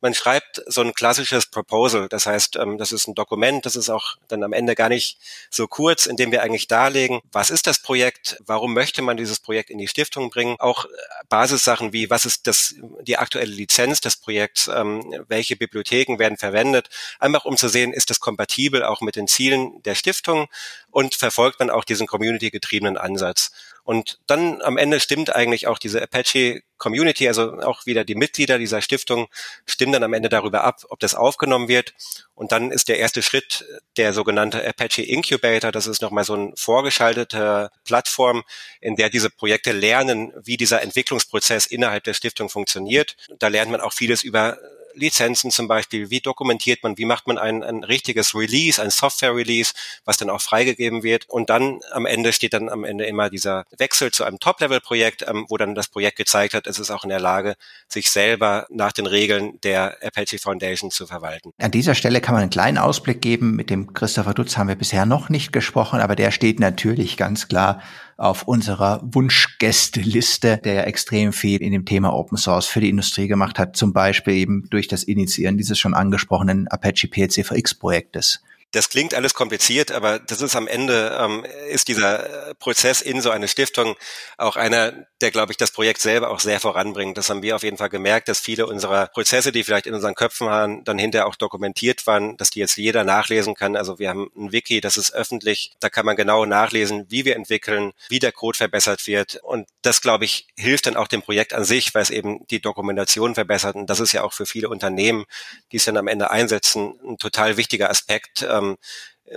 man 0.00 0.14
schreibt 0.14 0.62
so 0.66 0.80
ein 0.80 0.94
klassisches 0.94 1.46
Proposal. 1.46 2.08
Das 2.08 2.26
heißt, 2.26 2.56
ähm, 2.56 2.78
das 2.78 2.92
ist 2.92 3.06
ein 3.08 3.14
Dokument, 3.14 3.66
das 3.66 3.76
ist 3.76 3.90
auch 3.90 4.16
dann 4.28 4.42
am 4.42 4.52
Ende 4.52 4.74
gar 4.74 4.88
nicht 4.88 5.18
so 5.50 5.66
kurz, 5.66 6.06
in 6.06 6.16
dem 6.16 6.32
wir 6.32 6.42
eigentlich 6.42 6.68
darlegen, 6.68 7.20
was 7.32 7.50
ist 7.50 7.66
das 7.66 7.80
Projekt, 7.80 8.36
warum 8.44 8.74
möchte 8.74 9.02
man 9.02 9.16
dieses 9.16 9.40
Projekt 9.40 9.70
in 9.70 9.78
die 9.78 9.88
Stiftung 9.88 10.30
bringen, 10.30 10.56
auch 10.58 10.84
äh, 10.84 10.88
Basissachen 11.28 11.92
wie, 11.92 12.10
was 12.10 12.24
ist 12.24 12.46
das, 12.46 12.74
die 13.02 13.18
aktuelle 13.18 13.50
Lizenz 13.50 14.00
des 14.00 14.16
Projekts, 14.16 14.68
ähm, 14.68 15.24
welche 15.28 15.56
Bibliotheken 15.56 16.18
werden 16.18 16.38
verwendet, 16.38 16.88
einfach 17.18 17.44
um 17.44 17.56
zu 17.56 17.68
sehen, 17.68 17.92
ist 17.92 18.10
das 18.10 18.20
kompatibel 18.20 18.82
auch 18.82 19.00
mit 19.00 19.16
den 19.16 19.28
Zielen 19.28 19.82
der 19.82 19.94
Stiftung 19.94 20.48
und 20.90 21.14
verfolgt 21.14 21.60
man 21.60 21.70
auch 21.70 21.84
diesen 21.84 22.06
community-getriebenen 22.06 22.96
Ansatz. 22.96 23.50
Und 23.84 24.18
dann 24.26 24.60
am 24.62 24.76
Ende 24.76 25.00
stimmt 25.00 25.34
eigentlich 25.34 25.66
auch 25.66 25.78
diese 25.78 26.02
Apache 26.02 26.62
Community, 26.78 27.28
also 27.28 27.60
auch 27.60 27.86
wieder 27.86 28.04
die 28.04 28.14
Mitglieder 28.14 28.58
dieser 28.58 28.82
Stiftung, 28.82 29.28
stimmen 29.66 29.92
dann 29.92 30.02
am 30.02 30.12
Ende 30.12 30.28
darüber 30.28 30.64
ab, 30.64 30.82
ob 30.88 31.00
das 31.00 31.14
aufgenommen 31.14 31.68
wird. 31.68 31.94
Und 32.34 32.52
dann 32.52 32.70
ist 32.70 32.88
der 32.88 32.98
erste 32.98 33.22
Schritt 33.22 33.64
der 33.96 34.14
sogenannte 34.14 34.66
Apache 34.66 35.02
Incubator. 35.02 35.72
Das 35.72 35.86
ist 35.86 36.02
nochmal 36.02 36.24
so 36.24 36.34
ein 36.34 36.52
vorgeschalteter 36.56 37.70
Plattform, 37.84 38.44
in 38.80 38.96
der 38.96 39.10
diese 39.10 39.30
Projekte 39.30 39.72
lernen, 39.72 40.32
wie 40.42 40.56
dieser 40.56 40.82
Entwicklungsprozess 40.82 41.66
innerhalb 41.66 42.04
der 42.04 42.14
Stiftung 42.14 42.48
funktioniert. 42.48 43.16
Da 43.38 43.48
lernt 43.48 43.70
man 43.70 43.80
auch 43.80 43.92
vieles 43.92 44.22
über 44.22 44.58
Lizenzen 44.94 45.50
zum 45.50 45.68
Beispiel, 45.68 46.10
wie 46.10 46.20
dokumentiert 46.20 46.82
man, 46.82 46.98
wie 46.98 47.04
macht 47.04 47.26
man 47.26 47.38
ein, 47.38 47.62
ein 47.62 47.84
richtiges 47.84 48.34
Release, 48.34 48.80
ein 48.80 48.90
Software-Release, 48.90 49.72
was 50.04 50.16
dann 50.16 50.30
auch 50.30 50.40
freigegeben 50.40 51.02
wird. 51.02 51.28
Und 51.28 51.50
dann 51.50 51.80
am 51.92 52.06
Ende 52.06 52.32
steht 52.32 52.52
dann 52.52 52.68
am 52.68 52.84
Ende 52.84 53.04
immer 53.04 53.30
dieser 53.30 53.64
Wechsel 53.76 54.10
zu 54.10 54.24
einem 54.24 54.38
Top-Level-Projekt, 54.38 55.24
ähm, 55.28 55.46
wo 55.48 55.56
dann 55.56 55.74
das 55.74 55.88
Projekt 55.88 56.16
gezeigt 56.16 56.54
hat, 56.54 56.66
es 56.66 56.78
ist 56.78 56.90
auch 56.90 57.04
in 57.04 57.10
der 57.10 57.20
Lage, 57.20 57.56
sich 57.88 58.10
selber 58.10 58.66
nach 58.70 58.92
den 58.92 59.06
Regeln 59.06 59.60
der 59.62 59.96
Apache 60.02 60.38
Foundation 60.38 60.90
zu 60.90 61.06
verwalten. 61.06 61.52
An 61.58 61.70
dieser 61.70 61.94
Stelle 61.94 62.20
kann 62.20 62.34
man 62.34 62.42
einen 62.42 62.50
kleinen 62.50 62.78
Ausblick 62.78 63.20
geben. 63.20 63.56
Mit 63.56 63.70
dem 63.70 63.92
Christopher 63.92 64.34
Dutz 64.34 64.56
haben 64.56 64.68
wir 64.68 64.76
bisher 64.76 65.06
noch 65.06 65.28
nicht 65.28 65.52
gesprochen, 65.52 66.00
aber 66.00 66.16
der 66.16 66.30
steht 66.30 66.60
natürlich 66.60 67.16
ganz 67.16 67.48
klar 67.48 67.80
auf 68.20 68.42
unserer 68.42 69.00
Wunschgästeliste, 69.02 70.58
der 70.58 70.74
ja 70.74 70.82
extrem 70.82 71.32
viel 71.32 71.62
in 71.62 71.72
dem 71.72 71.86
Thema 71.86 72.12
Open 72.12 72.36
Source 72.36 72.66
für 72.66 72.80
die 72.80 72.90
Industrie 72.90 73.28
gemacht 73.28 73.58
hat, 73.58 73.76
zum 73.76 73.94
Beispiel 73.94 74.34
eben 74.34 74.68
durch 74.68 74.79
das 74.88 75.04
Initiieren 75.04 75.56
dieses 75.56 75.78
schon 75.78 75.94
angesprochenen 75.94 76.68
Apache 76.68 77.08
PLCVX 77.08 77.74
Projektes. 77.74 78.42
Das 78.72 78.88
klingt 78.88 79.14
alles 79.14 79.34
kompliziert, 79.34 79.90
aber 79.90 80.20
das 80.20 80.40
ist 80.40 80.54
am 80.54 80.68
Ende, 80.68 81.18
ähm, 81.20 81.44
ist 81.68 81.88
dieser 81.88 82.54
Prozess 82.60 83.00
in 83.00 83.20
so 83.20 83.30
eine 83.30 83.48
Stiftung 83.48 83.96
auch 84.36 84.54
einer, 84.54 84.92
der, 85.20 85.32
glaube 85.32 85.52
ich, 85.52 85.56
das 85.56 85.72
Projekt 85.72 86.00
selber 86.00 86.30
auch 86.30 86.38
sehr 86.38 86.60
voranbringt. 86.60 87.18
Das 87.18 87.30
haben 87.30 87.42
wir 87.42 87.56
auf 87.56 87.64
jeden 87.64 87.78
Fall 87.78 87.88
gemerkt, 87.88 88.28
dass 88.28 88.38
viele 88.38 88.66
unserer 88.66 89.08
Prozesse, 89.08 89.50
die 89.50 89.64
vielleicht 89.64 89.86
in 89.86 89.94
unseren 89.94 90.14
Köpfen 90.14 90.46
waren, 90.46 90.84
dann 90.84 90.98
hinterher 90.98 91.26
auch 91.26 91.34
dokumentiert 91.34 92.06
waren, 92.06 92.36
dass 92.36 92.50
die 92.50 92.60
jetzt 92.60 92.76
jeder 92.76 93.02
nachlesen 93.02 93.54
kann. 93.56 93.74
Also 93.74 93.98
wir 93.98 94.08
haben 94.08 94.30
ein 94.36 94.52
Wiki, 94.52 94.80
das 94.80 94.96
ist 94.96 95.12
öffentlich, 95.12 95.72
da 95.80 95.90
kann 95.90 96.06
man 96.06 96.14
genau 96.14 96.46
nachlesen, 96.46 97.06
wie 97.08 97.24
wir 97.24 97.34
entwickeln, 97.34 97.92
wie 98.08 98.20
der 98.20 98.30
Code 98.30 98.56
verbessert 98.56 99.06
wird. 99.08 99.40
Und 99.42 99.68
das, 99.82 100.00
glaube 100.00 100.24
ich, 100.24 100.46
hilft 100.56 100.86
dann 100.86 100.96
auch 100.96 101.08
dem 101.08 101.22
Projekt 101.22 101.54
an 101.54 101.64
sich, 101.64 101.92
weil 101.94 102.02
es 102.02 102.10
eben 102.10 102.46
die 102.48 102.60
Dokumentation 102.60 103.34
verbessert. 103.34 103.74
Und 103.74 103.90
das 103.90 103.98
ist 103.98 104.12
ja 104.12 104.22
auch 104.22 104.32
für 104.32 104.46
viele 104.46 104.68
Unternehmen, 104.68 105.24
die 105.72 105.78
es 105.78 105.84
dann 105.84 105.96
am 105.96 106.06
Ende 106.06 106.30
einsetzen, 106.30 106.94
ein 107.04 107.18
total 107.18 107.56
wichtiger 107.56 107.90
Aspekt 107.90 108.42
ähm, 108.60 108.76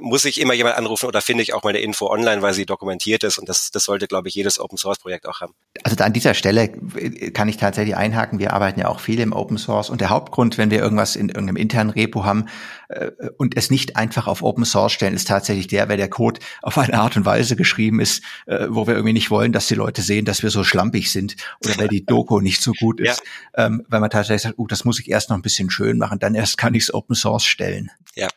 muss 0.02 0.26
ich 0.26 0.42
immer 0.42 0.54
jemand 0.54 0.76
anrufen 0.76 1.06
oder 1.06 1.22
finde 1.22 1.44
ich 1.44 1.54
auch 1.54 1.64
meine 1.64 1.80
Info 1.80 2.08
online, 2.08 2.42
weil 2.42 2.54
sie 2.54 2.66
dokumentiert 2.66 3.24
ist 3.24 3.38
und 3.38 3.48
das, 3.48 3.70
das 3.70 3.84
sollte, 3.84 4.08
glaube 4.08 4.28
ich, 4.28 4.36
jedes 4.36 4.60
Open 4.60 4.78
Source 4.78 5.00
Projekt 5.00 5.28
auch 5.28 5.42
haben. 5.42 5.54
Also 5.84 5.96
da 5.96 6.06
an 6.06 6.14
dieser 6.14 6.34
Stelle 6.34 6.70
kann 7.34 7.48
ich 7.48 7.58
tatsächlich 7.58 7.96
einhaken. 7.96 8.40
Wir 8.40 8.54
arbeiten 8.54 8.80
ja 8.80 8.88
auch 8.88 9.00
viel 9.00 9.20
im 9.20 9.34
Open 9.34 9.58
Source 9.58 9.90
und 9.90 10.02
der 10.02 10.10
Hauptgrund, 10.10 10.58
wenn 10.58 10.72
wir 10.72 10.80
irgendwas 10.80 11.16
in 11.16 11.30
irgendeinem 11.30 11.58
internen 11.58 11.92
Repo 11.92 12.26
haben 12.26 12.48
äh, 12.90 13.12
und 13.38 13.56
es 13.56 13.70
nicht 13.70 13.96
einfach 13.96 14.28
auf 14.28 14.42
Open 14.42 14.66
Source 14.66 14.94
stellen, 14.94 15.14
ist 15.14 15.28
tatsächlich 15.28 15.68
der, 15.68 15.90
weil 15.90 15.98
der 15.98 16.10
Code 16.10 16.40
auf 16.64 16.78
eine 16.78 17.00
Art 17.00 17.16
und 17.16 17.26
Weise 17.26 17.56
geschrieben 17.56 18.00
ist, 18.00 18.24
äh, 18.48 18.68
wo 18.70 18.88
wir 18.88 18.96
irgendwie 18.96 19.14
nicht 19.14 19.30
wollen, 19.30 19.52
dass 19.52 19.68
die 19.68 19.76
Leute 19.76 20.02
sehen, 20.02 20.26
dass 20.26 20.42
wir 20.42 20.50
so 20.50 20.64
schlampig 20.64 21.12
sind 21.12 21.36
oder 21.64 21.78
weil 21.78 21.88
die 21.88 22.06
Doku 22.14 22.40
nicht 22.40 22.64
so 22.64 22.72
gut 22.74 23.00
ist, 23.00 23.22
ja. 23.56 23.68
ähm, 23.68 23.86
weil 23.90 24.00
man 24.00 24.10
tatsächlich 24.10 24.42
sagt, 24.42 24.56
oh, 24.58 24.66
das 24.66 24.86
muss 24.86 25.00
ich 25.00 25.10
erst 25.10 25.30
noch 25.30 25.38
ein 25.38 25.44
bisschen 25.44 25.70
schön 25.70 26.00
machen, 26.00 26.18
dann 26.18 26.34
erst 26.34 26.58
kann 26.58 26.74
ich 26.74 26.84
es 26.84 26.94
Open 26.94 27.16
Source 27.16 27.46
stellen. 27.46 27.92
Ja, 28.16 28.30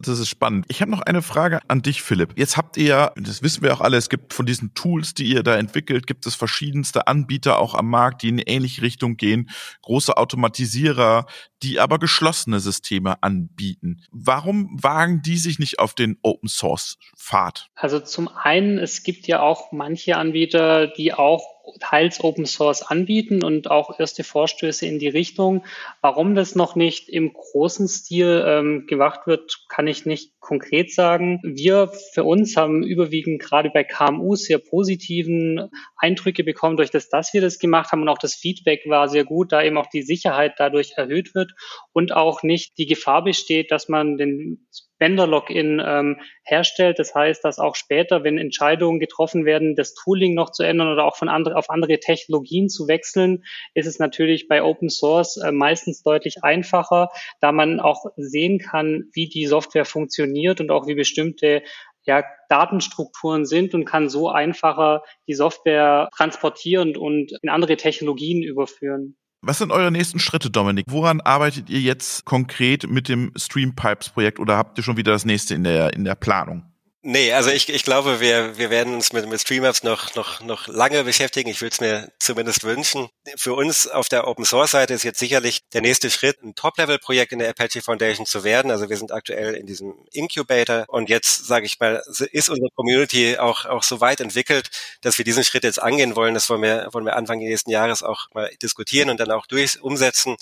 das 0.00 0.18
ist 0.18 0.28
spannend. 0.28 0.64
Ich 0.68 0.80
habe 0.80 0.90
noch 0.90 1.02
eine 1.02 1.22
Frage 1.22 1.60
an 1.68 1.82
dich, 1.82 2.02
Philipp. 2.02 2.32
Jetzt 2.36 2.56
habt 2.56 2.76
ihr 2.76 2.84
ja, 2.84 3.12
das 3.16 3.42
wissen 3.42 3.62
wir 3.62 3.74
auch 3.74 3.80
alle, 3.80 3.96
es 3.96 4.08
gibt 4.08 4.32
von 4.32 4.46
diesen 4.46 4.74
Tools, 4.74 5.14
die 5.14 5.24
ihr 5.24 5.42
da 5.42 5.56
entwickelt, 5.56 6.06
gibt 6.06 6.26
es 6.26 6.34
verschiedenste 6.34 7.06
Anbieter 7.06 7.58
auch 7.58 7.74
am 7.74 7.88
Markt, 7.88 8.22
die 8.22 8.28
in 8.28 8.34
eine 8.36 8.46
ähnliche 8.46 8.82
Richtung 8.82 9.16
gehen. 9.16 9.50
Große 9.82 10.16
Automatisierer, 10.16 11.26
die 11.62 11.78
aber 11.78 11.98
geschlossene 11.98 12.60
Systeme 12.60 13.22
anbieten. 13.22 14.02
Warum 14.10 14.70
wagen 14.80 15.20
die 15.22 15.36
sich 15.36 15.58
nicht 15.58 15.78
auf 15.78 15.94
den 15.94 16.18
Open 16.22 16.48
Source 16.48 16.96
Pfad? 17.16 17.68
Also 17.74 18.00
zum 18.00 18.28
einen, 18.28 18.78
es 18.78 19.02
gibt 19.02 19.26
ja 19.26 19.40
auch 19.40 19.72
manche 19.72 20.16
Anbieter, 20.16 20.86
die 20.86 21.12
auch 21.12 21.59
teils 21.80 22.22
Open 22.22 22.46
Source 22.46 22.82
anbieten 22.82 23.44
und 23.44 23.70
auch 23.70 23.98
erste 23.98 24.24
Vorstöße 24.24 24.86
in 24.86 24.98
die 24.98 25.08
Richtung. 25.08 25.64
Warum 26.00 26.34
das 26.34 26.54
noch 26.54 26.76
nicht 26.76 27.08
im 27.08 27.32
großen 27.32 27.88
Stil 27.88 28.44
ähm, 28.46 28.86
gemacht 28.86 29.26
wird, 29.26 29.66
kann 29.68 29.86
ich 29.86 30.06
nicht 30.06 30.38
konkret 30.40 30.92
sagen. 30.92 31.40
Wir 31.42 31.88
für 32.12 32.24
uns 32.24 32.56
haben 32.56 32.82
überwiegend 32.82 33.40
gerade 33.40 33.70
bei 33.70 33.84
KMU 33.84 34.36
sehr 34.36 34.58
positiven 34.58 35.70
Eindrücke 35.96 36.44
bekommen, 36.44 36.76
durch 36.76 36.90
das, 36.90 37.08
dass 37.08 37.32
wir 37.32 37.40
das 37.40 37.58
gemacht 37.58 37.92
haben 37.92 38.02
und 38.02 38.08
auch 38.08 38.18
das 38.18 38.34
Feedback 38.34 38.82
war 38.86 39.08
sehr 39.08 39.24
gut, 39.24 39.52
da 39.52 39.62
eben 39.62 39.78
auch 39.78 39.88
die 39.88 40.02
Sicherheit 40.02 40.54
dadurch 40.58 40.92
erhöht 40.96 41.34
wird 41.34 41.52
und 41.92 42.12
auch 42.12 42.42
nicht 42.42 42.78
die 42.78 42.86
Gefahr 42.86 43.22
besteht, 43.22 43.70
dass 43.70 43.88
man 43.88 44.16
den 44.16 44.66
Vendor-Login 45.00 45.82
ähm, 45.84 46.20
herstellt. 46.44 46.98
Das 46.98 47.14
heißt, 47.14 47.44
dass 47.44 47.58
auch 47.58 47.74
später, 47.74 48.22
wenn 48.22 48.38
Entscheidungen 48.38 49.00
getroffen 49.00 49.44
werden, 49.44 49.74
das 49.74 49.94
Tooling 49.94 50.34
noch 50.34 50.52
zu 50.52 50.62
ändern 50.62 50.92
oder 50.92 51.04
auch 51.04 51.16
von 51.16 51.28
andere, 51.28 51.56
auf 51.56 51.70
andere 51.70 51.98
Technologien 51.98 52.68
zu 52.68 52.86
wechseln, 52.86 53.44
ist 53.74 53.86
es 53.86 53.98
natürlich 53.98 54.46
bei 54.46 54.62
Open 54.62 54.90
Source 54.90 55.36
äh, 55.38 55.50
meistens 55.50 56.02
deutlich 56.02 56.44
einfacher, 56.44 57.08
da 57.40 57.50
man 57.50 57.80
auch 57.80 58.04
sehen 58.16 58.58
kann, 58.58 59.08
wie 59.12 59.28
die 59.28 59.46
Software 59.46 59.84
funktioniert 59.84 60.60
und 60.60 60.70
auch 60.70 60.86
wie 60.86 60.94
bestimmte 60.94 61.62
ja, 62.04 62.24
Datenstrukturen 62.48 63.44
sind 63.44 63.74
und 63.74 63.84
kann 63.84 64.08
so 64.08 64.28
einfacher 64.28 65.02
die 65.26 65.34
Software 65.34 66.08
transportieren 66.16 66.96
und 66.96 67.32
in 67.42 67.48
andere 67.48 67.76
Technologien 67.76 68.42
überführen. 68.42 69.16
Was 69.42 69.56
sind 69.56 69.72
eure 69.72 69.90
nächsten 69.90 70.18
Schritte, 70.18 70.50
Dominik? 70.50 70.84
Woran 70.88 71.22
arbeitet 71.22 71.70
ihr 71.70 71.80
jetzt 71.80 72.26
konkret 72.26 72.90
mit 72.90 73.08
dem 73.08 73.32
Streampipes-Projekt 73.36 74.38
oder 74.38 74.58
habt 74.58 74.76
ihr 74.76 74.84
schon 74.84 74.98
wieder 74.98 75.12
das 75.12 75.24
nächste 75.24 75.54
in 75.54 75.64
der, 75.64 75.94
in 75.94 76.04
der 76.04 76.14
Planung? 76.14 76.69
Nee, 77.02 77.32
also 77.32 77.48
ich, 77.48 77.70
ich 77.70 77.82
glaube, 77.82 78.20
wir, 78.20 78.58
wir 78.58 78.68
werden 78.68 78.92
uns 78.92 79.14
mit, 79.14 79.26
mit 79.26 79.40
Streamapps 79.40 79.82
noch, 79.82 80.14
noch, 80.16 80.42
noch 80.42 80.68
lange 80.68 81.02
beschäftigen. 81.02 81.48
Ich 81.48 81.62
würde 81.62 81.72
es 81.72 81.80
mir 81.80 82.12
zumindest 82.18 82.62
wünschen. 82.62 83.08
Für 83.38 83.54
uns 83.54 83.88
auf 83.88 84.10
der 84.10 84.28
Open 84.28 84.44
Source 84.44 84.72
Seite 84.72 84.92
ist 84.92 85.02
jetzt 85.02 85.18
sicherlich 85.18 85.62
der 85.72 85.80
nächste 85.80 86.10
Schritt, 86.10 86.42
ein 86.42 86.54
Top-Level-Projekt 86.54 87.32
in 87.32 87.38
der 87.38 87.48
Apache 87.48 87.80
Foundation 87.80 88.26
zu 88.26 88.44
werden. 88.44 88.70
Also 88.70 88.90
wir 88.90 88.98
sind 88.98 89.12
aktuell 89.12 89.54
in 89.54 89.64
diesem 89.64 89.94
Incubator 90.12 90.84
und 90.88 91.08
jetzt, 91.08 91.46
sage 91.46 91.64
ich 91.64 91.80
mal, 91.80 92.02
ist 92.32 92.50
unsere 92.50 92.68
Community 92.76 93.38
auch, 93.38 93.64
auch 93.64 93.82
so 93.82 94.02
weit 94.02 94.20
entwickelt, 94.20 94.68
dass 95.00 95.16
wir 95.16 95.24
diesen 95.24 95.42
Schritt 95.42 95.64
jetzt 95.64 95.80
angehen 95.80 96.16
wollen. 96.16 96.34
Das 96.34 96.50
wollen 96.50 96.60
wir, 96.60 96.88
wollen 96.92 97.06
wir 97.06 97.16
Anfang 97.16 97.38
nächsten 97.38 97.70
Jahres 97.70 98.02
auch 98.02 98.26
mal 98.34 98.50
diskutieren 98.60 99.08
und 99.08 99.18
dann 99.18 99.30
auch 99.30 99.46
durch 99.46 99.80
umsetzen. 99.80 100.36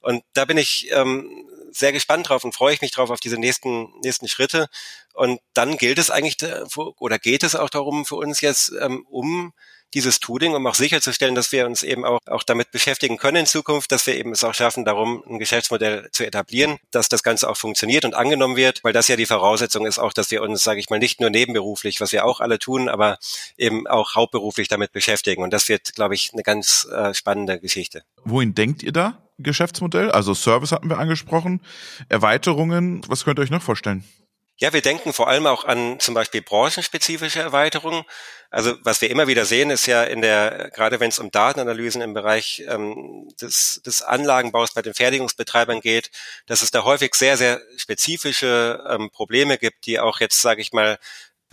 Und 0.00 0.22
da 0.32 0.44
bin 0.44 0.58
ich 0.58 0.92
ähm, 0.92 1.44
sehr 1.74 1.92
gespannt 1.92 2.28
drauf 2.28 2.44
und 2.44 2.54
freue 2.54 2.74
ich 2.74 2.80
mich 2.80 2.90
drauf 2.90 3.10
auf 3.10 3.20
diese 3.20 3.38
nächsten, 3.38 3.92
nächsten 4.02 4.28
Schritte. 4.28 4.68
Und 5.12 5.40
dann 5.52 5.76
gilt 5.76 5.98
es 5.98 6.10
eigentlich, 6.10 6.36
oder 6.76 7.18
geht 7.18 7.42
es 7.42 7.54
auch 7.54 7.70
darum 7.70 8.04
für 8.04 8.16
uns 8.16 8.40
jetzt, 8.40 8.72
ähm, 8.80 9.04
um 9.08 9.52
dieses 9.94 10.18
Tooling, 10.18 10.54
um 10.54 10.66
auch 10.66 10.74
sicherzustellen, 10.74 11.34
dass 11.34 11.52
wir 11.52 11.66
uns 11.66 11.82
eben 11.82 12.04
auch, 12.04 12.18
auch 12.26 12.42
damit 12.42 12.70
beschäftigen 12.72 13.16
können 13.16 13.38
in 13.38 13.46
Zukunft, 13.46 13.92
dass 13.92 14.06
wir 14.06 14.16
eben 14.16 14.32
es 14.32 14.44
auch 14.44 14.54
schaffen, 14.54 14.84
darum 14.84 15.22
ein 15.28 15.38
Geschäftsmodell 15.38 16.08
zu 16.10 16.26
etablieren, 16.26 16.78
dass 16.90 17.08
das 17.08 17.22
Ganze 17.22 17.48
auch 17.48 17.56
funktioniert 17.56 18.04
und 18.04 18.14
angenommen 18.14 18.56
wird, 18.56 18.82
weil 18.82 18.92
das 18.92 19.08
ja 19.08 19.16
die 19.16 19.26
Voraussetzung 19.26 19.86
ist 19.86 19.98
auch, 19.98 20.12
dass 20.12 20.30
wir 20.30 20.42
uns, 20.42 20.62
sage 20.62 20.80
ich 20.80 20.90
mal, 20.90 20.98
nicht 20.98 21.20
nur 21.20 21.30
nebenberuflich, 21.30 22.00
was 22.00 22.12
wir 22.12 22.24
auch 22.24 22.40
alle 22.40 22.58
tun, 22.58 22.88
aber 22.88 23.18
eben 23.56 23.86
auch 23.86 24.14
hauptberuflich 24.16 24.68
damit 24.68 24.92
beschäftigen. 24.92 25.42
Und 25.42 25.52
das 25.52 25.68
wird, 25.68 25.94
glaube 25.94 26.14
ich, 26.14 26.32
eine 26.32 26.42
ganz 26.42 26.88
äh, 26.92 27.14
spannende 27.14 27.60
Geschichte. 27.60 28.02
Wohin 28.24 28.54
denkt 28.54 28.82
ihr 28.82 28.92
da? 28.92 29.23
Geschäftsmodell? 29.38 30.10
Also 30.10 30.34
Service 30.34 30.72
hatten 30.72 30.88
wir 30.88 30.98
angesprochen. 30.98 31.60
Erweiterungen, 32.08 33.02
was 33.08 33.24
könnt 33.24 33.38
ihr 33.38 33.42
euch 33.42 33.50
noch 33.50 33.62
vorstellen? 33.62 34.04
Ja, 34.56 34.72
wir 34.72 34.82
denken 34.82 35.12
vor 35.12 35.26
allem 35.26 35.48
auch 35.48 35.64
an 35.64 35.98
zum 35.98 36.14
Beispiel 36.14 36.40
branchenspezifische 36.40 37.40
Erweiterungen. 37.40 38.04
Also 38.50 38.76
was 38.84 39.00
wir 39.00 39.10
immer 39.10 39.26
wieder 39.26 39.46
sehen, 39.46 39.70
ist 39.70 39.86
ja 39.86 40.04
in 40.04 40.22
der, 40.22 40.70
gerade 40.72 41.00
wenn 41.00 41.08
es 41.08 41.18
um 41.18 41.32
Datenanalysen 41.32 42.00
im 42.00 42.14
Bereich 42.14 42.62
ähm, 42.68 43.28
des, 43.40 43.82
des 43.84 44.02
Anlagenbaus 44.02 44.72
bei 44.72 44.80
den 44.80 44.94
Fertigungsbetreibern 44.94 45.80
geht, 45.80 46.12
dass 46.46 46.62
es 46.62 46.70
da 46.70 46.84
häufig 46.84 47.16
sehr, 47.16 47.36
sehr 47.36 47.60
spezifische 47.76 48.84
ähm, 48.88 49.10
Probleme 49.10 49.58
gibt, 49.58 49.86
die 49.86 49.98
auch 49.98 50.20
jetzt, 50.20 50.40
sage 50.40 50.62
ich 50.62 50.72
mal, 50.72 50.98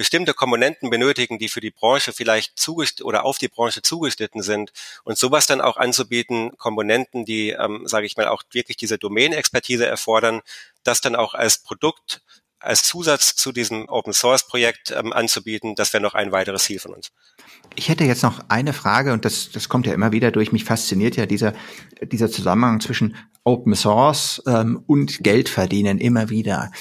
bestimmte 0.02 0.34
Komponenten 0.34 0.90
benötigen, 0.90 1.38
die 1.38 1.48
für 1.48 1.62
die 1.62 1.70
Branche 1.70 2.12
vielleicht 2.12 2.58
zugest 2.58 3.04
oder 3.04 3.24
auf 3.24 3.38
die 3.38 3.50
Branche 3.50 3.84
zugeschnitten 3.84 4.42
sind 4.42 4.72
und 5.04 5.16
sowas 5.16 5.46
dann 5.46 5.62
auch 5.62 5.78
anzubieten, 5.78 6.58
Komponenten, 6.58 7.24
die, 7.24 7.52
ähm, 7.52 7.84
sage 7.86 8.08
ich 8.08 8.18
mal, 8.18 8.28
auch 8.28 8.42
wirklich 8.52 8.78
diese 8.78 8.98
Domänexpertise 8.98 9.86
erfordern, 9.86 10.42
das 10.84 11.02
dann 11.02 11.16
auch 11.16 11.36
als 11.36 11.60
Produkt 11.60 12.24
als 12.58 12.82
Zusatz 12.84 13.36
zu 13.36 13.52
diesem 13.52 13.88
Open 13.90 14.14
Source 14.14 14.48
Projekt 14.48 14.90
ähm, 14.90 15.14
anzubieten, 15.14 15.76
das 15.76 15.94
wäre 15.94 16.02
noch 16.02 16.16
ein 16.16 16.32
weiteres 16.32 16.64
Ziel 16.64 16.80
von 16.80 16.96
uns. 16.96 17.12
Ich 17.76 17.88
hätte 17.88 18.04
jetzt 18.04 18.24
noch 18.24 18.40
eine 18.50 18.74
Frage 18.74 19.14
und 19.14 19.24
das, 19.24 19.52
das 19.52 19.70
kommt 19.70 19.86
ja 19.86 19.94
immer 19.94 20.12
wieder 20.12 20.32
durch. 20.32 20.52
Mich 20.52 20.64
fasziniert 20.64 21.16
ja 21.16 21.28
dieser, 21.28 21.54
dieser 22.02 22.32
Zusammenhang 22.32 22.82
zwischen 22.82 23.16
Open 23.44 23.76
Source 23.76 24.42
ähm, 24.48 24.84
und 24.88 25.24
Geld 25.24 25.48
verdienen 25.48 26.00
immer 26.00 26.30
wieder. 26.30 26.72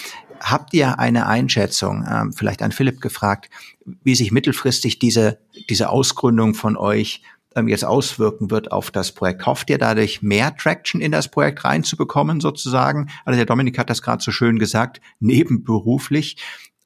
Habt 0.41 0.73
ihr 0.75 0.99
eine 0.99 1.27
Einschätzung, 1.27 2.05
ähm, 2.11 2.33
vielleicht 2.33 2.63
an 2.63 2.73
Philipp 2.73 3.01
gefragt, 3.01 3.51
wie 3.85 4.15
sich 4.15 4.33
mittelfristig 4.33 4.99
diese, 4.99 5.39
diese 5.69 5.91
Ausgründung 5.91 6.55
von 6.55 6.77
euch 6.77 7.23
ähm, 7.55 7.69
jetzt 7.69 7.85
auswirken 7.85 8.51
wird 8.51 8.73
auf 8.73 8.91
das 8.91 9.13
Projekt? 9.13 9.45
Hofft 9.47 9.71
ihr 9.71 9.79
dadurch 9.79 10.23
mehr 10.23 10.57
Traction 10.57 11.01
in 11.01 11.13
das 11.13 11.29
Projekt 11.29 11.65
reinzubekommen 11.65 12.41
sozusagen? 12.41 13.11
Also 13.25 13.37
der 13.37 13.47
Dominik 13.47 13.79
hat 13.79 13.91
das 13.91 14.03
gerade 14.03 14.23
so 14.23 14.31
schön 14.31 14.59
gesagt, 14.59 15.01
nebenberuflich. 15.19 16.37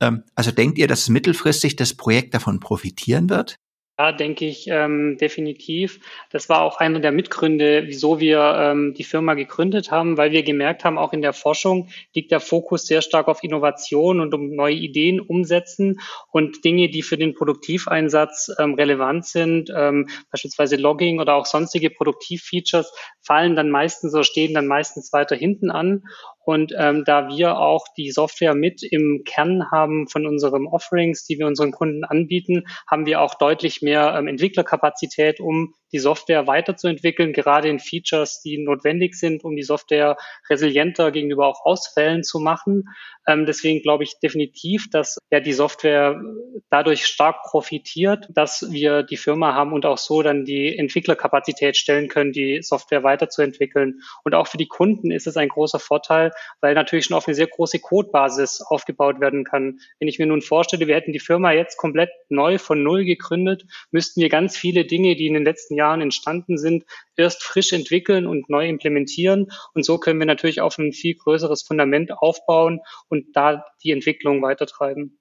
Ähm, 0.01 0.25
also 0.35 0.51
denkt 0.51 0.79
ihr, 0.79 0.89
dass 0.89 1.09
mittelfristig 1.09 1.77
das 1.77 1.95
Projekt 1.95 2.35
davon 2.35 2.61
profitieren 2.61 3.31
wird? 3.31 3.57
Ja, 3.97 4.11
denke 4.11 4.45
ich 4.47 4.67
ähm, 4.67 5.19
definitiv. 5.21 6.01
Das 6.31 6.49
war 6.49 6.63
auch 6.63 6.79
einer 6.79 6.99
der 6.99 7.13
Mitgründe, 7.13 7.85
wieso 7.87 8.19
wir 8.19 8.41
ähm, 8.41 8.93
die 8.93 9.05
Firma 9.05 9.35
gegründet 9.35 9.93
haben, 9.93 10.17
weil 10.17 10.33
wir 10.33 10.43
gemerkt 10.43 10.85
haben, 10.85 10.99
auch 10.99 11.13
in 11.13 11.23
der 11.23 11.33
Forschung 11.33 11.89
liegt 12.13 12.33
der 12.33 12.41
Fokus 12.41 12.89
sehr 12.89 13.03
stark 13.03 13.29
auf 13.29 13.45
Innovation 13.45 14.19
und 14.19 14.35
um 14.35 14.51
neue 14.51 14.75
Ideen 14.75 15.21
umsetzen 15.21 16.01
und 16.33 16.65
Dinge, 16.65 16.89
die 16.89 17.03
für 17.03 17.17
den 17.17 17.35
Produktiveinsatz 17.35 18.51
ähm, 18.59 18.75
relevant 18.75 19.27
sind, 19.27 19.73
ähm, 19.73 20.09
beispielsweise 20.29 20.75
Logging 20.75 21.21
oder 21.21 21.35
auch 21.37 21.47
sonstige 21.47 21.89
Produktivfeatures, 21.91 22.93
fallen 23.21 23.55
dann 23.55 23.71
meistens 23.71 24.13
oder 24.13 24.25
stehen 24.25 24.55
dann 24.55 24.67
meistens 24.67 25.13
weiter 25.13 25.37
hinten 25.37 25.71
an. 25.71 26.03
Und 26.45 26.73
ähm, 26.77 27.05
da 27.05 27.29
wir 27.29 27.59
auch 27.59 27.87
die 27.97 28.11
Software 28.11 28.55
mit 28.55 28.83
im 28.83 29.23
Kern 29.25 29.71
haben 29.71 30.09
von 30.09 30.27
unseren 30.27 30.67
Offerings, 30.67 31.25
die 31.25 31.39
wir 31.39 31.47
unseren 31.47 31.73
Kunden 31.73 32.05
anbieten, 32.05 32.65
haben 32.91 33.07
wir 33.07 33.21
auch 33.21 33.35
deutlich 33.35 33.83
mehr 33.83 34.15
ähm, 34.17 34.29
Entwicklerkapazität, 34.29 35.41
um 35.41 35.75
die 35.95 36.01
Software 36.01 36.49
weiterzuentwickeln, 36.49 37.33
gerade 37.33 37.69
in 37.69 37.79
Features, 37.79 38.41
die 38.43 38.59
notwendig 38.59 39.15
sind, 39.15 39.45
um 39.45 39.55
die 39.55 39.63
Software 39.63 40.17
resilienter 40.51 41.13
gegenüber 41.13 41.47
auch 41.47 41.65
Ausfällen 41.65 42.25
zu 42.25 42.41
machen. 42.41 42.89
Ähm, 43.29 43.47
deswegen 43.47 43.81
glaube 43.81 44.03
ich 44.03 44.19
definitiv, 44.19 44.91
dass 44.91 45.19
ja 45.31 45.39
die 45.39 45.53
Software 45.53 46.21
dadurch 46.69 47.07
stark 47.07 47.45
profitiert, 47.45 48.29
dass 48.35 48.73
wir 48.73 49.05
die 49.05 49.17
Firma 49.17 49.55
haben 49.55 49.73
und 49.73 49.87
auch 49.87 49.99
so 49.99 50.21
dann 50.23 50.45
die 50.45 50.77
Entwicklerkapazität 50.77 51.77
stellen 51.77 52.09
können, 52.09 52.33
die 52.33 52.61
Software 52.63 53.05
weiterzuentwickeln. 53.05 54.01
Und 54.25 54.35
auch 54.35 54.49
für 54.49 54.59
die 54.59 54.69
Kunden 54.69 55.13
ist 55.13 55.29
es 55.29 55.37
ein 55.37 55.49
großer 55.49 55.79
Vorteil, 55.79 56.33
weil 56.61 56.75
natürlich 56.75 57.07
schon 57.07 57.17
auf 57.17 57.27
eine 57.27 57.35
sehr 57.35 57.47
große 57.47 57.79
Codebasis 57.81 58.61
aufgebaut 58.61 59.21
werden 59.21 59.45
kann. 59.45 59.81
Wenn 59.99 60.09
ich 60.09 60.19
mir 60.19 60.27
nun 60.27 60.43
vorstelle, 60.43 60.87
wir 60.87 60.95
hätten 60.95 61.13
die 61.13 61.21
Firma 61.21 61.53
jetzt 61.53 61.77
komplett 61.77 62.11
neu 62.29 62.59
von 62.59 62.83
Null 62.83 63.05
gegründet, 63.05 63.65
müssten 63.91 64.21
wir 64.21 64.29
ganz 64.29 64.57
viele 64.57 64.85
Dinge, 64.85 65.17
die 65.17 65.27
in 65.27 65.35
den 65.35 65.45
letzten 65.45 65.75
Jahren 65.75 66.01
entstanden 66.01 66.59
sind, 66.59 66.85
erst 67.17 67.43
frisch 67.43 67.73
entwickeln 67.73 68.27
und 68.27 68.49
neu 68.49 68.69
implementieren. 68.69 69.51
Und 69.75 69.85
so 69.85 69.99
können 69.99 70.19
wir 70.19 70.27
natürlich 70.27 70.61
auf 70.61 70.79
ein 70.79 70.93
viel 70.93 71.15
größeres 71.15 71.63
Fundament 71.63 72.13
aufbauen 72.13 72.81
und 73.09 73.37
da 73.37 73.65
die 73.83 73.91
Entwicklung 73.91 74.43
weitertreiben. 74.43 75.19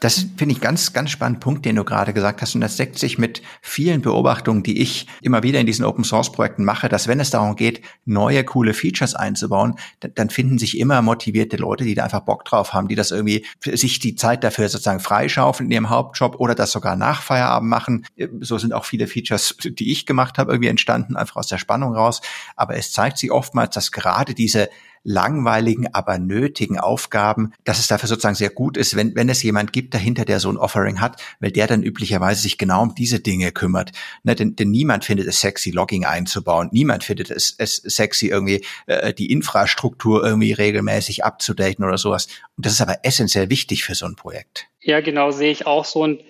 Das 0.00 0.24
finde 0.38 0.54
ich 0.54 0.62
ganz, 0.62 0.94
ganz 0.94 1.10
spannend 1.10 1.40
Punkt, 1.40 1.66
den 1.66 1.76
du 1.76 1.84
gerade 1.84 2.14
gesagt 2.14 2.40
hast. 2.40 2.54
Und 2.54 2.62
das 2.62 2.76
deckt 2.76 2.98
sich 2.98 3.18
mit 3.18 3.42
vielen 3.60 4.00
Beobachtungen, 4.00 4.62
die 4.62 4.80
ich 4.80 5.06
immer 5.20 5.42
wieder 5.42 5.60
in 5.60 5.66
diesen 5.66 5.84
Open 5.84 6.04
Source 6.04 6.32
Projekten 6.32 6.64
mache, 6.64 6.88
dass 6.88 7.06
wenn 7.06 7.20
es 7.20 7.28
darum 7.28 7.54
geht, 7.54 7.82
neue 8.06 8.42
coole 8.42 8.72
Features 8.72 9.14
einzubauen, 9.14 9.74
dann 10.00 10.30
finden 10.30 10.58
sich 10.58 10.78
immer 10.78 11.02
motivierte 11.02 11.58
Leute, 11.58 11.84
die 11.84 11.94
da 11.94 12.04
einfach 12.04 12.20
Bock 12.20 12.46
drauf 12.46 12.72
haben, 12.72 12.88
die 12.88 12.94
das 12.94 13.10
irgendwie 13.10 13.44
sich 13.62 13.98
die 13.98 14.14
Zeit 14.14 14.42
dafür 14.42 14.70
sozusagen 14.70 15.00
freischaufeln 15.00 15.68
in 15.68 15.72
ihrem 15.72 15.90
Hauptjob 15.90 16.36
oder 16.40 16.54
das 16.54 16.72
sogar 16.72 16.96
nach 16.96 17.20
Feierabend 17.20 17.68
machen. 17.68 18.06
So 18.40 18.56
sind 18.56 18.72
auch 18.72 18.86
viele 18.86 19.06
Features, 19.06 19.56
die 19.62 19.92
ich 19.92 20.06
gemacht 20.06 20.38
habe, 20.38 20.52
irgendwie 20.52 20.70
entstanden, 20.70 21.14
einfach 21.14 21.36
aus 21.36 21.48
der 21.48 21.58
Spannung 21.58 21.94
raus. 21.94 22.22
Aber 22.56 22.74
es 22.74 22.90
zeigt 22.90 23.18
sich 23.18 23.30
oftmals, 23.30 23.74
dass 23.74 23.92
gerade 23.92 24.32
diese 24.32 24.70
langweiligen, 25.02 25.92
aber 25.94 26.18
nötigen 26.18 26.78
Aufgaben, 26.78 27.52
dass 27.64 27.78
es 27.78 27.86
dafür 27.86 28.08
sozusagen 28.08 28.34
sehr 28.34 28.50
gut 28.50 28.76
ist, 28.76 28.96
wenn, 28.96 29.14
wenn 29.14 29.28
es 29.28 29.42
jemand 29.42 29.72
gibt 29.72 29.94
dahinter, 29.94 30.24
der 30.24 30.40
so 30.40 30.50
ein 30.50 30.56
Offering 30.56 31.00
hat, 31.00 31.22
weil 31.40 31.52
der 31.52 31.66
dann 31.66 31.82
üblicherweise 31.82 32.42
sich 32.42 32.58
genau 32.58 32.82
um 32.82 32.94
diese 32.94 33.20
Dinge 33.20 33.52
kümmert. 33.52 33.92
Ne, 34.22 34.34
denn, 34.34 34.56
denn 34.56 34.70
niemand 34.70 35.04
findet 35.04 35.26
es 35.26 35.40
sexy, 35.40 35.70
Logging 35.70 36.04
einzubauen. 36.04 36.68
Niemand 36.72 37.04
findet 37.04 37.30
es, 37.30 37.54
es 37.56 37.76
sexy, 37.76 38.28
irgendwie 38.28 38.64
äh, 38.86 39.14
die 39.14 39.32
Infrastruktur 39.32 40.24
irgendwie 40.24 40.52
regelmäßig 40.52 41.24
abzudaten 41.24 41.84
oder 41.84 41.98
sowas. 41.98 42.28
Und 42.56 42.66
das 42.66 42.74
ist 42.74 42.80
aber 42.80 42.98
essentiell 43.02 43.50
wichtig 43.50 43.84
für 43.84 43.94
so 43.94 44.06
ein 44.06 44.16
Projekt. 44.16 44.68
Ja, 44.80 45.00
genau, 45.00 45.30
sehe 45.30 45.50
ich 45.50 45.66
auch 45.66 45.84
so. 45.84 46.02
Und 46.02 46.22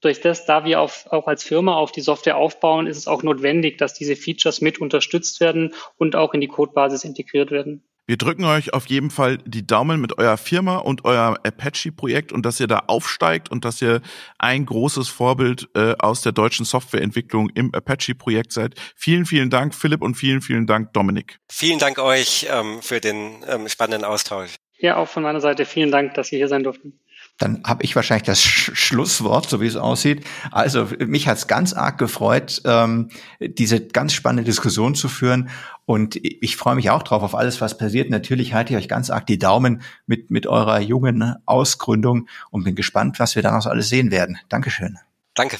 durch 0.00 0.20
das, 0.20 0.46
da 0.46 0.64
wir 0.64 0.80
auf, 0.80 1.06
auch 1.10 1.26
als 1.26 1.42
Firma 1.42 1.74
auf 1.74 1.92
die 1.92 2.00
Software 2.00 2.36
aufbauen, 2.36 2.86
ist 2.86 2.98
es 2.98 3.08
auch 3.08 3.22
notwendig, 3.22 3.78
dass 3.78 3.94
diese 3.94 4.16
Features 4.16 4.60
mit 4.60 4.80
unterstützt 4.80 5.40
werden 5.40 5.74
und 5.96 6.14
auch 6.14 6.34
in 6.34 6.40
die 6.40 6.46
Codebasis 6.46 7.04
integriert 7.04 7.50
werden. 7.50 7.82
Wir 8.08 8.16
drücken 8.16 8.44
euch 8.44 8.72
auf 8.72 8.86
jeden 8.86 9.10
Fall 9.10 9.36
die 9.44 9.66
Daumen 9.66 10.00
mit 10.00 10.16
eurer 10.16 10.38
Firma 10.38 10.78
und 10.78 11.04
euer 11.04 11.38
Apache-Projekt 11.44 12.32
und 12.32 12.46
dass 12.46 12.58
ihr 12.58 12.66
da 12.66 12.84
aufsteigt 12.86 13.50
und 13.50 13.66
dass 13.66 13.82
ihr 13.82 14.00
ein 14.38 14.64
großes 14.64 15.10
Vorbild 15.10 15.68
äh, 15.74 15.94
aus 15.98 16.22
der 16.22 16.32
deutschen 16.32 16.64
Softwareentwicklung 16.64 17.50
im 17.50 17.74
Apache-Projekt 17.74 18.52
seid. 18.52 18.76
Vielen, 18.96 19.26
vielen 19.26 19.50
Dank, 19.50 19.74
Philipp, 19.74 20.00
und 20.00 20.14
vielen, 20.14 20.40
vielen 20.40 20.66
Dank, 20.66 20.94
Dominik. 20.94 21.38
Vielen 21.50 21.78
Dank 21.78 21.98
euch 21.98 22.48
ähm, 22.50 22.80
für 22.80 22.98
den 22.98 23.44
ähm, 23.46 23.68
spannenden 23.68 24.06
Austausch. 24.06 24.54
Ja, 24.78 24.96
auch 24.96 25.08
von 25.08 25.22
meiner 25.22 25.42
Seite 25.42 25.66
vielen 25.66 25.90
Dank, 25.90 26.14
dass 26.14 26.30
wir 26.30 26.38
hier 26.38 26.48
sein 26.48 26.62
durften. 26.62 26.98
Dann 27.38 27.62
habe 27.64 27.84
ich 27.84 27.94
wahrscheinlich 27.94 28.26
das 28.26 28.42
Sch 28.42 28.72
Schlusswort, 28.74 29.48
so 29.48 29.60
wie 29.60 29.66
es 29.66 29.76
aussieht. 29.76 30.24
Also 30.50 30.88
mich 30.98 31.28
hat's 31.28 31.46
ganz 31.46 31.72
arg 31.72 31.96
gefreut, 31.98 32.62
ähm, 32.64 33.08
diese 33.40 33.86
ganz 33.86 34.12
spannende 34.12 34.44
Diskussion 34.44 34.94
zu 34.94 35.08
führen. 35.08 35.48
Und 35.86 36.16
ich 36.16 36.56
freue 36.56 36.74
mich 36.74 36.90
auch 36.90 37.02
drauf 37.02 37.22
auf 37.22 37.34
alles, 37.34 37.60
was 37.60 37.78
passiert. 37.78 38.10
Natürlich 38.10 38.52
halte 38.52 38.74
ich 38.74 38.78
euch 38.78 38.88
ganz 38.88 39.08
arg 39.08 39.26
die 39.26 39.38
Daumen 39.38 39.82
mit, 40.06 40.30
mit 40.30 40.46
eurer 40.46 40.80
jungen 40.80 41.36
Ausgründung 41.46 42.28
und 42.50 42.64
bin 42.64 42.74
gespannt, 42.74 43.18
was 43.18 43.36
wir 43.36 43.42
daraus 43.42 43.66
alles 43.66 43.88
sehen 43.88 44.10
werden. 44.10 44.38
Dankeschön. 44.48 44.98
Danke. 45.34 45.58